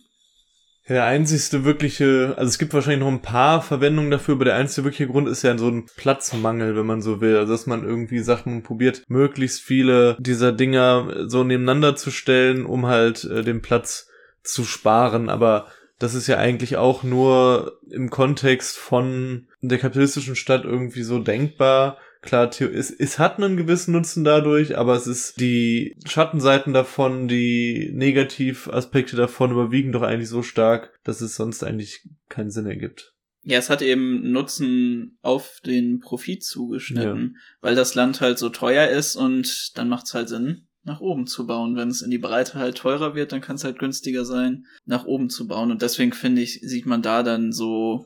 Der 0.90 1.04
einzigste 1.04 1.66
wirkliche, 1.66 2.34
also 2.38 2.48
es 2.48 2.58
gibt 2.58 2.74
wahrscheinlich 2.74 3.02
noch 3.02 3.12
ein 3.12 3.22
paar 3.22 3.62
Verwendungen 3.62 4.10
dafür, 4.10 4.36
aber 4.36 4.46
der 4.46 4.56
einzige 4.56 4.86
wirkliche 4.86 5.08
Grund 5.08 5.28
ist 5.28 5.42
ja 5.42 5.58
so 5.58 5.68
ein 5.68 5.86
Platzmangel, 5.98 6.78
wenn 6.78 6.86
man 6.86 7.02
so 7.02 7.20
will. 7.20 7.36
Also 7.36 7.52
dass 7.52 7.66
man 7.66 7.84
irgendwie 7.84 8.20
sagt, 8.20 8.46
man 8.46 8.64
probiert 8.64 9.04
möglichst 9.10 9.62
viele 9.62 10.16
dieser 10.20 10.54
Dinger 10.54 11.28
so 11.28 11.44
nebeneinander 11.44 11.98
zu 11.98 12.10
stellen, 12.10 12.66
um 12.66 12.86
halt 12.86 13.26
äh, 13.26 13.44
den 13.44 13.62
Platz 13.62 14.08
zu 14.44 14.64
sparen. 14.64 15.30
Aber 15.30 15.68
das 16.00 16.14
ist 16.14 16.28
ja 16.28 16.38
eigentlich 16.38 16.78
auch 16.78 17.04
nur 17.04 17.80
im 17.90 18.10
Kontext 18.10 18.78
von 18.78 19.48
der 19.62 19.80
kapitalistischen 19.80 20.36
Stadt 20.36 20.64
irgendwie 20.64 21.04
so 21.04 21.20
denkbar, 21.20 21.98
klar, 22.28 22.52
es, 22.60 22.92
es 22.92 23.20
hat 23.20 23.38
einen 23.38 23.56
gewissen 23.56 23.94
Nutzen 23.94 24.24
dadurch, 24.26 24.78
aber 24.78 24.96
es 24.96 25.08
ist 25.08 25.40
die 25.40 25.96
Schattenseiten 26.06 26.74
davon, 26.74 27.28
die 27.28 27.90
Negativaspekte 27.94 29.16
davon 29.16 29.52
überwiegen 29.52 29.94
doch 29.94 30.02
eigentlich 30.02 30.30
so 30.30 30.44
stark, 30.44 31.00
dass 31.04 31.22
es 31.22 31.36
sonst 31.36 31.64
eigentlich 31.64 32.02
keinen 32.28 32.52
Sinn 32.52 32.66
ergibt. 32.66 33.14
Ja, 33.44 33.58
es 33.58 33.70
hat 33.70 33.82
eben 33.82 34.30
Nutzen 34.30 35.18
auf 35.22 35.62
den 35.66 36.02
Profit 36.02 36.44
zugeschnitten, 36.44 37.36
ja. 37.36 37.42
weil 37.62 37.76
das 37.76 37.96
Land 37.96 38.20
halt 38.20 38.38
so 38.38 38.50
teuer 38.50 38.90
ist 38.90 39.16
und 39.16 39.78
dann 39.78 39.88
macht 39.88 40.08
es 40.08 40.14
halt 40.14 40.28
Sinn, 40.28 40.68
nach 40.84 41.00
oben 41.00 41.28
zu 41.28 41.48
bauen. 41.48 41.78
Wenn 41.78 41.88
es 41.88 42.02
in 42.02 42.12
die 42.12 42.18
Breite 42.18 42.56
halt 42.56 42.78
teurer 42.78 43.16
wird, 43.16 43.32
dann 43.32 43.40
kann 43.40 43.56
es 43.56 43.64
halt 43.64 43.80
günstiger 43.80 44.26
sein, 44.26 44.66
nach 44.86 45.06
oben 45.06 45.30
zu 45.30 45.48
bauen. 45.48 45.72
Und 45.72 45.82
deswegen 45.82 46.12
finde 46.12 46.42
ich, 46.42 46.60
sieht 46.62 46.86
man 46.86 47.02
da 47.02 47.24
dann 47.24 47.54
so 47.54 48.06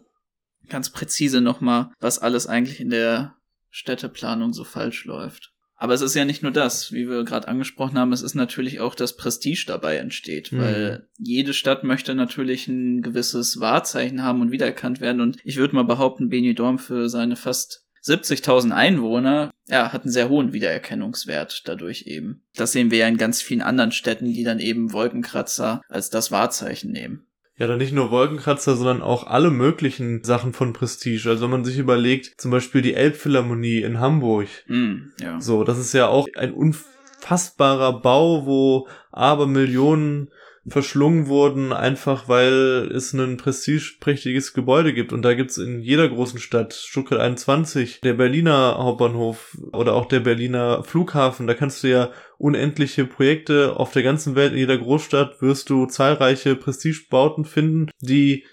ganz 0.70 0.92
präzise 0.92 1.42
nochmal, 1.42 1.90
was 2.00 2.20
alles 2.20 2.46
eigentlich 2.46 2.80
in 2.80 2.92
der 2.92 3.36
Städteplanung 3.72 4.54
so 4.54 4.64
falsch 4.64 5.06
läuft. 5.06 5.52
Aber 5.82 5.96
es 5.96 6.02
ist 6.02 6.14
ja 6.14 6.26
nicht 6.26 6.44
nur 6.44 6.52
das, 6.52 6.92
wie 6.92 7.10
wir 7.10 7.24
gerade 7.24 7.48
angesprochen 7.48 7.98
haben, 7.98 8.14
es 8.14 8.22
ist 8.22 8.36
natürlich 8.36 8.80
auch 8.80 8.94
das 8.94 9.16
Prestige 9.16 9.64
dabei 9.66 9.98
entsteht, 9.98 10.52
mhm. 10.52 10.60
weil 10.60 11.10
jede 11.18 11.56
Stadt 11.56 11.84
möchte 11.84 12.14
natürlich 12.14 12.68
ein 12.68 13.02
gewisses 13.02 13.60
Wahrzeichen 13.60 14.22
haben 14.22 14.42
und 14.42 14.52
wiedererkannt 14.52 15.02
werden. 15.02 15.22
Und 15.22 15.38
ich 15.44 15.58
würde 15.58 15.74
mal 15.74 15.82
behaupten, 15.82 16.30
Benidorm 16.30 16.78
für 16.78 17.10
seine 17.10 17.36
fast 17.36 17.88
70.000 18.06 18.72
Einwohner, 18.72 19.50
ja, 19.68 19.92
hat 19.92 20.04
einen 20.04 20.12
sehr 20.12 20.30
hohen 20.30 20.54
Wiedererkennungswert 20.54 21.68
dadurch 21.68 22.04
eben. 22.04 22.44
Das 22.56 22.74
sehen 22.74 22.92
wir 22.92 23.00
ja 23.00 23.08
in 23.08 23.18
ganz 23.18 23.42
vielen 23.42 23.62
anderen 23.64 23.92
Städten, 23.92 24.34
die 24.34 24.44
dann 24.44 24.60
eben 24.60 24.94
Wolkenkratzer 24.94 25.82
als 25.90 26.12
das 26.12 26.32
Wahrzeichen 26.32 26.92
nehmen 26.92 27.26
ja 27.62 27.68
dann 27.68 27.78
nicht 27.78 27.94
nur 27.94 28.10
Wolkenkratzer, 28.10 28.76
sondern 28.76 29.04
auch 29.04 29.28
alle 29.28 29.52
möglichen 29.52 30.24
Sachen 30.24 30.52
von 30.52 30.74
Prestige. 30.74 31.30
Also 31.30 31.44
wenn 31.44 31.52
man 31.52 31.64
sich 31.64 31.78
überlegt, 31.78 32.42
zum 32.42 32.50
Beispiel 32.50 32.82
die 32.82 32.96
Elbphilharmonie 32.96 33.84
in 33.84 34.00
Hamburg. 34.00 34.48
Mm, 34.68 35.12
ja. 35.22 35.40
So, 35.40 35.64
das 35.64 35.78
ist 35.78 35.94
ja 35.94 36.08
auch 36.08 36.28
ein 36.36 36.54
unfassbarer 36.54 38.02
Bau, 38.02 38.48
wo 38.48 38.88
aber 39.12 39.46
Millionen 39.46 40.32
verschlungen 40.68 41.28
wurden, 41.28 41.74
einfach 41.74 42.28
weil 42.28 42.92
es 42.94 43.14
ein 43.14 43.38
prestigeprächtiges 43.38 44.54
Gebäude 44.54 44.94
gibt. 44.94 45.12
Und 45.12 45.24
da 45.24 45.34
gibt's 45.34 45.58
in 45.58 45.80
jeder 45.80 46.08
großen 46.08 46.40
Stadt, 46.40 46.74
Stuttgart 46.74 47.20
21, 47.20 48.02
der 48.02 48.14
Berliner 48.14 48.78
Hauptbahnhof 48.78 49.58
oder 49.74 49.96
auch 49.96 50.06
der 50.06 50.20
Berliner 50.20 50.84
Flughafen, 50.84 51.48
da 51.48 51.56
kannst 51.56 51.84
du 51.84 51.90
ja 51.90 52.12
unendliche 52.38 53.06
Projekte 53.06 53.76
auf 53.78 53.92
der 53.92 54.04
ganzen 54.04 54.36
Welt, 54.36 54.54
in 54.54 54.60
jeder 54.60 54.78
Großstadt 54.78 55.42
wirst 55.42 55.70
du 55.70 55.88
zahlreiche 55.88 56.56
Prestigebauten 56.56 57.46
finden, 57.46 57.90
die 58.00 58.46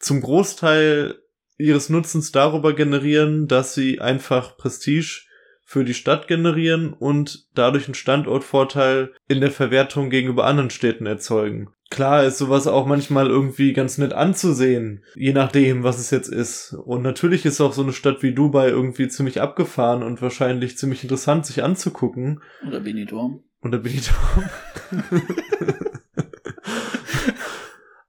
zum 0.00 0.20
Großteil 0.20 1.14
ihres 1.58 1.88
Nutzens 1.88 2.32
darüber 2.32 2.74
generieren, 2.74 3.48
dass 3.48 3.74
sie 3.74 4.00
einfach 4.00 4.56
Prestige 4.56 5.25
für 5.68 5.84
die 5.84 5.94
Stadt 5.94 6.28
generieren 6.28 6.92
und 6.92 7.48
dadurch 7.54 7.86
einen 7.86 7.94
Standortvorteil 7.94 9.12
in 9.26 9.40
der 9.40 9.50
Verwertung 9.50 10.10
gegenüber 10.10 10.46
anderen 10.46 10.70
Städten 10.70 11.06
erzeugen. 11.06 11.70
Klar 11.90 12.24
ist 12.24 12.38
sowas 12.38 12.68
auch 12.68 12.86
manchmal 12.86 13.26
irgendwie 13.26 13.72
ganz 13.72 13.98
nett 13.98 14.12
anzusehen, 14.12 15.04
je 15.16 15.32
nachdem, 15.32 15.82
was 15.82 15.98
es 15.98 16.10
jetzt 16.10 16.28
ist. 16.28 16.72
Und 16.72 17.02
natürlich 17.02 17.44
ist 17.44 17.60
auch 17.60 17.72
so 17.72 17.82
eine 17.82 17.92
Stadt 17.92 18.22
wie 18.22 18.32
Dubai 18.32 18.68
irgendwie 18.68 19.08
ziemlich 19.08 19.40
abgefahren 19.40 20.04
und 20.04 20.22
wahrscheinlich 20.22 20.78
ziemlich 20.78 21.02
interessant 21.02 21.46
sich 21.46 21.64
anzugucken. 21.64 22.40
Oder 22.66 22.80
Benidorm. 22.80 23.42
Oder 23.62 23.78
Benidorm. 23.78 24.50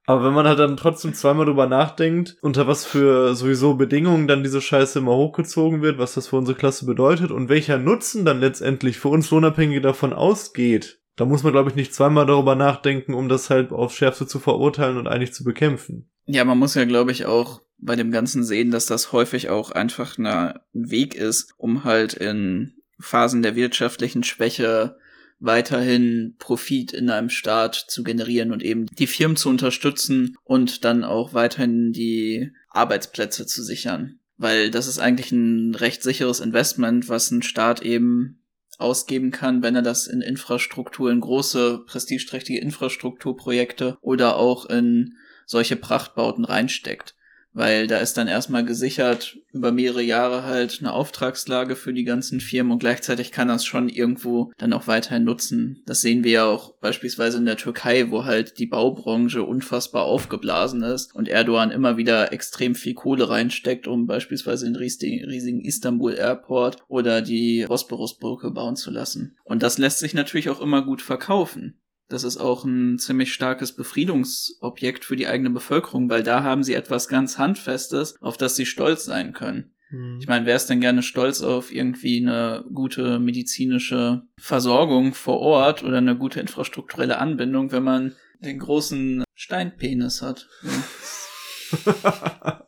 Aber 0.07 0.23
wenn 0.23 0.33
man 0.33 0.47
halt 0.47 0.57
dann 0.57 0.77
trotzdem 0.77 1.13
zweimal 1.13 1.45
drüber 1.45 1.67
nachdenkt, 1.67 2.37
unter 2.41 2.65
was 2.65 2.85
für 2.85 3.35
sowieso 3.35 3.75
Bedingungen 3.75 4.29
dann 4.29 4.41
diese 4.41 4.61
Scheiße 4.61 4.99
immer 4.99 5.15
hochgezogen 5.17 5.81
wird, 5.81 5.97
was 5.97 6.13
das 6.13 6.29
für 6.29 6.37
unsere 6.37 6.57
Klasse 6.57 6.85
bedeutet 6.85 7.29
und 7.29 7.49
welcher 7.49 7.77
Nutzen 7.77 8.23
dann 8.23 8.39
letztendlich 8.39 8.99
für 8.99 9.09
uns 9.09 9.29
Lohnabhängige 9.31 9.81
davon 9.81 10.13
ausgeht, 10.13 11.01
Da 11.17 11.25
muss 11.25 11.43
man, 11.43 11.51
glaube 11.51 11.71
ich, 11.71 11.75
nicht 11.75 11.93
zweimal 11.93 12.25
darüber 12.27 12.55
nachdenken, 12.55 13.13
um 13.15 13.27
das 13.27 13.49
halt 13.49 13.71
aufs 13.71 13.95
Schärfste 13.95 14.27
zu 14.27 14.39
verurteilen 14.39 14.97
und 14.97 15.07
eigentlich 15.07 15.33
zu 15.33 15.43
bekämpfen. 15.43 16.09
Ja, 16.25 16.45
man 16.45 16.59
muss 16.59 16.75
ja, 16.75 16.85
glaube 16.85 17.11
ich, 17.11 17.25
auch 17.25 17.61
bei 17.79 17.95
dem 17.95 18.11
Ganzen 18.11 18.43
sehen, 18.43 18.71
dass 18.71 18.85
das 18.85 19.11
häufig 19.11 19.49
auch 19.49 19.71
einfach 19.71 20.17
ein 20.17 20.53
Weg 20.73 21.15
ist, 21.15 21.53
um 21.57 21.83
halt 21.83 22.13
in 22.13 22.75
Phasen 22.99 23.41
der 23.41 23.55
wirtschaftlichen 23.55 24.23
Schwäche 24.23 24.97
weiterhin 25.39 26.35
Profit 26.39 26.93
in 26.93 27.09
einem 27.09 27.29
Staat 27.29 27.75
zu 27.75 28.03
generieren 28.03 28.51
und 28.51 28.63
eben 28.63 28.87
die 28.87 29.07
Firmen 29.07 29.37
zu 29.37 29.49
unterstützen 29.49 30.35
und 30.43 30.83
dann 30.83 31.03
auch 31.03 31.33
weiterhin 31.33 31.91
die 31.91 32.51
Arbeitsplätze 32.69 33.45
zu 33.45 33.63
sichern. 33.63 34.19
Weil 34.37 34.71
das 34.71 34.87
ist 34.87 34.99
eigentlich 34.99 35.31
ein 35.31 35.75
recht 35.75 36.03
sicheres 36.03 36.39
Investment, 36.39 37.09
was 37.09 37.31
ein 37.31 37.43
Staat 37.43 37.81
eben 37.81 38.43
ausgeben 38.77 39.31
kann, 39.31 39.63
wenn 39.63 39.75
er 39.75 39.81
das 39.81 40.05
in 40.07 40.21
Infrastruktur, 40.21 41.11
in 41.11 41.19
große, 41.19 41.83
prestigeträchtige 41.87 42.59
Infrastrukturprojekte 42.59 43.97
oder 44.01 44.35
auch 44.37 44.65
in 44.65 45.15
solche 45.45 45.75
Prachtbauten 45.75 46.45
reinsteckt 46.45 47.16
weil 47.57 47.87
da 47.87 47.97
ist 47.97 48.17
dann 48.17 48.27
erstmal 48.27 48.63
gesichert 48.63 49.39
über 49.51 49.71
mehrere 49.71 50.03
Jahre 50.03 50.43
halt 50.43 50.77
eine 50.79 50.93
Auftragslage 50.93 51.75
für 51.75 51.91
die 51.91 52.03
ganzen 52.03 52.39
Firmen 52.39 52.71
und 52.71 52.79
gleichzeitig 52.79 53.31
kann 53.31 53.47
das 53.47 53.65
schon 53.65 53.89
irgendwo 53.89 54.51
dann 54.59 54.73
auch 54.73 54.85
weiterhin 54.85 55.23
nutzen. 55.23 55.81
Das 55.87 56.01
sehen 56.01 56.23
wir 56.23 56.31
ja 56.31 56.45
auch 56.45 56.75
beispielsweise 56.75 57.39
in 57.39 57.45
der 57.45 57.57
Türkei, 57.57 58.11
wo 58.11 58.25
halt 58.25 58.59
die 58.59 58.67
Baubranche 58.67 59.41
unfassbar 59.41 60.03
aufgeblasen 60.03 60.83
ist 60.83 61.15
und 61.15 61.27
Erdogan 61.27 61.71
immer 61.71 61.97
wieder 61.97 62.31
extrem 62.31 62.75
viel 62.75 62.93
Kohle 62.93 63.27
reinsteckt, 63.27 63.87
um 63.87 64.05
beispielsweise 64.05 64.65
den 64.67 64.75
riesigen 64.75 65.61
Istanbul 65.61 66.13
Airport 66.13 66.77
oder 66.87 67.23
die 67.23 67.65
Bosporusbrücke 67.67 68.51
bauen 68.51 68.75
zu 68.75 68.91
lassen. 68.91 69.35
Und 69.43 69.63
das 69.63 69.79
lässt 69.79 69.97
sich 69.97 70.13
natürlich 70.13 70.51
auch 70.51 70.61
immer 70.61 70.83
gut 70.83 71.01
verkaufen. 71.01 71.79
Das 72.09 72.23
ist 72.23 72.37
auch 72.37 72.63
ein 72.63 72.99
ziemlich 72.99 73.33
starkes 73.33 73.73
Befriedungsobjekt 73.73 75.03
für 75.03 75.15
die 75.15 75.27
eigene 75.27 75.49
Bevölkerung, 75.49 76.09
weil 76.09 76.23
da 76.23 76.43
haben 76.43 76.63
sie 76.63 76.73
etwas 76.73 77.07
ganz 77.07 77.37
Handfestes, 77.37 78.21
auf 78.21 78.37
das 78.37 78.55
sie 78.55 78.65
stolz 78.65 79.03
sein 79.03 79.33
können. 79.33 79.73
Hm. 79.89 80.17
Ich 80.19 80.27
meine, 80.27 80.45
wer 80.45 80.55
ist 80.55 80.67
denn 80.67 80.81
gerne 80.81 81.03
stolz 81.03 81.41
auf 81.41 81.73
irgendwie 81.73 82.21
eine 82.21 82.65
gute 82.73 83.19
medizinische 83.19 84.23
Versorgung 84.37 85.13
vor 85.13 85.39
Ort 85.39 85.83
oder 85.83 85.97
eine 85.97 86.17
gute 86.17 86.39
infrastrukturelle 86.39 87.17
Anbindung, 87.17 87.71
wenn 87.71 87.83
man 87.83 88.15
den 88.39 88.59
großen 88.59 89.23
Steinpenis 89.35 90.21
hat? 90.21 90.47
Ja. 90.63 91.91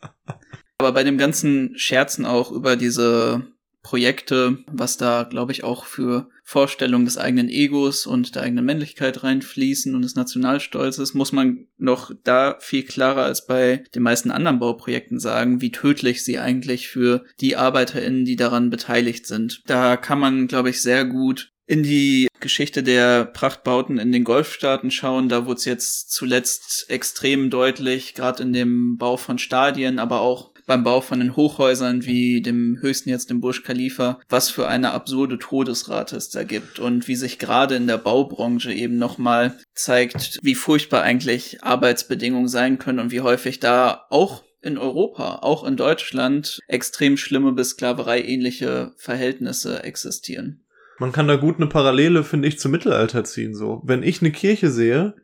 Aber 0.77 0.93
bei 0.93 1.03
dem 1.03 1.17
ganzen 1.17 1.77
Scherzen 1.77 2.25
auch 2.25 2.51
über 2.51 2.77
diese 2.77 3.47
Projekte, 3.83 4.59
was 4.67 4.97
da, 4.97 5.23
glaube 5.23 5.51
ich, 5.51 5.63
auch 5.63 5.85
für 5.85 6.29
Vorstellungen 6.49 7.05
des 7.05 7.19
eigenen 7.19 7.47
Egos 7.47 8.07
und 8.07 8.33
der 8.33 8.41
eigenen 8.41 8.65
Männlichkeit 8.65 9.23
reinfließen 9.23 9.93
und 9.93 10.01
des 10.01 10.15
Nationalstolzes, 10.15 11.13
muss 11.13 11.31
man 11.31 11.67
noch 11.77 12.11
da 12.23 12.57
viel 12.59 12.81
klarer 12.81 13.23
als 13.23 13.45
bei 13.45 13.83
den 13.93 14.01
meisten 14.01 14.31
anderen 14.31 14.57
Bauprojekten 14.57 15.19
sagen, 15.19 15.61
wie 15.61 15.71
tödlich 15.71 16.25
sie 16.25 16.39
eigentlich 16.39 16.87
für 16.87 17.23
die 17.39 17.55
ArbeiterInnen, 17.55 18.25
die 18.25 18.35
daran 18.35 18.71
beteiligt 18.71 19.27
sind. 19.27 19.61
Da 19.67 19.95
kann 19.95 20.17
man, 20.17 20.47
glaube 20.47 20.71
ich, 20.71 20.81
sehr 20.81 21.05
gut 21.05 21.51
in 21.67 21.83
die 21.83 22.27
Geschichte 22.39 22.81
der 22.81 23.25
Prachtbauten 23.25 23.99
in 23.99 24.11
den 24.11 24.23
Golfstaaten 24.23 24.89
schauen. 24.89 25.29
Da 25.29 25.45
wurde 25.45 25.59
es 25.59 25.65
jetzt 25.65 26.11
zuletzt 26.11 26.89
extrem 26.89 27.51
deutlich, 27.51 28.15
gerade 28.15 28.41
in 28.41 28.53
dem 28.53 28.97
Bau 28.97 29.17
von 29.17 29.37
Stadien, 29.37 29.99
aber 29.99 30.21
auch 30.21 30.48
beim 30.69 30.83
Bau 30.83 31.01
von 31.01 31.19
den 31.19 31.35
Hochhäusern 31.35 32.05
wie 32.05 32.43
dem 32.43 32.77
höchsten 32.79 33.09
jetzt 33.09 33.31
dem 33.31 33.41
Burj 33.41 33.63
Khalifa, 33.63 34.19
was 34.29 34.51
für 34.51 34.67
eine 34.67 34.91
absurde 34.91 35.39
Todesrate 35.39 36.15
es 36.15 36.29
da 36.29 36.43
gibt 36.43 36.77
und 36.77 37.07
wie 37.07 37.15
sich 37.15 37.39
gerade 37.39 37.75
in 37.75 37.87
der 37.87 37.97
Baubranche 37.97 38.71
eben 38.71 38.99
nochmal 38.99 39.57
zeigt, 39.73 40.37
wie 40.43 40.53
furchtbar 40.53 41.01
eigentlich 41.01 41.63
Arbeitsbedingungen 41.63 42.47
sein 42.47 42.77
können 42.77 42.99
und 42.99 43.11
wie 43.11 43.21
häufig 43.21 43.59
da 43.59 44.05
auch 44.11 44.43
in 44.61 44.77
Europa, 44.77 45.39
auch 45.41 45.63
in 45.63 45.75
Deutschland, 45.75 46.59
extrem 46.67 47.17
schlimme 47.17 47.53
bis 47.53 47.71
Sklaverei 47.71 48.21
ähnliche 48.21 48.91
Verhältnisse 48.97 49.83
existieren. 49.83 50.67
Man 50.99 51.11
kann 51.11 51.27
da 51.27 51.37
gut 51.37 51.55
eine 51.55 51.67
Parallele, 51.67 52.23
finde 52.23 52.47
ich, 52.47 52.59
zum 52.59 52.71
Mittelalter 52.71 53.23
ziehen, 53.23 53.55
so. 53.55 53.81
Wenn 53.85 54.03
ich 54.03 54.21
eine 54.21 54.31
Kirche 54.31 54.69
sehe, 54.69 55.15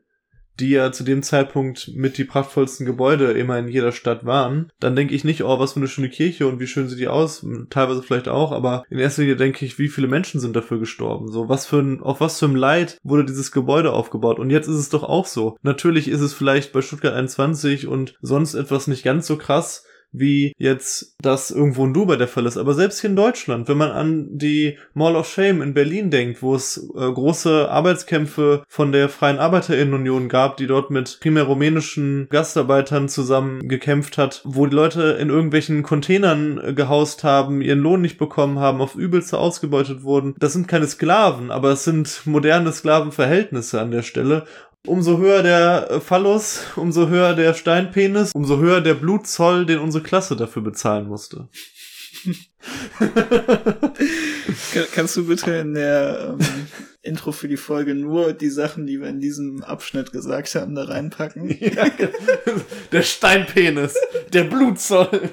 die 0.60 0.70
ja 0.70 0.92
zu 0.92 1.04
dem 1.04 1.24
Zeitpunkt 1.24 1.92
mit 1.96 2.18
die 2.18 2.24
prachtvollsten 2.24 2.86
Gebäude 2.86 3.32
immer 3.32 3.58
in 3.60 3.68
jeder 3.68 3.92
Stadt 3.92 4.26
waren, 4.26 4.72
dann 4.80 4.96
denke 4.96 5.14
ich 5.14 5.24
nicht, 5.24 5.44
oh, 5.44 5.60
was 5.60 5.74
für 5.74 5.80
eine 5.80 5.88
schöne 5.88 6.10
Kirche 6.10 6.48
und 6.48 6.60
wie 6.60 6.68
schön 6.68 6.88
sieht 6.88 7.00
die 7.00 7.08
aus, 7.08 7.46
teilweise 7.70 8.04
vielleicht 8.04 8.28
auch, 8.28 8.52
aber 8.52 8.84
in 8.90 9.00
erster 9.00 9.22
Linie 9.22 9.36
denke 9.36 9.66
ich, 9.66 9.80
wie 9.80 9.90
viele 9.90 10.08
Menschen 10.08 10.40
sind 10.40 10.56
dafür 10.56 10.80
gestorben, 10.80 11.32
so, 11.32 11.50
was 11.50 11.66
für 11.66 11.80
ein, 11.80 12.02
auf 12.02 12.22
was 12.22 12.40
für 12.40 12.46
ein 12.46 12.56
Leid 12.56 13.00
wurde 13.04 13.26
dieses 13.26 13.52
Gebäude 13.52 13.94
aufgebaut? 13.94 14.40
Und 14.40 14.50
jetzt 14.50 14.68
ist 14.68 14.78
es 14.78 14.90
doch 14.90 15.04
auch 15.04 15.26
so. 15.26 15.58
Natürlich 15.62 16.08
ist 16.08 16.22
es 16.22 16.34
vielleicht 16.34 16.72
bei 16.74 16.82
Stuttgart 16.82 17.14
21 17.14 17.88
und 17.88 18.16
sonst 18.22 18.54
etwas 18.54 18.88
nicht 18.88 19.04
ganz 19.04 19.28
so 19.28 19.38
krass, 19.38 19.86
wie 20.12 20.54
jetzt 20.58 21.16
das 21.20 21.52
irgendwo 21.52 21.86
in 21.86 21.94
Dubai 21.94 22.16
der 22.16 22.28
Fall 22.28 22.46
ist. 22.46 22.58
Aber 22.58 22.74
selbst 22.74 23.02
hier 23.02 23.10
in 23.10 23.16
Deutschland, 23.16 23.68
wenn 23.68 23.78
man 23.78 23.92
an 23.92 24.28
die 24.32 24.78
Mall 24.94 25.16
of 25.16 25.28
Shame 25.28 25.62
in 25.62 25.74
Berlin 25.74 26.10
denkt, 26.10 26.42
wo 26.42 26.56
es 26.56 26.78
äh, 26.96 27.12
große 27.12 27.70
Arbeitskämpfe 27.70 28.64
von 28.68 28.92
der 28.92 29.10
Freien 29.10 29.40
Arbeiterinnenunion 29.40 30.30
gab, 30.30 30.58
die 30.58 30.68
dort 30.68 30.92
mit 30.92 31.20
primär 31.20 31.44
rumänischen 31.44 32.28
Gastarbeitern 32.30 33.10
zusammen 33.10 33.68
gekämpft 33.68 34.18
hat, 34.18 34.42
wo 34.46 34.66
die 34.66 34.76
Leute 34.76 35.18
in 35.20 35.30
irgendwelchen 35.30 35.84
Containern 35.84 36.60
äh, 36.64 36.74
gehaust 36.74 37.24
haben, 37.24 37.62
ihren 37.62 37.80
Lohn 37.80 38.02
nicht 38.02 38.18
bekommen 38.18 38.60
haben, 38.60 38.82
auf 38.82 38.96
übelste 38.96 39.38
ausgebeutet 39.38 40.04
wurden. 40.04 40.36
Das 40.40 40.54
sind 40.54 40.68
keine 40.68 40.88
Sklaven, 40.88 41.52
aber 41.52 41.72
es 41.72 41.84
sind 41.84 42.22
moderne 42.26 42.72
Sklavenverhältnisse 42.72 43.80
an 43.82 43.92
der 43.92 44.02
Stelle. 44.02 44.46
Umso 44.86 45.18
höher 45.18 45.42
der 45.44 46.02
Phallus, 46.02 46.62
umso 46.76 47.08
höher 47.08 47.34
der 47.36 47.54
Steinpenis, 47.54 48.32
umso 48.34 48.58
höher 48.60 48.82
der 48.82 48.94
Blutzoll, 48.94 49.66
den 49.66 49.80
unsere 49.80 50.04
Klasse 50.04 50.36
dafür 50.36 50.62
bezahlen 50.62 51.08
musste. 51.08 51.50
Kannst 54.94 55.16
du 55.18 55.28
bitte 55.28 55.52
in 55.56 55.74
der 55.76 56.38
ähm, 56.40 56.68
Intro 57.02 57.32
für 57.32 57.48
die 57.48 57.58
Folge 57.58 57.94
nur 57.94 58.34
die 58.34 58.50
Sachen, 58.50 58.88
die 58.88 59.00
wir 59.00 59.08
in 59.08 59.20
diesem 59.20 59.64
Abschnitt 59.64 60.12
gesagt 60.12 60.56
haben, 60.56 60.76
da 60.76 60.86
reinpacken? 60.86 61.50
Ja, 61.60 61.90
der 62.92 63.04
Steinpenis, 63.04 63.96
der 64.34 64.46
Blutzoll. 64.46 65.30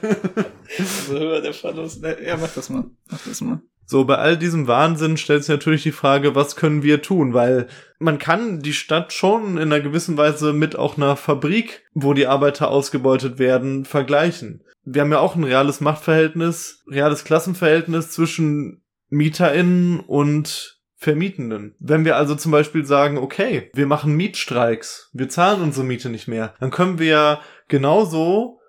Umso 0.78 1.18
höher 1.18 1.40
der 1.40 1.54
Phallus. 1.54 2.00
Ja, 2.02 2.36
mach 2.36 2.52
das 2.52 2.68
mal. 2.68 2.84
Mach 3.10 3.20
das 3.24 3.40
mal. 3.40 3.62
So, 3.84 4.04
bei 4.04 4.16
all 4.16 4.36
diesem 4.36 4.68
Wahnsinn 4.68 5.16
stellt 5.16 5.44
sich 5.44 5.50
natürlich 5.50 5.82
die 5.82 5.92
Frage, 5.92 6.34
was 6.34 6.56
können 6.56 6.82
wir 6.82 7.02
tun? 7.02 7.34
Weil 7.34 7.66
man 7.98 8.18
kann 8.18 8.60
die 8.60 8.72
Stadt 8.72 9.12
schon 9.12 9.56
in 9.58 9.72
einer 9.72 9.80
gewissen 9.80 10.16
Weise 10.16 10.52
mit 10.52 10.76
auch 10.76 10.96
einer 10.96 11.16
Fabrik, 11.16 11.84
wo 11.92 12.14
die 12.14 12.26
Arbeiter 12.26 12.68
ausgebeutet 12.68 13.38
werden, 13.38 13.84
vergleichen. 13.84 14.64
Wir 14.84 15.02
haben 15.02 15.12
ja 15.12 15.20
auch 15.20 15.36
ein 15.36 15.44
reales 15.44 15.80
Machtverhältnis, 15.80 16.82
reales 16.88 17.24
Klassenverhältnis 17.24 18.10
zwischen 18.10 18.82
MieterInnen 19.10 20.00
und 20.00 20.80
Vermietenden. 20.96 21.74
Wenn 21.80 22.04
wir 22.04 22.16
also 22.16 22.36
zum 22.36 22.52
Beispiel 22.52 22.86
sagen, 22.86 23.18
okay, 23.18 23.70
wir 23.74 23.86
machen 23.86 24.14
Mietstreiks, 24.14 25.10
wir 25.12 25.28
zahlen 25.28 25.60
unsere 25.60 25.84
Miete 25.84 26.08
nicht 26.08 26.28
mehr, 26.28 26.54
dann 26.60 26.70
können 26.70 27.00
wir 27.00 27.06
ja 27.06 27.40
genauso 27.66 28.60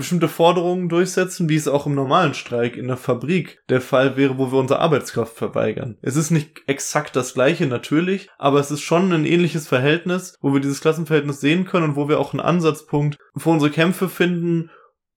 bestimmte 0.00 0.28
Forderungen 0.28 0.88
durchsetzen, 0.88 1.48
wie 1.48 1.56
es 1.56 1.68
auch 1.68 1.86
im 1.86 1.94
normalen 1.94 2.34
Streik 2.34 2.76
in 2.76 2.88
der 2.88 2.96
Fabrik 2.96 3.62
der 3.68 3.80
Fall 3.80 4.16
wäre, 4.16 4.38
wo 4.38 4.50
wir 4.50 4.58
unsere 4.58 4.80
Arbeitskraft 4.80 5.36
verweigern. 5.36 5.98
Es 6.02 6.16
ist 6.16 6.30
nicht 6.30 6.62
exakt 6.66 7.14
das 7.14 7.34
gleiche 7.34 7.66
natürlich, 7.66 8.28
aber 8.38 8.58
es 8.58 8.70
ist 8.70 8.80
schon 8.80 9.12
ein 9.12 9.24
ähnliches 9.24 9.68
Verhältnis, 9.68 10.34
wo 10.40 10.52
wir 10.52 10.60
dieses 10.60 10.80
Klassenverhältnis 10.80 11.40
sehen 11.40 11.66
können 11.66 11.90
und 11.90 11.96
wo 11.96 12.08
wir 12.08 12.18
auch 12.18 12.32
einen 12.32 12.40
Ansatzpunkt 12.40 13.18
für 13.36 13.50
unsere 13.50 13.70
Kämpfe 13.70 14.08
finden 14.08 14.70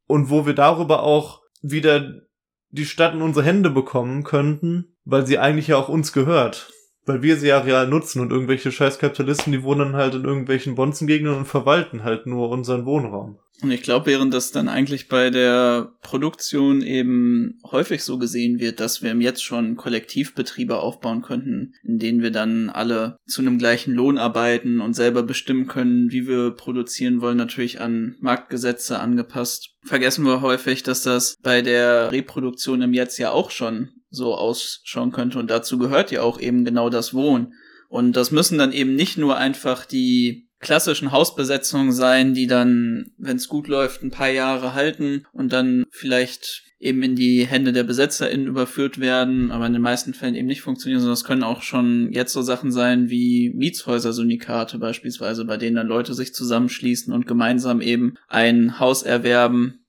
und 0.05 0.29
wo 0.29 0.45
wir 0.45 0.53
darüber 0.53 1.03
auch 1.03 1.41
wieder 1.61 2.21
die 2.69 2.85
Stadt 2.85 3.13
in 3.13 3.21
unsere 3.21 3.45
Hände 3.45 3.69
bekommen 3.69 4.23
könnten, 4.23 4.95
weil 5.05 5.25
sie 5.25 5.39
eigentlich 5.39 5.67
ja 5.67 5.77
auch 5.77 5.89
uns 5.89 6.11
gehört. 6.11 6.71
Weil 7.05 7.21
wir 7.21 7.37
sie 7.37 7.47
ja 7.47 7.59
real 7.59 7.87
nutzen 7.87 8.21
und 8.21 8.31
irgendwelche 8.31 8.71
Scheißkapitalisten, 8.71 9.51
die 9.51 9.63
wohnen 9.63 9.95
halt 9.95 10.15
in 10.15 10.23
irgendwelchen 10.23 10.75
Bonzengegenden 10.75 11.35
und 11.35 11.45
verwalten 11.45 12.03
halt 12.03 12.25
nur 12.25 12.49
unseren 12.49 12.85
Wohnraum. 12.85 13.39
Und 13.63 13.71
ich 13.71 13.81
glaube, 13.81 14.07
während 14.07 14.33
das 14.33 14.51
dann 14.51 14.67
eigentlich 14.67 15.07
bei 15.07 15.29
der 15.29 15.93
Produktion 16.01 16.81
eben 16.81 17.59
häufig 17.71 18.03
so 18.03 18.17
gesehen 18.17 18.59
wird, 18.59 18.81
dass 18.81 19.01
wir 19.01 19.15
jetzt 19.15 19.41
schon 19.41 19.77
Kollektivbetriebe 19.77 20.77
aufbauen 20.77 21.21
könnten, 21.21 21.73
in 21.81 21.97
denen 21.97 22.21
wir 22.21 22.31
dann 22.31 22.69
alle 22.69 23.15
zu 23.25 23.41
einem 23.41 23.57
gleichen 23.57 23.93
Lohn 23.93 24.17
arbeiten 24.17 24.81
und 24.81 24.95
selber 24.95 25.23
bestimmen 25.23 25.67
können, 25.67 26.11
wie 26.11 26.27
wir 26.27 26.51
produzieren 26.51 27.21
wollen, 27.21 27.37
natürlich 27.37 27.79
an 27.79 28.17
Marktgesetze 28.19 28.99
angepasst. 28.99 29.69
Vergessen 29.85 30.25
wir 30.25 30.41
häufig, 30.41 30.83
dass 30.83 31.01
das 31.01 31.37
bei 31.41 31.61
der 31.61 32.11
Reproduktion 32.11 32.81
im 32.81 32.93
Jetzt 32.93 33.17
ja 33.17 33.31
auch 33.31 33.49
schon 33.49 33.91
so 34.09 34.35
ausschauen 34.35 35.13
könnte 35.13 35.39
und 35.39 35.49
dazu 35.49 35.77
gehört 35.77 36.11
ja 36.11 36.21
auch 36.21 36.39
eben 36.39 36.65
genau 36.65 36.89
das 36.89 37.13
Wohnen. 37.13 37.53
Und 37.87 38.13
das 38.13 38.31
müssen 38.31 38.57
dann 38.57 38.73
eben 38.73 38.95
nicht 38.95 39.17
nur 39.17 39.37
einfach 39.37 39.85
die 39.85 40.49
klassischen 40.63 41.11
Hausbesetzungen 41.11 41.91
sein, 41.91 42.33
die 42.33 42.47
dann, 42.47 43.11
wenn 43.17 43.37
es 43.37 43.47
gut 43.47 43.67
läuft, 43.67 44.01
ein 44.01 44.11
paar 44.11 44.29
Jahre 44.29 44.73
halten 44.73 45.25
und 45.31 45.53
dann 45.53 45.85
vielleicht 45.91 46.63
eben 46.79 47.01
in 47.01 47.15
die 47.15 47.45
Hände 47.45 47.71
der 47.71 47.83
BesetzerInnen 47.83 48.47
überführt 48.47 48.99
werden, 48.99 49.51
aber 49.51 49.65
in 49.65 49.73
den 49.73 49.81
meisten 49.81 50.13
Fällen 50.13 50.35
eben 50.35 50.47
nicht 50.47 50.61
funktionieren, 50.61 50.99
sondern 50.99 51.13
es 51.13 51.23
können 51.23 51.43
auch 51.43 51.61
schon 51.61 52.11
jetzt 52.11 52.33
so 52.33 52.41
Sachen 52.41 52.71
sein 52.71 53.09
wie 53.09 53.51
Mietshäuser-Syndikate 53.55 54.79
beispielsweise, 54.79 55.45
bei 55.45 55.55
denen 55.55 55.77
dann 55.77 55.87
Leute 55.87 56.13
sich 56.13 56.33
zusammenschließen 56.33 57.13
und 57.13 57.25
gemeinsam 57.25 57.79
eben 57.79 58.15
ein 58.27 58.79
Haus 58.79 59.03
erwerben, 59.03 59.82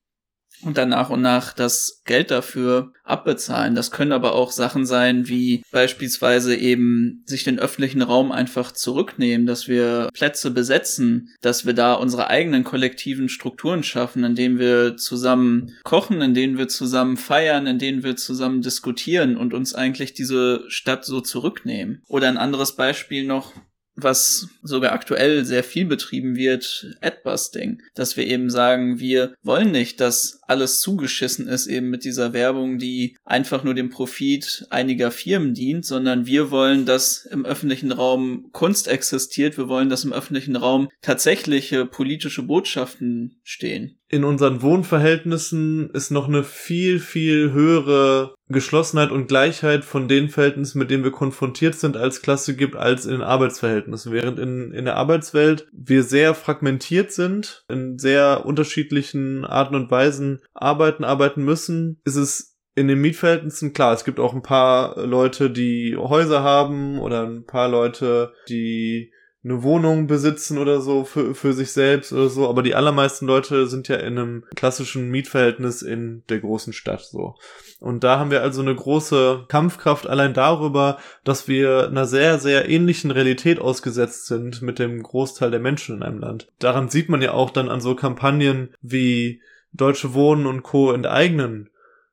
und 0.65 0.79
dann 0.79 0.89
nach 0.89 1.11
und 1.11 1.23
nach 1.23 1.53
das 1.53 2.03
Geld 2.05 2.31
dafür 2.31 2.93
abbezahlen. 3.05 3.75
Das 3.75 3.91
können 3.91 4.13
aber 4.13 4.35
auch 4.35 4.51
Sachen 4.51 4.87
sein, 4.87 5.29
wie 5.29 5.63
beispielsweise 5.71 6.57
eben 6.57 7.23
sich 7.27 7.45
den 7.45 7.59
öffentlichen 7.59 8.03
Raum 8.03 8.33
einfach 8.33 8.73
zurücknehmen, 8.73 9.47
dass 9.47 9.69
wir 9.69 10.09
Plätze 10.15 10.51
besetzen, 10.51 11.31
dass 11.41 11.67
wir 11.67 11.75
da 11.75 11.95
unsere 11.95 12.29
eigenen 12.29 12.65
kollektiven 12.65 13.29
Strukturen 13.29 13.83
schaffen, 13.83 14.25
in 14.25 14.35
denen 14.35 14.59
wir 14.59 14.97
zusammen 14.97 15.73
kochen, 15.85 16.21
in 16.23 16.35
denen 16.35 16.59
wir 16.59 16.69
zusammen 16.69 17.17
feiern, 17.17 17.67
in 17.67 17.79
denen 17.79 18.03
wir 18.03 18.17
zusammen 18.17 18.63
diskutieren 18.63 19.37
und 19.37 19.53
uns 19.55 19.75
eigentlich 19.75 20.15
diese 20.15 20.65
Stadt 20.69 21.05
so 21.05 21.21
zurücknehmen. 21.21 22.03
Oder 22.09 22.29
ein 22.29 22.39
anderes 22.39 22.77
Beispiel 22.77 23.25
noch, 23.27 23.53
was 23.97 24.49
sogar 24.63 24.93
aktuell 24.93 25.45
sehr 25.45 25.65
viel 25.65 25.87
betrieben 25.87 26.37
wird, 26.37 26.97
Adbusting, 27.01 27.83
dass 27.95 28.17
wir 28.17 28.27
eben 28.27 28.51
sagen, 28.51 28.99
wir 28.99 29.35
wollen 29.43 29.71
nicht, 29.71 30.01
dass 30.01 30.41
alles 30.47 30.81
zugeschissen 30.81 31.49
ist 31.49 31.67
eben 31.67 31.91
mit 31.91 32.05
dieser 32.05 32.33
Werbung, 32.33 32.79
die 32.79 33.17
einfach 33.25 33.65
nur 33.65 33.75
dem 33.75 33.91
Profit 33.91 34.67
einiger 34.71 35.11
Firmen 35.11 35.55
dient, 35.55 35.85
sondern 35.85 36.27
wir 36.27 36.51
wollen, 36.51 36.87
dass 36.87 37.25
im 37.27 37.45
öffentlichen 37.45 37.93
Raum 37.93 38.49
Kunst 38.53 38.89
existiert, 38.89 39.57
wir 39.57 39.69
wollen, 39.69 39.89
dass 39.89 40.05
im 40.05 40.13
öffentlichen 40.13 40.57
Raum 40.57 40.89
tatsächliche 41.01 41.87
politische 41.87 42.43
Botschaften 42.43 43.37
stehen 43.43 43.99
in 44.15 44.23
unseren 44.23 44.63
Wohnverhältnissen 44.63 45.91
ist 45.91 46.13
noch 46.13 46.29
eine 46.29 46.45
viel, 46.45 47.01
viel 47.01 47.51
höhere 47.51 48.37
Geschlossenheit 48.49 49.11
und 49.11 49.27
Gleichheit 49.27 49.85
von 49.85 50.07
den 50.07 50.29
Verhältnissen, 50.29 50.79
mit 50.79 50.89
denen 50.89 51.03
wir 51.03 51.11
konfrontiert 51.11 51.75
sind, 51.75 51.97
als 51.97 52.23
Klasse 52.23 52.55
gibt, 52.55 52.77
als 52.77 53.07
in 53.07 53.11
den 53.11 53.23
Arbeitsverhältnissen. 53.23 54.13
Während 54.13 54.39
in, 54.39 54.71
in 54.71 54.85
der 54.85 54.97
Arbeitswelt 54.97 55.67
wir 55.73 56.05
sehr 56.05 56.35
fragmentiert 56.35 57.11
sind, 57.11 57.65
in 57.69 57.99
sehr 57.99 58.47
unterschiedlichen 58.47 59.45
Arten 59.45 59.75
und 59.75 59.91
Weisen 59.91 60.41
arbeiten, 60.55 61.03
arbeiten 61.03 61.43
müssen, 61.43 62.01
ist 62.05 62.15
es 62.15 62.57
in 62.77 62.87
den 62.87 63.01
Mietverhältnissen, 63.01 63.73
klar, 63.73 63.95
es 63.95 64.05
gibt 64.05 64.21
auch 64.21 64.33
ein 64.33 64.43
paar 64.43 65.05
Leute, 65.05 65.51
die 65.51 65.97
Häuser 65.97 66.45
haben 66.45 67.01
oder 67.01 67.27
ein 67.27 67.47
paar 67.47 67.69
Leute, 67.69 68.33
die 68.49 69.13
eine 69.45 69.63
Wohnung 69.63 70.07
besitzen 70.07 70.57
oder 70.57 70.81
so 70.81 71.05
für, 71.05 71.35
für 71.35 71.53
sich 71.53 71.73
selbst 71.73 72.13
oder 72.13 72.29
so, 72.29 72.49
aber 72.49 72.63
die 72.63 72.75
allermeisten 72.75 73.27
Leute 73.27 73.67
sind 73.67 73.89
ja 73.89 73.97
in 73.97 74.19
einem 74.19 74.45
klassischen 74.57 75.11
Mietverhältnis 75.11 75.83
in 75.83 76.23
der 76.31 76.41
großen 76.41 76.73
Stadt 76.73 77.05
so. 77.05 77.35
Und 77.79 78.03
da 78.03 78.19
haben 78.19 78.31
wir 78.31 78.41
also 78.41 78.63
eine 78.63 78.75
große 78.75 79.45
Kampfkraft 79.49 80.07
allein 80.07 80.33
darüber, 80.33 80.99
dass 81.25 81.47
wir 81.47 81.89
einer 81.89 82.07
sehr, 82.07 82.39
sehr 82.39 82.69
ähnlichen 82.71 83.11
Realität 83.11 83.59
ausgesetzt 83.59 84.27
sind 84.27 84.63
mit 84.63 84.79
dem 84.79 85.03
Großteil 85.03 85.51
der 85.51 85.61
Menschen 85.61 85.97
in 85.97 86.03
einem 86.03 86.21
Land. 86.21 86.49
Daran 86.59 86.89
sieht 86.89 87.11
man 87.11 87.21
ja 87.21 87.33
auch 87.33 87.51
dann 87.51 87.69
an 87.69 87.83
so 87.83 87.95
Kampagnen 87.95 88.75
wie 88.81 89.43
Deutsche 89.75 90.15
Wohnen 90.15 90.47
und 90.47 90.63
Co. 90.63 90.93
enteignen, 90.93 91.69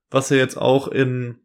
was 0.09 0.29
ja 0.29 0.37
jetzt 0.37 0.57
auch 0.57 0.89
in 0.89 1.37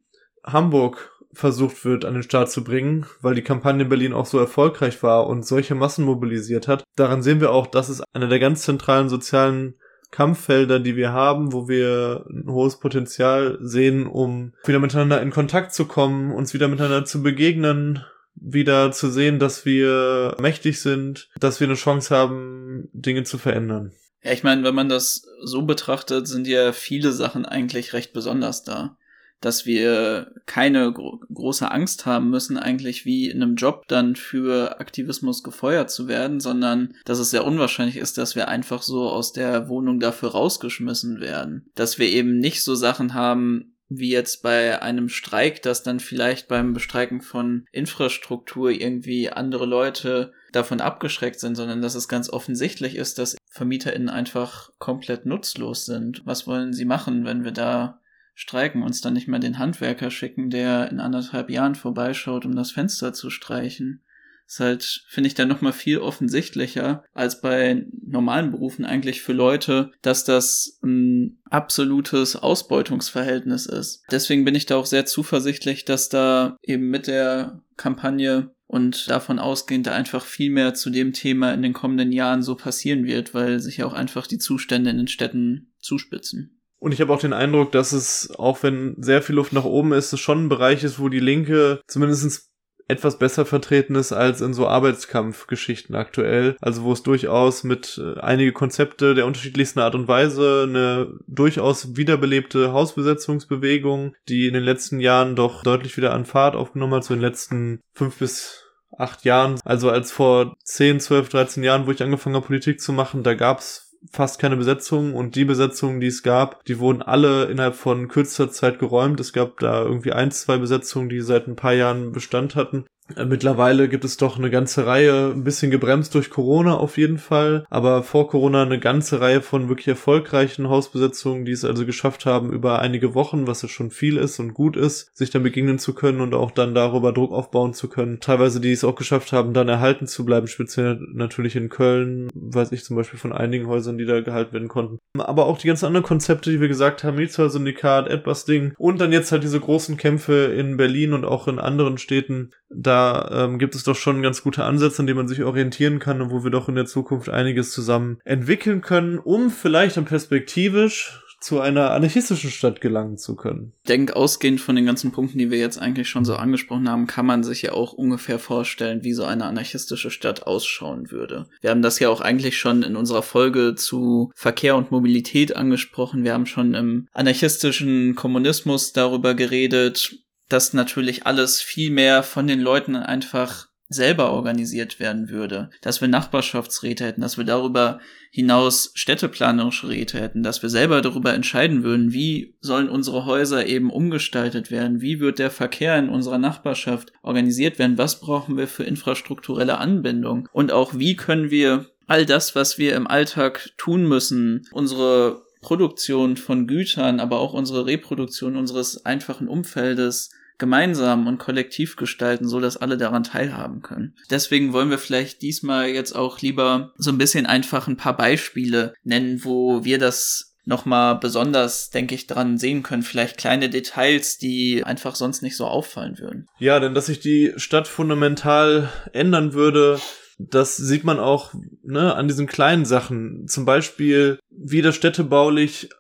Hamburg 0.43 1.16
versucht 1.37 1.85
wird, 1.85 2.05
an 2.05 2.15
den 2.15 2.23
Start 2.23 2.51
zu 2.51 2.65
bringen, 2.65 3.07
weil 3.21 3.35
die 3.35 3.43
Kampagne 3.43 3.83
in 3.83 3.89
Berlin 3.89 4.13
auch 4.13 4.27
so 4.27 4.39
erfolgreich 4.39 5.03
war 5.03 5.27
und 5.27 5.47
solche 5.47 5.75
Massen 5.75 6.05
mobilisiert 6.05 6.67
hat. 6.67 6.85
Daran 6.97 7.23
sehen 7.23 7.41
wir 7.41 7.53
auch, 7.53 7.67
dass 7.67 7.89
es 7.89 8.03
einer 8.15 8.29
der 8.29 8.39
ganz 8.39 8.63
zentralen 8.63 9.09
sozialen 9.09 9.75
Kampffelder, 10.11 10.81
die 10.81 10.97
wir 10.97 11.13
haben, 11.13 11.53
wo 11.53 11.69
wir 11.69 12.25
ein 12.31 12.49
hohes 12.49 12.79
Potenzial 12.79 13.59
sehen, 13.61 14.07
um 14.07 14.55
wieder 14.65 14.79
miteinander 14.79 15.21
in 15.21 15.31
Kontakt 15.31 15.75
zu 15.75 15.85
kommen, 15.85 16.33
uns 16.33 16.55
wieder 16.55 16.69
miteinander 16.69 17.05
zu 17.05 17.23
begegnen, 17.23 18.05
wieder 18.35 18.93
zu 18.93 19.11
sehen, 19.11 19.39
dass 19.39 19.65
wir 19.65 20.37
mächtig 20.41 20.81
sind, 20.81 21.29
dass 21.39 21.61
wir 21.61 21.67
eine 21.67 21.77
Chance 21.77 22.15
haben, 22.15 22.89
Dinge 22.93 23.25
zu 23.25 23.37
verändern. 23.37 23.93
Ja, 24.23 24.33
ich 24.33 24.43
meine, 24.43 24.65
wenn 24.65 24.75
man 24.75 24.89
das 24.89 25.27
so 25.43 25.63
betrachtet, 25.63 26.29
sind 26.29 26.47
ja 26.47 26.73
viele 26.73 27.13
Sachen 27.13 27.45
eigentlich 27.45 27.93
recht 27.93 28.13
besonders 28.13 28.65
da 28.65 28.97
dass 29.41 29.67
wir 29.67 30.33
keine 30.47 30.93
gro 30.93 31.21
große 31.33 31.71
Angst 31.71 32.07
haben 32.07 32.31
müssen, 32.31 32.57
eigentlich 32.57 33.05
wie 33.05 33.29
in 33.29 33.43
einem 33.43 33.57
Job 33.57 33.85
dann 33.89 34.17
für 34.17 34.81
Aktivismus 34.81 35.43
gefeuert 35.43 35.91
zu 35.91 36.09
werden, 36.09 36.41
sondern 36.41 36.95
dass 37.05 37.19
es 37.19 37.31
sehr 37.31 37.45
unwahrscheinlich 37.45 37.97
ist, 37.97 38.19
dass 38.19 38.35
wir 38.35 38.49
einfach 38.49 38.83
so 38.83 39.09
aus 39.09 39.33
der 39.33 39.69
Wohnung 39.69 40.01
dafür 40.01 40.31
rausgeschmissen 40.31 41.21
werden. 41.21 41.71
Dass 41.75 41.99
wir 41.99 42.09
eben 42.09 42.39
nicht 42.39 42.63
so 42.63 42.75
Sachen 42.75 43.15
haben, 43.15 43.77
wie 43.89 44.11
jetzt 44.11 44.43
bei 44.43 44.83
einem 44.83 45.09
Streik, 45.09 45.63
dass 45.63 45.83
dann 45.83 46.01
vielleicht 46.01 46.49
beim 46.49 46.73
Bestreiken 46.73 47.21
von 47.21 47.67
Infrastruktur 47.71 48.71
irgendwie 48.71 49.31
andere 49.31 49.67
Leute 49.67 50.33
davon 50.53 50.81
abgeschreckt 50.81 51.39
sind, 51.39 51.55
sondern 51.55 51.83
dass 51.83 51.95
es 51.95 52.09
ganz 52.09 52.31
offensichtlich 52.31 52.97
ist, 52.97 53.19
dass 53.19 53.37
VermieterInnen 53.51 54.09
einfach 54.09 54.71
komplett 54.79 55.25
nutzlos 55.27 55.87
sind. 55.87 56.23
Was 56.25 56.47
wollen 56.47 56.73
sie 56.73 56.85
machen, 56.85 57.25
wenn 57.25 57.45
wir 57.45 57.53
da 57.53 58.01
streiken, 58.37 58.83
uns 58.83 59.01
dann 59.01 59.15
nicht 59.15 59.29
mehr 59.29 59.41
den 59.41 59.59
Handwerker 59.59 60.11
schicken, 60.11 60.51
der 60.51 60.91
in 60.91 61.01
anderthalb 61.01 61.51
Jahren 61.51 61.75
vorbeischaut, 61.75 62.45
um 62.45 62.55
das 62.55 62.71
Fenster 62.71 63.15
zu 63.15 63.31
streichen. 63.31 64.03
ist 64.47 64.61
halt, 64.61 65.05
finde 65.09 65.29
ich, 65.29 65.35
dann 65.35 65.49
nochmal 65.49 65.73
viel 65.73 65.99
offensichtlicher 65.99 67.03
als 67.15 67.41
bei 67.41 67.87
normalen 68.07 68.51
Berufen 68.51 68.85
eigentlich 68.85 69.23
für 69.23 69.33
Leute, 69.33 69.91
dass 70.03 70.25
das 70.25 70.79
ein 70.85 71.39
absolutes 71.49 72.37
Ausbeutungsverhältnis 72.37 73.65
ist. 73.65 74.05
Deswegen 74.11 74.45
bin 74.45 74.55
ich 74.55 74.67
da 74.67 74.77
auch 74.77 74.87
sehr 74.87 75.07
zuversichtlich, 75.07 75.87
dass 75.87 76.11
da 76.11 76.59
eben 76.63 76.91
mit 76.91 77.07
der 77.07 77.63
Kampagne 77.79 78.51
und 78.67 79.09
davon 79.09 79.39
ausgehend 79.39 79.87
da 79.87 79.93
einfach 79.93 80.27
viel 80.27 80.51
mehr 80.51 80.75
zu 80.75 80.91
dem 80.91 81.15
Thema 81.15 81.55
in 81.55 81.63
den 81.63 81.73
kommenden 81.73 82.13
Jahren 82.13 82.43
so 82.43 82.55
passieren 82.55 83.05
wird, 83.07 83.33
weil 83.33 83.61
sich 83.61 83.79
ja 83.79 83.87
auch 83.87 83.95
einfach 83.95 84.27
die 84.27 84.39
Zustände 84.39 84.91
in 84.91 84.99
den 84.99 85.09
Städten 85.09 85.73
zuspitzen. 85.79 86.56
Und 86.79 86.93
ich 86.93 87.01
habe 87.01 87.13
auch 87.13 87.21
den 87.21 87.33
Eindruck, 87.33 87.73
dass 87.73 87.93
es, 87.93 88.31
auch 88.39 88.63
wenn 88.63 88.97
sehr 88.99 89.23
viel 89.23 89.37
Luft 89.37 89.53
nach 89.53 89.65
oben 89.65 89.93
ist, 89.93 90.13
es 90.13 90.21
schon 90.21 90.45
ein 90.45 90.49
Bereich 90.49 90.85
ist, 90.85 90.99
wo 90.99 91.09
die 91.09 91.21
Linke 91.21 91.81
zumindest 91.87 92.51
etwas 92.89 93.19
besser 93.19 93.45
vertreten 93.45 93.97
ist 93.97 94.13
als 94.13 94.41
in 94.41 94.55
so 94.55 94.69
Arbeitskampfgeschichten 94.69 95.97
aktuell. 95.97 96.57
Also 96.61 96.85
wo 96.85 96.93
es 96.93 97.03
durchaus 97.03 97.65
mit 97.65 98.01
äh, 98.01 98.21
einige 98.21 98.53
Konzepte 98.53 99.15
der 99.15 99.27
unterschiedlichsten 99.27 99.81
Art 99.81 99.95
und 99.95 100.07
Weise 100.07 100.67
eine 100.69 101.19
durchaus 101.27 101.97
wiederbelebte 101.97 102.73
Hausbesetzungsbewegung, 102.73 104.15
die 104.29 104.47
in 104.47 104.55
den 104.55 104.63
letzten 104.63 105.01
Jahren 105.01 105.35
doch 105.35 105.65
deutlich 105.65 105.97
wieder 105.97 106.15
an 106.15 106.27
Fahrt 106.27 106.55
aufgenommen 106.55 106.95
hat, 106.95 107.05
so 107.05 107.15
in 107.15 107.21
den 107.21 107.29
letzten 107.29 107.81
fünf 107.93 108.19
bis 108.19 108.63
acht 108.97 109.25
Jahren. 109.25 109.59
Also 109.65 109.91
als 109.91 110.13
vor 110.13 110.55
zehn, 110.63 111.01
zwölf, 111.01 111.29
dreizehn 111.29 111.65
Jahren, 111.65 111.87
wo 111.87 111.91
ich 111.91 112.03
angefangen 112.03 112.37
habe, 112.37 112.47
Politik 112.47 112.81
zu 112.81 112.93
machen, 112.93 113.25
da 113.25 113.35
gab's 113.35 113.86
fast 114.11 114.39
keine 114.39 114.57
Besetzung 114.57 115.15
und 115.15 115.35
die 115.35 115.45
Besetzungen, 115.45 116.01
die 116.01 116.07
es 116.07 116.23
gab, 116.23 116.65
die 116.65 116.79
wurden 116.79 117.03
alle 117.03 117.45
innerhalb 117.47 117.75
von 117.75 118.09
kürzester 118.09 118.51
Zeit 118.51 118.79
geräumt. 118.79 119.21
Es 119.21 119.33
gab 119.33 119.59
da 119.61 119.83
irgendwie 119.83 120.13
ein, 120.13 120.31
zwei 120.31 120.59
Besetzungen, 120.59 121.09
die 121.09 121.21
seit 121.21 121.47
ein 121.47 121.57
paar 121.57 121.75
Jahren 121.75 122.13
Bestand 122.13 122.57
hatten. 122.57 122.87
Äh, 123.15 123.25
mittlerweile 123.25 123.89
gibt 123.89 124.05
es 124.05 124.17
doch 124.17 124.39
eine 124.39 124.51
ganze 124.51 124.87
Reihe, 124.87 125.33
ein 125.35 125.45
bisschen 125.45 125.71
gebremst 125.71 126.15
durch 126.15 126.31
Corona 126.31 126.77
auf 126.77 126.99
jeden 126.99 127.19
Fall, 127.19 127.65
aber 127.71 128.03
vor 128.03 128.29
Corona 128.29 128.63
eine 128.63 128.81
ganze 128.81 129.21
Reihe 129.21 129.41
von 129.41 129.69
wirklich 129.69 129.89
erfolgreichen 129.89 130.69
Hausbesetzungen, 130.69 131.45
die 131.45 131.53
es 131.53 131.65
also 131.65 131.87
geschafft 131.87 132.27
haben, 132.27 132.53
über 132.53 132.81
einige 132.81 133.15
Wochen, 133.15 133.47
was 133.47 133.63
ja 133.63 133.69
schon 133.69 133.91
viel 133.91 134.17
ist 134.17 134.41
und 134.41 134.55
gut 134.55 134.77
ist, 134.77 135.17
sich 135.17 135.31
dann 135.31 135.43
begegnen 135.43 135.79
zu 135.79 135.95
können 135.95 136.21
und 136.21 136.35
auch 136.35 136.51
dann 136.51 136.75
darüber 136.75 137.13
Druck 137.13 137.33
aufbauen 137.33 137.75
zu 137.75 137.89
können. 137.89 138.21
Teilweise, 138.21 138.61
die 138.61 138.73
es 138.73 138.85
auch 138.85 138.97
geschafft 138.97 139.33
haben, 139.33 139.53
dann 139.53 139.69
erhalten 139.69 140.07
zu 140.07 140.25
bleiben, 140.25 140.49
speziell 140.49 140.99
natürlich 141.13 141.57
in 141.57 141.69
Köln, 141.69 142.29
weiß 142.35 142.73
ich 142.73 142.85
zum 142.85 142.97
Beispiel 142.97 143.19
von 143.19 143.33
einigen 143.33 143.67
Häusern, 143.67 143.99
die 143.99 144.07
da 144.07 144.21
gehalten 144.21 144.53
werden 144.53 144.69
konnten. 144.69 144.99
Aber 145.19 145.47
auch 145.47 145.59
die 145.59 145.69
ganzen 145.69 145.87
anderen 145.87 146.07
Konzepte, 146.07 146.51
die 146.51 146.61
wir 146.61 146.69
gesagt 146.69 147.05
haben, 147.05 147.17
Mietshäuser-Syndikat, 147.17 148.09
etwas 148.09 148.45
Ding 148.45 148.75
und 148.79 149.01
dann 149.01 149.13
jetzt 149.13 149.33
halt 149.33 149.45
diese 149.45 149.61
großen 149.61 149.97
Kämpfe 149.97 150.47
in 150.57 150.77
Berlin 150.77 151.13
und 151.13 151.25
auch 151.25 151.49
in 151.49 151.59
anderen 151.59 151.99
Städten, 151.99 152.51
da 152.69 152.96
ähm, 153.31 153.59
gibt 153.59 153.75
es 153.75 153.85
doch 153.85 153.97
schon 153.97 154.23
ganz 154.23 154.43
gute 154.43 154.65
Ansätze, 154.65 155.01
an 155.01 155.07
denen 155.07 155.19
man 155.19 155.29
sich 155.29 155.43
orientieren 155.43 155.99
kann 155.99 156.21
und 156.21 156.31
wo 156.31 156.45
wir 156.45 156.51
doch 156.51 156.69
in 156.69 156.75
der 156.75 156.87
Zukunft 156.87 157.29
einiges 157.29 157.71
zusammen 157.73 158.19
entwickeln 158.25 158.81
können, 158.81 159.19
um 159.19 159.51
vielleicht 159.51 159.97
dann 159.97 160.05
perspektivisch 160.05 161.23
zu 161.41 161.61
einer 161.61 161.91
anarchistischen 161.93 162.51
Stadt 162.51 162.81
gelangen 162.81 163.19
zu 163.19 163.37
können. 163.37 163.73
Ich 163.85 163.89
denke, 163.89 164.17
ausgehend 164.17 164.61
von 164.61 164.75
den 164.75 164.87
ganzen 164.87 165.13
Punkten, 165.13 165.39
die 165.39 165.51
wir 165.51 165.59
jetzt 165.59 165.79
eigentlich 165.79 166.09
schon 166.09 166.25
so 166.25 166.35
angesprochen 166.35 166.89
haben, 166.91 167.07
kann 167.07 167.27
man 167.27 167.45
sich 167.45 167.63
ja 167.63 167.73
auch 167.73 167.93
ungefähr 167.93 168.39
vorstellen, 168.39 169.05
wie 169.05 169.13
so 169.13 169.25
eine 169.25 169.45
anarchistische 169.45 170.11
Stadt 170.11 170.45
ausschauen 170.45 171.11
würde. 171.11 171.47
Wir 171.61 171.71
haben 171.71 171.83
das 171.83 171.99
ja 171.99 172.09
auch 172.09 172.21
eigentlich 172.21 172.59
schon 172.59 172.83
in 172.83 172.97
unserer 172.97 173.23
Folge 173.23 173.75
zu 173.75 174.33
Verkehr 174.35 174.77
und 174.77 174.91
Mobilität 174.91 175.55
angesprochen. 175.55 176.25
Wir 176.25 176.33
haben 176.33 176.47
schon 176.47 176.75
im 176.75 177.07
anarchistischen 177.13 178.15
Kommunismus 178.15 178.93
darüber 178.93 179.35
geredet, 179.35 180.19
dass 180.49 180.73
natürlich 180.73 181.27
alles 181.27 181.61
viel 181.61 181.91
mehr 181.91 182.23
von 182.23 182.47
den 182.47 182.61
Leuten 182.61 182.97
einfach 182.97 183.69
selber 183.89 184.33
organisiert 184.33 184.99
werden 184.99 185.29
würde, 185.29 185.71
dass 185.81 186.01
wir 186.01 186.09
Nachbarschaftsräte 186.09 187.05
hätten, 187.05 187.21
dass 187.21 187.39
wir 187.39 187.45
darüber 187.45 188.01
hinaus 188.31 188.91
städteplanerische 188.95 189.89
Räte 189.89 190.21
hätten, 190.21 190.43
dass 190.43 190.63
wir 190.63 190.71
selber 190.71 191.03
darüber 191.03 191.35
entscheiden 191.35 191.85
würden, 191.85 192.13
wie 192.13 192.57
sollen 192.61 192.89
unsere 192.89 193.27
Häuser 193.27 193.67
eben 193.67 193.91
umgestaltet 193.91 194.71
werden, 194.71 195.01
wie 195.01 195.21
wird 195.21 195.39
der 195.39 195.51
Verkehr 195.51 195.97
in 195.99 196.09
unserer 196.09 196.39
Nachbarschaft 196.39 197.13
organisiert 197.23 197.79
werden, 197.79 197.99
was 197.99 198.19
brauchen 198.19 198.57
wir 198.57 198.67
für 198.67 198.85
infrastrukturelle 198.85 199.79
Anbindung 199.79 200.49
und 200.53 200.73
auch 200.73 200.95
wie 200.95 201.15
können 201.15 201.51
wir 201.51 201.87
all 202.09 202.27
das, 202.27 202.55
was 202.55 202.79
wir 202.79 202.95
im 202.95 203.07
Alltag 203.07 203.71
tun 203.77 204.07
müssen, 204.07 204.67
unsere 204.73 205.46
Produktion 205.67 206.37
von 206.37 206.69
Gütern, 206.69 207.19
aber 207.19 207.41
auch 207.41 207.53
unsere 207.53 207.87
Reproduktion 207.87 208.55
unseres 208.55 209.05
einfachen 209.05 209.49
Umfeldes 209.49 210.31
gemeinsam 210.59 211.27
und 211.27 211.39
kollektiv 211.39 211.97
gestalten, 211.97 212.47
so 212.47 212.61
dass 212.61 212.77
alle 212.77 212.97
daran 212.97 213.25
teilhaben 213.25 213.83
können. 213.83 214.15
Deswegen 214.31 214.73
wollen 214.73 214.91
wir 214.91 214.99
vielleicht 214.99 215.43
diesmal 215.43 215.89
jetzt 215.89 216.13
auch 216.13 216.41
lieber 216.41 216.93
so 216.99 217.11
ein 217.11 217.19
bisschen 217.19 217.47
einfach 217.47 217.89
ein 217.89 217.97
paar 217.97 218.17
Beispiele 218.17 218.95
nennen, 219.03 219.41
wo 219.43 219.85
wir 219.85 219.99
das 219.99 220.55
nochmal 220.67 221.17
besonders, 221.17 221.91
denke 221.91 222.15
ich, 222.15 222.29
dran 222.29 222.59
sehen 222.59 222.85
können. 222.85 223.03
Vielleicht 223.03 223.37
kleine 223.37 223.69
Details, 223.69 224.39
die 224.39 224.85
einfach 224.85 225.17
sonst 225.17 225.43
nicht 225.43 225.57
so 225.57 225.67
auffallen 225.67 226.21
würden. 226.21 226.47
Ja, 226.61 226.79
denn 226.79 226.95
dass 226.95 227.07
sich 227.07 227.19
die 227.19 227.55
Stadt 227.57 227.89
fundamental 227.89 228.89
ändern 229.13 229.53
würde, 229.53 229.99
das 230.39 230.77
sieht 230.77 231.05
man 231.05 231.19
auch 231.19 231.55
ne, 231.83 232.15
an 232.15 232.29
diesen 232.29 232.47
kleinen 232.47 232.85
Sachen. 232.85 233.49
Zum 233.49 233.65
Beispiel, 233.65 234.39
wie 234.51 234.83
das 234.83 234.95
städtebaulich 234.95 235.91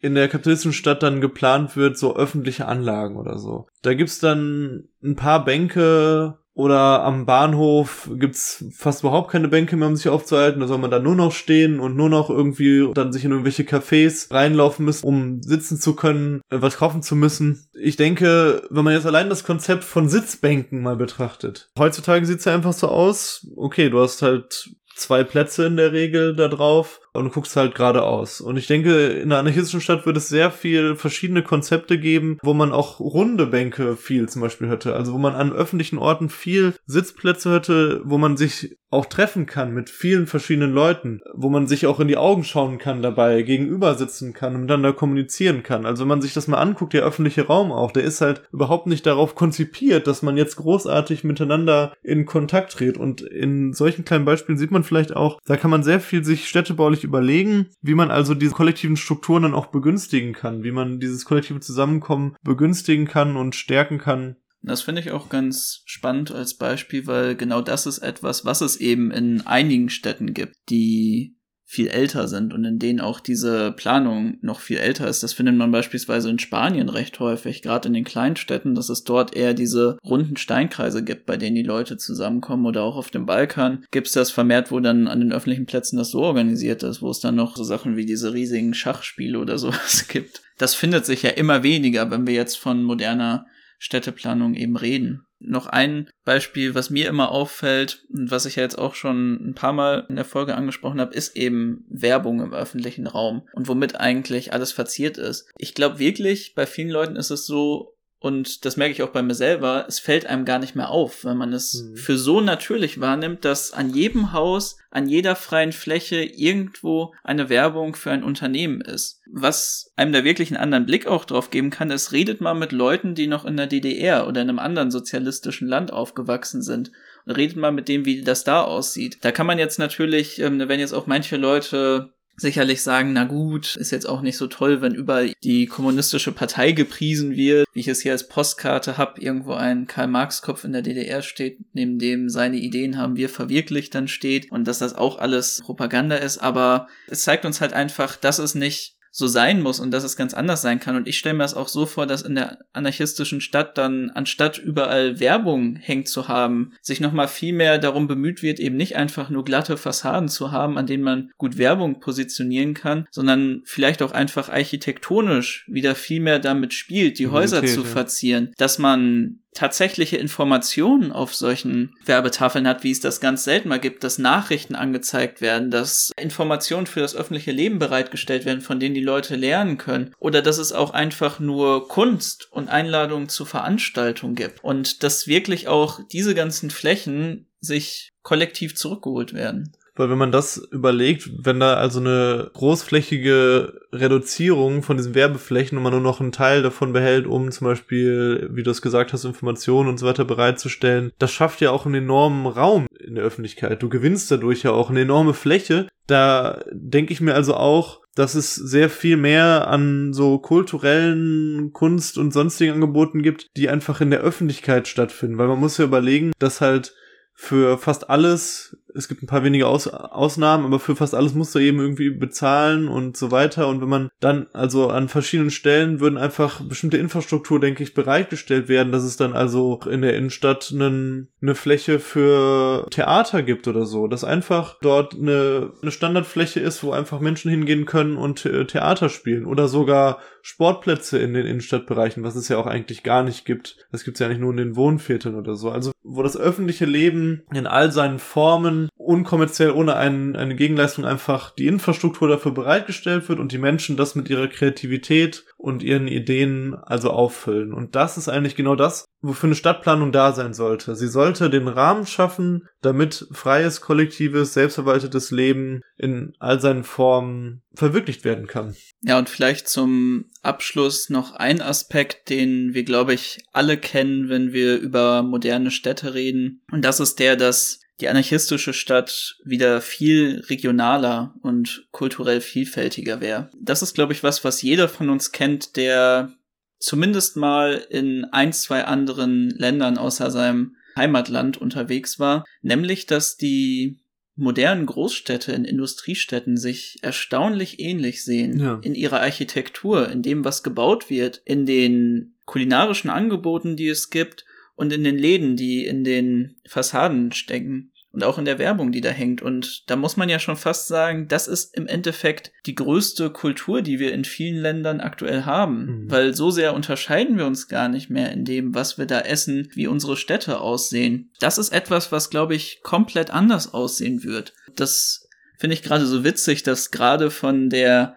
in 0.00 0.14
der 0.14 0.28
kapitalistischen 0.28 0.74
Stadt 0.74 1.02
dann 1.02 1.20
geplant 1.20 1.76
wird, 1.76 1.96
so 1.96 2.14
öffentliche 2.14 2.66
Anlagen 2.66 3.16
oder 3.16 3.38
so. 3.38 3.66
Da 3.82 3.94
gibt's 3.94 4.18
dann 4.18 4.88
ein 5.02 5.16
paar 5.16 5.44
Bänke 5.44 6.38
oder 6.54 7.02
am 7.02 7.26
Bahnhof 7.26 8.08
gibt's 8.14 8.64
fast 8.72 9.02
überhaupt 9.02 9.30
keine 9.30 9.48
Bänke 9.48 9.76
mehr, 9.76 9.88
um 9.88 9.96
sich 9.96 10.08
aufzuhalten. 10.08 10.60
Da 10.60 10.68
soll 10.68 10.78
man 10.78 10.90
dann 10.90 11.02
nur 11.02 11.16
noch 11.16 11.32
stehen 11.32 11.80
und 11.80 11.96
nur 11.96 12.08
noch 12.08 12.30
irgendwie 12.30 12.88
dann 12.94 13.12
sich 13.12 13.24
in 13.24 13.32
irgendwelche 13.32 13.64
Cafés 13.64 14.32
reinlaufen 14.32 14.84
müssen, 14.84 15.04
um 15.04 15.42
sitzen 15.42 15.80
zu 15.80 15.96
können, 15.96 16.40
äh, 16.50 16.62
was 16.62 16.76
kaufen 16.76 17.02
zu 17.02 17.16
müssen. 17.16 17.66
Ich 17.74 17.96
denke, 17.96 18.62
wenn 18.70 18.84
man 18.84 18.94
jetzt 18.94 19.06
allein 19.06 19.28
das 19.28 19.44
Konzept 19.44 19.82
von 19.82 20.08
Sitzbänken 20.08 20.80
mal 20.80 20.96
betrachtet. 20.96 21.70
Heutzutage 21.76 22.24
sieht's 22.24 22.44
ja 22.44 22.54
einfach 22.54 22.72
so 22.72 22.88
aus, 22.88 23.46
okay, 23.56 23.90
du 23.90 24.00
hast 24.00 24.22
halt 24.22 24.70
zwei 24.94 25.24
Plätze 25.24 25.66
in 25.66 25.76
der 25.76 25.92
Regel 25.92 26.36
da 26.36 26.46
drauf 26.46 27.00
und 27.14 27.32
guckst 27.32 27.56
halt 27.56 27.74
geradeaus. 27.74 28.40
Und 28.40 28.56
ich 28.56 28.66
denke, 28.66 29.06
in 29.06 29.30
einer 29.32 29.38
anarchistischen 29.38 29.80
Stadt 29.80 30.04
wird 30.04 30.16
es 30.16 30.28
sehr 30.28 30.50
viel 30.50 30.96
verschiedene 30.96 31.42
Konzepte 31.42 31.98
geben, 31.98 32.38
wo 32.42 32.54
man 32.54 32.72
auch 32.72 33.00
runde 33.00 33.46
Bänke 33.46 33.96
viel 33.96 34.28
zum 34.28 34.42
Beispiel 34.42 34.68
hätte. 34.68 34.94
Also 34.94 35.12
wo 35.12 35.18
man 35.18 35.34
an 35.34 35.52
öffentlichen 35.52 35.98
Orten 35.98 36.28
viel 36.28 36.74
Sitzplätze 36.86 37.52
hätte, 37.52 38.02
wo 38.04 38.18
man 38.18 38.36
sich 38.36 38.76
auch 38.94 39.06
treffen 39.06 39.44
kann 39.44 39.74
mit 39.74 39.90
vielen 39.90 40.26
verschiedenen 40.26 40.72
Leuten, 40.72 41.20
wo 41.34 41.50
man 41.50 41.66
sich 41.66 41.86
auch 41.86 41.98
in 41.98 42.08
die 42.08 42.16
Augen 42.16 42.44
schauen 42.44 42.78
kann 42.78 43.02
dabei, 43.02 43.42
gegenüber 43.42 43.94
sitzen 43.96 44.32
kann 44.32 44.54
und 44.54 44.68
dann 44.68 44.84
da 44.84 44.92
kommunizieren 44.92 45.64
kann. 45.64 45.84
Also 45.84 46.02
wenn 46.02 46.08
man 46.08 46.22
sich 46.22 46.32
das 46.32 46.46
mal 46.46 46.58
anguckt, 46.58 46.92
der 46.92 47.02
öffentliche 47.02 47.46
Raum 47.48 47.72
auch, 47.72 47.90
der 47.90 48.04
ist 48.04 48.20
halt 48.20 48.42
überhaupt 48.52 48.86
nicht 48.86 49.04
darauf 49.04 49.34
konzipiert, 49.34 50.06
dass 50.06 50.22
man 50.22 50.36
jetzt 50.36 50.56
großartig 50.56 51.24
miteinander 51.24 51.94
in 52.02 52.24
Kontakt 52.24 52.72
tritt. 52.72 52.96
Und 52.96 53.20
in 53.20 53.72
solchen 53.72 54.04
kleinen 54.04 54.24
Beispielen 54.24 54.58
sieht 54.58 54.70
man 54.70 54.84
vielleicht 54.84 55.14
auch, 55.14 55.40
da 55.44 55.56
kann 55.56 55.72
man 55.72 55.82
sehr 55.82 55.98
viel 55.98 56.24
sich 56.24 56.48
städtebaulich 56.48 57.03
überlegen, 57.04 57.66
wie 57.80 57.94
man 57.94 58.10
also 58.10 58.34
diese 58.34 58.52
kollektiven 58.52 58.96
Strukturen 58.96 59.44
dann 59.44 59.54
auch 59.54 59.66
begünstigen 59.66 60.32
kann, 60.32 60.64
wie 60.64 60.72
man 60.72 61.00
dieses 61.00 61.24
kollektive 61.24 61.60
Zusammenkommen 61.60 62.36
begünstigen 62.42 63.06
kann 63.06 63.36
und 63.36 63.54
stärken 63.54 63.98
kann. 63.98 64.36
Das 64.62 64.80
finde 64.80 65.02
ich 65.02 65.10
auch 65.10 65.28
ganz 65.28 65.82
spannend 65.84 66.32
als 66.32 66.56
Beispiel, 66.56 67.06
weil 67.06 67.36
genau 67.36 67.60
das 67.60 67.86
ist 67.86 67.98
etwas, 67.98 68.46
was 68.46 68.62
es 68.62 68.76
eben 68.76 69.10
in 69.10 69.46
einigen 69.46 69.90
Städten 69.90 70.32
gibt, 70.32 70.56
die 70.70 71.36
viel 71.74 71.88
älter 71.88 72.28
sind 72.28 72.54
und 72.54 72.64
in 72.64 72.78
denen 72.78 73.00
auch 73.00 73.18
diese 73.18 73.72
Planung 73.72 74.38
noch 74.42 74.60
viel 74.60 74.78
älter 74.78 75.08
ist. 75.08 75.24
Das 75.24 75.32
findet 75.32 75.56
man 75.56 75.72
beispielsweise 75.72 76.30
in 76.30 76.38
Spanien 76.38 76.88
recht 76.88 77.18
häufig, 77.18 77.62
gerade 77.62 77.88
in 77.88 77.94
den 77.94 78.04
Kleinstädten, 78.04 78.76
dass 78.76 78.88
es 78.88 79.02
dort 79.02 79.34
eher 79.34 79.54
diese 79.54 79.98
runden 80.04 80.36
Steinkreise 80.36 81.02
gibt, 81.02 81.26
bei 81.26 81.36
denen 81.36 81.56
die 81.56 81.64
Leute 81.64 81.96
zusammenkommen 81.96 82.66
oder 82.66 82.84
auch 82.84 82.96
auf 82.96 83.10
dem 83.10 83.26
Balkan 83.26 83.84
gibt 83.90 84.06
es 84.06 84.12
das 84.12 84.30
vermehrt, 84.30 84.70
wo 84.70 84.78
dann 84.78 85.08
an 85.08 85.18
den 85.18 85.32
öffentlichen 85.32 85.66
Plätzen 85.66 85.96
das 85.96 86.10
so 86.10 86.20
organisiert 86.20 86.84
ist, 86.84 87.02
wo 87.02 87.10
es 87.10 87.18
dann 87.18 87.34
noch 87.34 87.56
so 87.56 87.64
Sachen 87.64 87.96
wie 87.96 88.06
diese 88.06 88.32
riesigen 88.32 88.72
Schachspiele 88.72 89.40
oder 89.40 89.58
sowas 89.64 90.06
gibt. 90.06 90.42
Das 90.58 90.76
findet 90.76 91.04
sich 91.04 91.24
ja 91.24 91.30
immer 91.30 91.64
weniger, 91.64 92.08
wenn 92.12 92.28
wir 92.28 92.34
jetzt 92.34 92.56
von 92.56 92.84
moderner 92.84 93.46
Städteplanung 93.78 94.54
eben 94.54 94.76
reden. 94.76 95.26
Noch 95.46 95.66
ein 95.66 96.08
Beispiel, 96.24 96.74
was 96.74 96.90
mir 96.90 97.08
immer 97.08 97.30
auffällt 97.30 98.04
und 98.12 98.30
was 98.30 98.46
ich 98.46 98.56
ja 98.56 98.62
jetzt 98.62 98.78
auch 98.78 98.94
schon 98.94 99.50
ein 99.50 99.54
paar 99.54 99.72
Mal 99.72 100.06
in 100.08 100.16
der 100.16 100.24
Folge 100.24 100.54
angesprochen 100.54 101.00
habe, 101.00 101.14
ist 101.14 101.36
eben 101.36 101.84
Werbung 101.88 102.40
im 102.40 102.54
öffentlichen 102.54 103.06
Raum 103.06 103.46
und 103.52 103.68
womit 103.68 103.96
eigentlich 103.96 104.52
alles 104.52 104.72
verziert 104.72 105.18
ist. 105.18 105.48
Ich 105.58 105.74
glaube 105.74 105.98
wirklich, 105.98 106.54
bei 106.54 106.66
vielen 106.66 106.90
Leuten 106.90 107.16
ist 107.16 107.30
es 107.30 107.46
so, 107.46 107.93
und 108.24 108.64
das 108.64 108.78
merke 108.78 108.92
ich 108.92 109.02
auch 109.02 109.10
bei 109.10 109.20
mir 109.20 109.34
selber, 109.34 109.84
es 109.86 109.98
fällt 109.98 110.24
einem 110.24 110.46
gar 110.46 110.58
nicht 110.58 110.74
mehr 110.74 110.88
auf, 110.88 111.26
wenn 111.26 111.36
man 111.36 111.52
es 111.52 111.82
mhm. 111.82 111.96
für 111.98 112.16
so 112.16 112.40
natürlich 112.40 112.98
wahrnimmt, 112.98 113.44
dass 113.44 113.74
an 113.74 113.90
jedem 113.90 114.32
Haus, 114.32 114.78
an 114.90 115.06
jeder 115.06 115.36
freien 115.36 115.72
Fläche 115.72 116.22
irgendwo 116.24 117.12
eine 117.22 117.50
Werbung 117.50 117.94
für 117.94 118.12
ein 118.12 118.24
Unternehmen 118.24 118.80
ist. 118.80 119.20
Was 119.30 119.92
einem 119.96 120.14
da 120.14 120.24
wirklich 120.24 120.48
einen 120.48 120.62
anderen 120.62 120.86
Blick 120.86 121.06
auch 121.06 121.26
drauf 121.26 121.50
geben 121.50 121.68
kann, 121.68 121.90
ist, 121.90 122.12
redet 122.12 122.40
mal 122.40 122.54
mit 122.54 122.72
Leuten, 122.72 123.14
die 123.14 123.26
noch 123.26 123.44
in 123.44 123.58
der 123.58 123.66
DDR 123.66 124.26
oder 124.26 124.40
in 124.40 124.48
einem 124.48 124.58
anderen 124.58 124.90
sozialistischen 124.90 125.68
Land 125.68 125.92
aufgewachsen 125.92 126.62
sind 126.62 126.92
redet 127.26 127.56
mal 127.56 127.72
mit 127.72 127.88
dem, 127.88 128.04
wie 128.04 128.22
das 128.22 128.44
da 128.44 128.62
aussieht. 128.62 129.18
Da 129.22 129.32
kann 129.32 129.46
man 129.46 129.58
jetzt 129.58 129.78
natürlich, 129.78 130.40
ähm, 130.40 130.60
wenn 130.68 130.80
jetzt 130.80 130.92
auch 130.92 131.06
manche 131.06 131.36
Leute 131.36 132.12
sicherlich 132.36 132.82
sagen, 132.82 133.12
na 133.12 133.24
gut, 133.24 133.76
ist 133.76 133.90
jetzt 133.90 134.08
auch 134.08 134.20
nicht 134.20 134.36
so 134.36 134.46
toll, 134.46 134.80
wenn 134.80 134.94
überall 134.94 135.32
die 135.42 135.66
kommunistische 135.66 136.32
Partei 136.32 136.72
gepriesen 136.72 137.36
wird, 137.36 137.66
wie 137.72 137.80
ich 137.80 137.88
es 137.88 138.00
hier 138.00 138.12
als 138.12 138.28
Postkarte 138.28 138.98
habe, 138.98 139.20
irgendwo 139.20 139.52
ein 139.52 139.86
Karl-Marx-Kopf 139.86 140.64
in 140.64 140.72
der 140.72 140.82
DDR 140.82 141.22
steht, 141.22 141.58
neben 141.72 141.98
dem 141.98 142.28
seine 142.28 142.56
Ideen 142.56 142.98
haben 142.98 143.16
wir 143.16 143.28
verwirklicht 143.28 143.94
dann 143.94 144.08
steht 144.08 144.50
und 144.50 144.66
dass 144.66 144.78
das 144.78 144.94
auch 144.94 145.18
alles 145.18 145.62
Propaganda 145.64 146.16
ist, 146.16 146.38
aber 146.38 146.88
es 147.08 147.22
zeigt 147.22 147.44
uns 147.44 147.60
halt 147.60 147.72
einfach, 147.72 148.16
dass 148.16 148.38
es 148.38 148.54
nicht 148.54 148.96
so 149.16 149.28
sein 149.28 149.62
muss 149.62 149.78
und 149.78 149.92
dass 149.92 150.02
es 150.02 150.16
ganz 150.16 150.34
anders 150.34 150.60
sein 150.60 150.80
kann. 150.80 150.96
Und 150.96 151.06
ich 151.06 151.18
stelle 151.18 151.36
mir 151.36 151.44
das 151.44 151.54
auch 151.54 151.68
so 151.68 151.86
vor, 151.86 152.04
dass 152.04 152.22
in 152.22 152.34
der 152.34 152.58
anarchistischen 152.72 153.40
Stadt 153.40 153.78
dann, 153.78 154.10
anstatt 154.10 154.58
überall 154.58 155.20
Werbung 155.20 155.76
hängt 155.76 156.08
zu 156.08 156.26
haben, 156.26 156.72
sich 156.82 157.00
nochmal 157.00 157.28
viel 157.28 157.52
mehr 157.52 157.78
darum 157.78 158.08
bemüht 158.08 158.42
wird, 158.42 158.58
eben 158.58 158.76
nicht 158.76 158.96
einfach 158.96 159.30
nur 159.30 159.44
glatte 159.44 159.76
Fassaden 159.76 160.28
zu 160.28 160.50
haben, 160.50 160.76
an 160.76 160.88
denen 160.88 161.04
man 161.04 161.30
gut 161.38 161.58
Werbung 161.58 162.00
positionieren 162.00 162.74
kann, 162.74 163.06
sondern 163.12 163.62
vielleicht 163.64 164.02
auch 164.02 164.10
einfach 164.10 164.48
architektonisch 164.48 165.64
wieder 165.68 165.94
viel 165.94 166.20
mehr 166.20 166.40
damit 166.40 166.74
spielt, 166.74 167.20
die 167.20 167.28
Häuser 167.28 167.64
zu 167.64 167.84
verzieren, 167.84 168.52
dass 168.58 168.80
man 168.80 169.38
tatsächliche 169.54 170.16
Informationen 170.16 171.12
auf 171.12 171.34
solchen 171.34 171.96
Werbetafeln 172.04 172.68
hat, 172.68 172.82
wie 172.82 172.90
es 172.90 173.00
das 173.00 173.20
ganz 173.20 173.44
selten 173.44 173.68
mal 173.68 173.80
gibt, 173.80 174.04
dass 174.04 174.18
Nachrichten 174.18 174.74
angezeigt 174.74 175.40
werden, 175.40 175.70
dass 175.70 176.12
Informationen 176.18 176.86
für 176.86 177.00
das 177.00 177.14
öffentliche 177.14 177.52
Leben 177.52 177.78
bereitgestellt 177.78 178.44
werden, 178.44 178.60
von 178.60 178.80
denen 178.80 178.94
die 178.94 179.00
Leute 179.00 179.36
lernen 179.36 179.78
können. 179.78 180.12
Oder 180.18 180.42
dass 180.42 180.58
es 180.58 180.72
auch 180.72 180.90
einfach 180.90 181.38
nur 181.38 181.88
Kunst 181.88 182.48
und 182.50 182.68
Einladungen 182.68 183.28
zu 183.28 183.44
Veranstaltungen 183.44 184.34
gibt. 184.34 184.62
Und 184.62 185.02
dass 185.02 185.26
wirklich 185.26 185.68
auch 185.68 186.00
diese 186.12 186.34
ganzen 186.34 186.70
Flächen 186.70 187.46
sich 187.60 188.10
kollektiv 188.22 188.76
zurückgeholt 188.76 189.34
werden. 189.34 189.72
Weil 189.96 190.10
wenn 190.10 190.18
man 190.18 190.32
das 190.32 190.56
überlegt, 190.56 191.30
wenn 191.44 191.60
da 191.60 191.74
also 191.74 192.00
eine 192.00 192.50
großflächige 192.52 193.80
Reduzierung 193.92 194.82
von 194.82 194.96
diesen 194.96 195.14
Werbeflächen 195.14 195.78
und 195.78 195.84
man 195.84 195.92
nur 195.92 196.00
noch 196.00 196.20
einen 196.20 196.32
Teil 196.32 196.62
davon 196.62 196.92
behält, 196.92 197.26
um 197.26 197.50
zum 197.52 197.68
Beispiel, 197.68 198.48
wie 198.52 198.64
du 198.64 198.70
es 198.72 198.82
gesagt 198.82 199.12
hast, 199.12 199.24
Informationen 199.24 199.88
und 199.88 199.98
so 199.98 200.06
weiter 200.06 200.24
bereitzustellen, 200.24 201.12
das 201.18 201.32
schafft 201.32 201.60
ja 201.60 201.70
auch 201.70 201.86
einen 201.86 201.94
enormen 201.94 202.46
Raum 202.46 202.86
in 202.98 203.14
der 203.14 203.24
Öffentlichkeit. 203.24 203.82
Du 203.82 203.88
gewinnst 203.88 204.30
dadurch 204.30 204.64
ja 204.64 204.72
auch 204.72 204.90
eine 204.90 205.02
enorme 205.02 205.32
Fläche. 205.32 205.86
Da 206.08 206.64
denke 206.72 207.12
ich 207.12 207.20
mir 207.20 207.34
also 207.34 207.54
auch, 207.54 208.00
dass 208.16 208.34
es 208.34 208.54
sehr 208.54 208.90
viel 208.90 209.16
mehr 209.16 209.68
an 209.68 210.12
so 210.12 210.38
kulturellen 210.38 211.72
Kunst 211.72 212.18
und 212.18 212.32
sonstigen 212.32 212.72
Angeboten 212.72 213.22
gibt, 213.22 213.56
die 213.56 213.68
einfach 213.68 214.00
in 214.00 214.10
der 214.10 214.20
Öffentlichkeit 214.20 214.88
stattfinden. 214.88 215.38
Weil 215.38 215.48
man 215.48 215.60
muss 215.60 215.78
ja 215.78 215.84
überlegen, 215.84 216.32
dass 216.38 216.60
halt 216.60 216.94
für 217.34 217.78
fast 217.78 218.10
alles 218.10 218.76
es 218.94 219.08
gibt 219.08 219.22
ein 219.22 219.26
paar 219.26 219.44
wenige 219.44 219.66
Aus 219.66 219.88
Ausnahmen, 219.88 220.64
aber 220.64 220.78
für 220.78 220.96
fast 220.96 221.14
alles 221.14 221.34
musst 221.34 221.54
du 221.54 221.58
eben 221.58 221.80
irgendwie 221.80 222.10
bezahlen 222.10 222.88
und 222.88 223.16
so 223.16 223.30
weiter. 223.30 223.68
Und 223.68 223.80
wenn 223.80 223.88
man 223.88 224.08
dann, 224.20 224.46
also 224.52 224.88
an 224.88 225.08
verschiedenen 225.08 225.50
Stellen 225.50 226.00
würden 226.00 226.16
einfach 226.16 226.60
bestimmte 226.60 226.96
Infrastruktur, 226.96 227.60
denke 227.60 227.82
ich, 227.82 227.94
bereitgestellt 227.94 228.68
werden, 228.68 228.92
dass 228.92 229.02
es 229.02 229.16
dann 229.16 229.32
also 229.32 229.80
in 229.90 230.02
der 230.02 230.16
Innenstadt 230.16 230.70
einen, 230.72 231.28
eine 231.42 231.54
Fläche 231.54 231.98
für 231.98 232.86
Theater 232.90 233.42
gibt 233.42 233.66
oder 233.68 233.84
so. 233.84 234.06
Dass 234.06 234.24
einfach 234.24 234.76
dort 234.80 235.14
eine, 235.14 235.72
eine 235.82 235.90
Standardfläche 235.90 236.60
ist, 236.60 236.82
wo 236.84 236.92
einfach 236.92 237.20
Menschen 237.20 237.50
hingehen 237.50 237.86
können 237.86 238.16
und 238.16 238.46
äh, 238.46 238.64
Theater 238.64 239.08
spielen. 239.08 239.46
Oder 239.46 239.68
sogar 239.68 240.18
Sportplätze 240.46 241.18
in 241.18 241.32
den 241.32 241.46
Innenstadtbereichen, 241.46 242.22
was 242.22 242.36
es 242.36 242.48
ja 242.48 242.58
auch 242.58 242.66
eigentlich 242.66 243.02
gar 243.02 243.22
nicht 243.22 243.46
gibt. 243.46 243.78
Das 243.90 244.04
gibt's 244.04 244.20
ja 244.20 244.28
nicht 244.28 244.42
nur 244.42 244.50
in 244.50 244.58
den 244.58 244.76
Wohnvierteln 244.76 245.36
oder 245.36 245.56
so. 245.56 245.70
Also 245.70 245.92
wo 246.02 246.22
das 246.22 246.36
öffentliche 246.36 246.84
Leben 246.84 247.44
in 247.54 247.66
all 247.66 247.90
seinen 247.90 248.18
Formen 248.18 248.90
unkommerziell 248.98 249.70
ohne 249.70 249.96
ein, 249.96 250.36
eine 250.36 250.54
Gegenleistung 250.54 251.06
einfach 251.06 251.50
die 251.50 251.66
Infrastruktur 251.66 252.28
dafür 252.28 252.52
bereitgestellt 252.52 253.26
wird 253.30 253.40
und 253.40 253.52
die 253.52 253.58
Menschen 253.58 253.96
das 253.96 254.14
mit 254.16 254.28
ihrer 254.28 254.48
Kreativität 254.48 255.46
und 255.64 255.82
ihren 255.82 256.08
Ideen 256.08 256.74
also 256.74 257.08
auffüllen. 257.10 257.72
Und 257.72 257.96
das 257.96 258.18
ist 258.18 258.28
eigentlich 258.28 258.54
genau 258.54 258.76
das, 258.76 259.06
wofür 259.22 259.48
eine 259.48 259.54
Stadtplanung 259.54 260.12
da 260.12 260.32
sein 260.32 260.52
sollte. 260.52 260.94
Sie 260.94 261.08
sollte 261.08 261.48
den 261.48 261.68
Rahmen 261.68 262.06
schaffen, 262.06 262.68
damit 262.82 263.26
freies, 263.32 263.80
kollektives, 263.80 264.52
selbstverwaltetes 264.52 265.30
Leben 265.30 265.80
in 265.96 266.34
all 266.38 266.60
seinen 266.60 266.84
Formen 266.84 267.62
verwirklicht 267.74 268.24
werden 268.24 268.46
kann. 268.46 268.76
Ja, 269.00 269.18
und 269.18 269.30
vielleicht 269.30 269.66
zum 269.66 270.26
Abschluss 270.42 271.08
noch 271.08 271.32
ein 271.32 271.62
Aspekt, 271.62 272.28
den 272.28 272.74
wir, 272.74 272.84
glaube 272.84 273.14
ich, 273.14 273.42
alle 273.54 273.78
kennen, 273.78 274.28
wenn 274.28 274.52
wir 274.52 274.76
über 274.76 275.22
moderne 275.22 275.70
Städte 275.70 276.12
reden. 276.12 276.62
Und 276.70 276.84
das 276.84 277.00
ist 277.00 277.18
der, 277.20 277.36
dass 277.36 277.80
die 278.00 278.08
anarchistische 278.08 278.72
Stadt 278.72 279.36
wieder 279.44 279.80
viel 279.80 280.42
regionaler 280.48 281.34
und 281.42 281.86
kulturell 281.92 282.40
vielfältiger 282.40 283.20
wäre. 283.20 283.50
Das 283.60 283.82
ist, 283.82 283.94
glaube 283.94 284.12
ich, 284.12 284.22
was, 284.22 284.42
was 284.44 284.62
jeder 284.62 284.88
von 284.88 285.10
uns 285.10 285.32
kennt, 285.32 285.76
der 285.76 286.32
zumindest 286.80 287.36
mal 287.36 287.84
in 287.88 288.24
ein, 288.26 288.52
zwei 288.52 288.84
anderen 288.84 289.50
Ländern 289.50 289.96
außer 289.96 290.30
seinem 290.30 290.76
Heimatland 290.96 291.56
unterwegs 291.56 292.18
war, 292.18 292.44
nämlich 292.62 293.06
dass 293.06 293.36
die 293.36 294.00
modernen 294.36 294.86
Großstädte 294.86 295.52
in 295.52 295.64
Industriestädten 295.64 296.56
sich 296.56 296.98
erstaunlich 297.02 297.78
ähnlich 297.78 298.24
sehen 298.24 298.58
ja. 298.58 298.80
in 298.82 298.94
ihrer 298.94 299.20
Architektur, 299.20 300.10
in 300.10 300.22
dem, 300.22 300.44
was 300.44 300.62
gebaut 300.62 301.08
wird, 301.08 301.40
in 301.44 301.66
den 301.66 302.34
kulinarischen 302.44 303.10
Angeboten, 303.10 303.76
die 303.76 303.88
es 303.88 304.10
gibt 304.10 304.44
und 304.74 304.92
in 304.92 305.04
den 305.04 305.18
Läden, 305.18 305.56
die 305.56 305.86
in 305.86 306.04
den 306.04 306.56
Fassaden 306.66 307.32
stecken 307.32 307.92
und 308.14 308.22
auch 308.22 308.38
in 308.38 308.44
der 308.44 308.60
Werbung, 308.60 308.92
die 308.92 309.00
da 309.00 309.10
hängt. 309.10 309.42
Und 309.42 309.90
da 309.90 309.96
muss 309.96 310.16
man 310.16 310.28
ja 310.28 310.38
schon 310.38 310.56
fast 310.56 310.86
sagen, 310.86 311.26
das 311.26 311.48
ist 311.48 311.76
im 311.76 311.88
Endeffekt 311.88 312.52
die 312.64 312.76
größte 312.76 313.30
Kultur, 313.30 313.82
die 313.82 313.98
wir 313.98 314.12
in 314.12 314.24
vielen 314.24 314.62
Ländern 314.62 315.00
aktuell 315.00 315.44
haben, 315.44 315.86
mhm. 315.86 316.10
weil 316.10 316.32
so 316.32 316.50
sehr 316.50 316.74
unterscheiden 316.74 317.36
wir 317.36 317.46
uns 317.46 317.66
gar 317.66 317.88
nicht 317.88 318.10
mehr 318.10 318.30
in 318.30 318.44
dem, 318.44 318.74
was 318.74 318.98
wir 318.98 319.06
da 319.06 319.20
essen, 319.20 319.68
wie 319.74 319.88
unsere 319.88 320.16
Städte 320.16 320.60
aussehen. 320.60 321.32
Das 321.40 321.58
ist 321.58 321.72
etwas, 321.72 322.12
was, 322.12 322.30
glaube 322.30 322.54
ich, 322.54 322.80
komplett 322.82 323.30
anders 323.30 323.74
aussehen 323.74 324.22
wird. 324.22 324.54
Das 324.76 325.28
finde 325.58 325.74
ich 325.74 325.82
gerade 325.82 326.06
so 326.06 326.22
witzig, 326.22 326.62
dass 326.62 326.92
gerade 326.92 327.30
von 327.32 327.68
der 327.68 328.16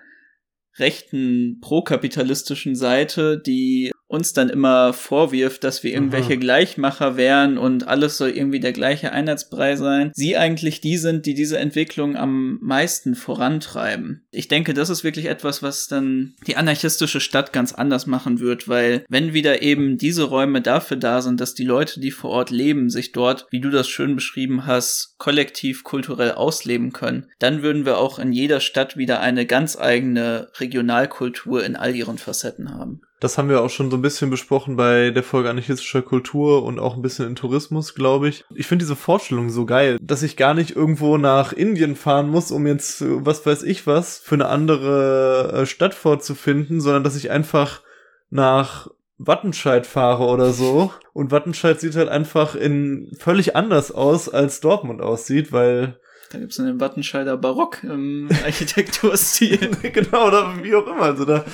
rechten 0.78 1.60
prokapitalistischen 1.60 2.76
Seite, 2.76 3.42
die 3.44 3.92
uns 4.08 4.34
dann 4.34 4.50
immer 4.50 4.94
vorwirft, 4.94 5.64
dass 5.64 5.84
wir 5.84 5.94
irgendwelche 5.94 6.34
Aha. 6.34 6.40
Gleichmacher 6.40 7.18
wären 7.18 7.58
und 7.58 7.88
alles 7.88 8.18
soll 8.18 8.30
irgendwie 8.30 8.60
der 8.60 8.72
gleiche 8.72 9.12
Einheitsbrei 9.12 9.76
sein, 9.76 10.12
sie 10.14 10.38
eigentlich 10.38 10.80
die 10.82 10.98
sind, 10.98 11.26
die 11.26 11.34
diese 11.34 11.60
Entwicklung 11.60 12.16
am 12.16 12.58
meisten 12.62 13.16
vorantreiben. 13.16 14.26
Ich 14.32 14.48
denke, 14.48 14.74
das 14.74 14.90
ist 14.90 15.04
wirklich 15.04 15.26
etwas, 15.26 15.62
was 15.62 15.88
dann 15.88 16.36
die 16.48 16.56
anarchistische 16.56 17.20
Stadt 17.20 17.52
ganz 17.52 17.74
anders 17.74 18.08
machen 18.08 18.40
wird, 18.40 18.70
weil 18.70 19.04
wenn 19.10 19.34
wieder 19.34 19.62
eben 19.62 19.98
diese 19.98 20.24
Räume 20.24 20.62
dafür 20.62 20.98
da 20.98 21.22
sind, 21.22 21.42
dass 21.42 21.54
die 21.54 21.66
Leute, 21.66 22.00
die 22.00 22.12
vor 22.12 22.30
Ort 22.30 22.50
leben, 22.50 22.90
sich 22.90 23.12
dort, 23.12 23.46
wie 23.52 23.60
du 23.60 23.70
das 23.70 23.90
schön 23.90 24.16
beschrieben 24.16 24.66
hast, 24.66 25.16
kollektiv 25.18 25.84
kulturell 25.84 26.32
ausleben 26.32 26.94
können, 26.94 27.28
dann 27.40 27.62
würden 27.62 27.86
wir 27.86 27.98
auch 27.98 28.20
in 28.20 28.32
jeder 28.32 28.62
Stadt 28.62 28.96
wieder 28.96 29.20
eine 29.20 29.46
ganz 29.46 29.78
eigene 29.78 30.50
Regionalkultur 30.60 31.66
in 31.66 31.76
all 31.76 31.94
ihren 31.94 32.18
Facetten 32.18 32.74
haben. 32.74 33.02
Das 33.20 33.38
haben 33.38 33.50
wir 33.50 33.62
auch 33.62 33.70
schon 33.70 33.90
so 33.90 33.98
ein 33.98 34.02
bisschen 34.02 34.30
besprochen 34.30 34.76
bei 34.76 35.10
der 35.10 35.24
Folge 35.24 35.50
anarchistischer 35.50 36.04
Kultur 36.04 36.64
und 36.64 36.78
auch 36.78 36.96
ein 36.96 37.02
bisschen 37.02 37.28
in 37.28 37.36
Tourismus, 37.36 37.96
glaube 37.96 38.30
ich. 38.30 38.46
Ich 38.54 38.68
finde 38.68 38.84
diese 38.84 38.96
Vorstellung 38.96 39.50
so 39.50 39.66
geil, 39.66 39.98
dass 40.02 40.22
ich 40.22 40.38
gar 40.38 40.54
nicht 40.54 40.76
irgendwo 40.76 41.18
nach 41.18 41.52
Indien 41.52 41.96
fahren 41.96 42.30
muss, 42.30 42.52
um 42.52 42.68
jetzt, 42.68 43.04
was 43.04 43.46
weiß 43.46 43.64
ich 43.64 43.88
was, 43.88 44.20
für 44.20 44.36
eine 44.36 44.48
andere 44.48 45.52
äh, 45.54 45.66
Stadt 45.66 45.96
vorzufinden, 45.96 46.80
sondern 46.80 47.04
dass 47.04 47.16
ich 47.16 47.32
einfach 47.32 47.82
nach 48.30 48.88
Wattenscheid 49.18 49.88
fahre 49.88 50.26
oder 50.26 50.52
so. 50.52 50.94
Und 51.14 51.32
Wattenscheid 51.32 51.80
sieht 51.80 51.96
halt 51.96 52.10
einfach 52.10 52.54
in 52.54 53.12
völlig 53.18 53.56
anders 53.56 53.92
aus, 53.92 54.30
als 54.30 54.60
Dortmund 54.60 55.02
aussieht, 55.02 55.52
weil 55.52 56.00
da 56.32 56.40
gibt's 56.40 56.60
einen 56.60 56.82
Wattenscheider 56.82 57.38
Barock 57.38 57.84
im 57.84 58.30
Architekturstil. 58.46 59.72
genau, 59.94 60.28
oder 60.28 60.62
wie 60.62 60.76
auch 60.76 60.86
immer. 60.86 61.04
Also 61.04 61.26
da 61.26 61.46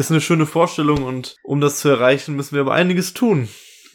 ist 0.00 0.10
eine 0.10 0.20
schöne 0.20 0.46
Vorstellung 0.46 1.04
und 1.04 1.36
um 1.42 1.60
das 1.60 1.78
zu 1.78 1.88
erreichen, 1.88 2.34
müssen 2.34 2.54
wir 2.54 2.62
aber 2.62 2.72
einiges 2.72 3.12
tun. 3.12 3.48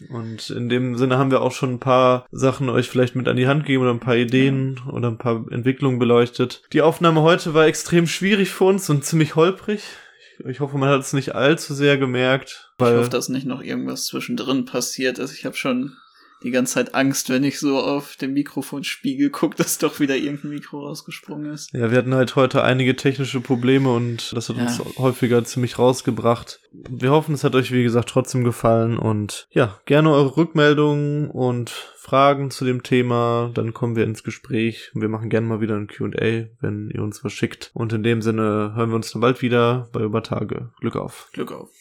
Und 0.09 0.49
in 0.49 0.69
dem 0.69 0.97
Sinne 0.97 1.17
haben 1.17 1.31
wir 1.31 1.41
auch 1.41 1.53
schon 1.53 1.73
ein 1.73 1.79
paar 1.79 2.27
Sachen 2.31 2.69
euch 2.69 2.89
vielleicht 2.89 3.15
mit 3.15 3.27
an 3.27 3.37
die 3.37 3.47
Hand 3.47 3.63
gegeben 3.63 3.83
oder 3.83 3.93
ein 3.93 3.99
paar 3.99 4.17
Ideen 4.17 4.81
ja. 4.85 4.91
oder 4.91 5.07
ein 5.09 5.17
paar 5.17 5.45
Entwicklungen 5.49 5.99
beleuchtet. 5.99 6.63
Die 6.73 6.81
Aufnahme 6.81 7.21
heute 7.21 7.53
war 7.53 7.65
extrem 7.65 8.05
schwierig 8.07 8.49
für 8.49 8.65
uns 8.65 8.89
und 8.89 9.05
ziemlich 9.05 9.35
holprig. 9.35 9.81
Ich, 10.37 10.45
ich 10.45 10.59
hoffe, 10.59 10.77
man 10.77 10.89
hat 10.89 10.99
es 10.99 11.13
nicht 11.13 11.33
allzu 11.33 11.73
sehr 11.73 11.97
gemerkt. 11.97 12.71
ich 12.79 12.85
hoffe, 12.85 13.09
dass 13.09 13.29
nicht 13.29 13.47
noch 13.47 13.61
irgendwas 13.61 14.05
zwischendrin 14.05 14.65
passiert 14.65 15.17
ist. 15.17 15.33
Ich 15.33 15.45
habe 15.45 15.55
schon 15.55 15.95
die 16.45 16.51
ganze 16.51 16.75
Zeit 16.75 16.93
Angst, 16.93 17.29
wenn 17.29 17.43
ich 17.43 17.59
so 17.59 17.79
auf 17.79 18.17
dem 18.17 18.33
Mikrofonspiegel 18.33 19.31
gucke, 19.31 19.55
dass 19.57 19.79
doch 19.79 19.99
wieder 19.99 20.15
irgendein 20.15 20.51
Mikro 20.51 20.85
rausgesprungen 20.85 21.51
ist. 21.51 21.73
Ja, 21.73 21.89
wir 21.89 21.97
hatten 21.97 22.13
halt 22.13 22.35
heute 22.35 22.63
einige 22.63 22.95
technische 22.95 23.41
Probleme 23.41 23.91
und 23.91 24.31
das 24.33 24.49
hat 24.49 24.57
ja. 24.57 24.63
uns 24.63 24.79
häufiger 24.97 25.43
ziemlich 25.43 25.79
rausgebracht. 25.79 26.59
Wir 26.71 27.09
hoffen, 27.09 27.33
es 27.33 27.43
hat 27.43 27.55
euch, 27.55 27.71
wie 27.71 27.83
gesagt, 27.83 28.09
trotzdem 28.09 28.43
gefallen 28.43 28.99
und 28.99 29.47
ja, 29.49 29.79
gerne 29.85 30.11
eure 30.11 30.37
Rückmeldungen 30.37 31.31
und 31.31 31.71
Fragen 31.97 32.51
zu 32.51 32.63
dem 32.63 32.83
Thema, 32.83 33.49
dann 33.55 33.73
kommen 33.73 33.95
wir 33.95 34.03
ins 34.03 34.23
Gespräch. 34.23 34.91
Wir 34.93 35.09
machen 35.09 35.31
gerne 35.31 35.47
mal 35.47 35.61
wieder 35.61 35.75
ein 35.75 35.87
Q&A, 35.87 36.45
wenn 36.61 36.91
ihr 36.93 37.01
uns 37.01 37.23
was 37.23 37.33
schickt. 37.33 37.71
Und 37.73 37.91
in 37.93 38.03
dem 38.03 38.21
Sinne 38.21 38.73
hören 38.75 38.89
wir 38.89 38.95
uns 38.95 39.11
dann 39.11 39.21
bald 39.21 39.41
wieder 39.41 39.89
bei 39.91 40.01
Übertage. 40.01 40.69
Glück 40.79 40.95
auf. 40.95 41.29
Glück 41.33 41.51
auf. 41.51 41.71